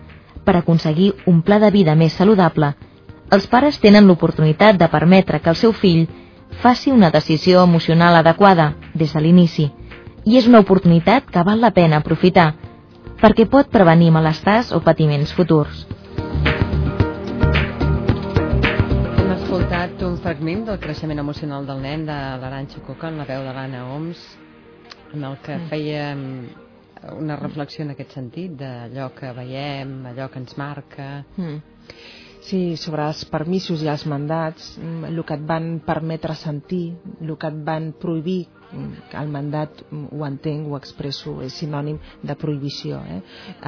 per 0.45 0.55
aconseguir 0.57 1.11
un 1.25 1.41
pla 1.41 1.59
de 1.59 1.71
vida 1.71 1.95
més 1.95 2.13
saludable, 2.13 2.73
els 3.31 3.47
pares 3.47 3.79
tenen 3.79 4.07
l'oportunitat 4.07 4.79
de 4.79 4.87
permetre 4.87 5.39
que 5.39 5.49
el 5.49 5.59
seu 5.59 5.73
fill 5.73 6.07
faci 6.63 6.91
una 6.91 7.11
decisió 7.11 7.63
emocional 7.63 8.15
adequada 8.15 8.73
des 8.93 9.13
de 9.13 9.21
l'inici 9.21 9.69
i 10.25 10.37
és 10.37 10.47
una 10.47 10.59
oportunitat 10.61 11.29
que 11.33 11.43
val 11.45 11.61
la 11.63 11.71
pena 11.73 11.97
aprofitar, 12.01 12.51
perquè 13.21 13.47
pot 13.49 13.69
prevenir 13.73 14.11
malestars 14.13 14.71
o 14.75 14.81
patiments 14.85 15.33
futurs. 15.33 15.85
Hem 19.17 19.33
escoltat 19.37 20.03
un 20.05 20.19
fragment 20.21 20.67
del 20.69 20.79
creixement 20.83 21.23
emocional 21.23 21.65
del 21.65 21.81
nen 21.81 22.05
de 22.05 22.19
l'Aranxa 22.43 22.83
Coca 22.85 23.09
en 23.09 23.17
la 23.21 23.27
veu 23.29 23.45
de 23.47 23.55
l'Anna 23.57 23.85
Oms, 23.95 24.21
en 25.13 25.25
el 25.27 25.37
que 25.43 25.57
feia 25.71 26.15
una 27.17 27.35
reflexió 27.35 27.83
en 27.83 27.95
aquest 27.95 28.13
sentit 28.13 28.53
d'allò 28.59 29.09
que 29.17 29.33
veiem, 29.37 30.01
allò 30.13 30.29
que 30.29 30.43
ens 30.43 30.57
marca... 30.57 31.13
Mm. 31.37 31.61
Sí, 32.41 32.73
sobre 32.73 33.03
els 33.05 33.19
permisos 33.29 33.83
i 33.85 33.89
els 33.91 34.01
mandats, 34.09 34.71
mm, 34.79 35.11
el 35.11 35.19
que 35.29 35.35
et 35.37 35.43
van 35.45 35.75
permetre 35.85 36.33
sentir, 36.33 36.95
el 37.21 37.35
que 37.37 37.51
et 37.51 37.59
van 37.67 37.91
prohibir 38.01 38.47
el 38.71 39.31
mandat 39.31 39.81
ho 39.91 40.25
entenc, 40.25 40.67
ho 40.69 40.77
expresso, 40.77 41.37
és 41.45 41.55
sinònim 41.59 41.97
de 42.23 42.35
prohibició. 42.39 43.01
Eh? 43.03 43.19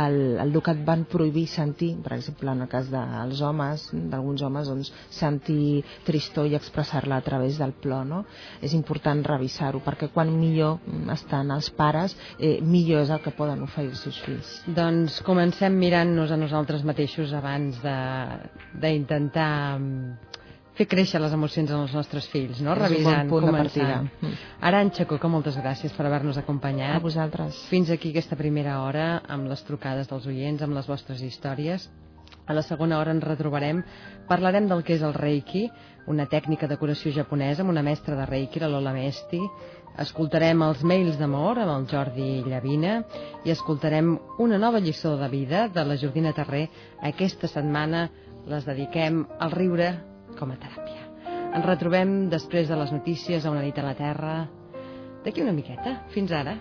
El, 0.06 0.20
el 0.44 0.56
que 0.64 0.74
et 0.74 0.84
van 0.88 1.06
prohibir 1.10 1.46
sentir, 1.52 1.94
per 2.04 2.16
exemple, 2.18 2.52
en 2.52 2.66
el 2.66 2.72
cas 2.72 2.90
dels 2.92 3.42
homes, 3.44 3.88
d'alguns 3.94 4.44
homes, 4.46 4.70
doncs, 4.72 4.92
sentir 5.14 5.84
tristor 6.08 6.48
i 6.50 6.58
expressar-la 6.60 7.20
a 7.20 7.26
través 7.26 7.60
del 7.62 7.76
plor. 7.84 8.06
No? 8.08 8.24
És 8.64 8.76
important 8.78 9.24
revisar-ho, 9.28 9.84
perquè 9.84 10.10
quan 10.14 10.32
millor 10.38 10.80
estan 11.14 11.52
els 11.56 11.70
pares, 11.76 12.16
eh, 12.40 12.60
millor 12.62 13.04
és 13.04 13.14
el 13.14 13.22
que 13.24 13.36
poden 13.36 13.64
oferir 13.66 13.92
els 13.94 14.04
seus 14.06 14.20
fills. 14.24 14.56
Doncs 14.68 15.20
comencem 15.26 15.76
mirant-nos 15.78 16.32
a 16.32 16.40
nosaltres 16.40 16.84
mateixos 16.88 17.34
abans 17.36 17.80
d'intentar 17.84 19.52
fer 20.78 20.88
créixer 20.90 21.22
les 21.22 21.34
emocions 21.36 21.70
en 21.70 21.84
els 21.84 21.94
nostres 21.94 22.28
fills, 22.32 22.62
no? 22.66 22.74
És 22.74 22.82
Revisant, 22.82 23.28
bon 23.30 23.42
punt 23.44 23.52
començant. 23.52 23.74
de 23.74 24.10
partida. 24.10 24.46
Aranxa 24.62 25.06
Coca, 25.10 25.30
moltes 25.30 25.58
gràcies 25.58 25.94
per 25.94 26.06
haver-nos 26.08 26.40
acompanyat. 26.42 26.96
A 26.96 27.04
vosaltres. 27.04 27.60
Fins 27.70 27.92
aquí 27.94 28.10
aquesta 28.10 28.36
primera 28.40 28.80
hora 28.82 29.22
amb 29.28 29.50
les 29.52 29.62
trucades 29.64 30.10
dels 30.10 30.26
oients, 30.26 30.62
amb 30.62 30.74
les 30.74 30.88
vostres 30.90 31.22
històries. 31.22 31.90
A 32.48 32.54
la 32.54 32.64
segona 32.66 32.98
hora 33.00 33.14
ens 33.14 33.24
retrobarem, 33.24 33.84
parlarem 34.28 34.68
del 34.68 34.84
que 34.84 34.98
és 34.98 35.04
el 35.06 35.14
Reiki, 35.14 35.70
una 36.08 36.26
tècnica 36.28 36.68
de 36.68 36.76
curació 36.78 37.14
japonesa 37.16 37.62
amb 37.64 37.72
una 37.72 37.84
mestra 37.86 38.18
de 38.18 38.26
Reiki, 38.26 38.60
la 38.60 38.68
Lola 38.68 38.92
Mesti, 38.92 39.40
escoltarem 40.04 40.62
els 40.66 40.82
mails 40.84 41.20
d'amor 41.20 41.62
amb 41.62 41.72
el 41.78 41.86
Jordi 41.88 42.42
Llavina 42.50 43.04
i 43.46 43.54
escoltarem 43.54 44.18
una 44.40 44.58
nova 44.58 44.82
lliçó 44.82 45.16
de 45.18 45.30
vida 45.30 45.68
de 45.70 45.86
la 45.86 45.96
Jordina 45.96 46.34
Terré. 46.34 46.68
Aquesta 47.02 47.48
setmana 47.48 48.10
les 48.50 48.66
dediquem 48.66 49.24
al 49.40 49.54
riure 49.54 49.94
com 50.40 50.52
a 50.54 50.60
teràpia. 50.60 51.08
Ens 51.54 51.66
retrobem 51.66 52.14
després 52.34 52.70
de 52.70 52.78
les 52.80 52.94
notícies 52.96 53.46
a 53.46 53.54
una 53.54 53.64
nit 53.66 53.78
a 53.78 53.86
la 53.86 53.96
Terra 53.98 54.36
d'aquí 55.24 55.46
una 55.46 55.56
miqueta. 55.56 56.00
Fins 56.14 56.34
ara. 56.34 56.58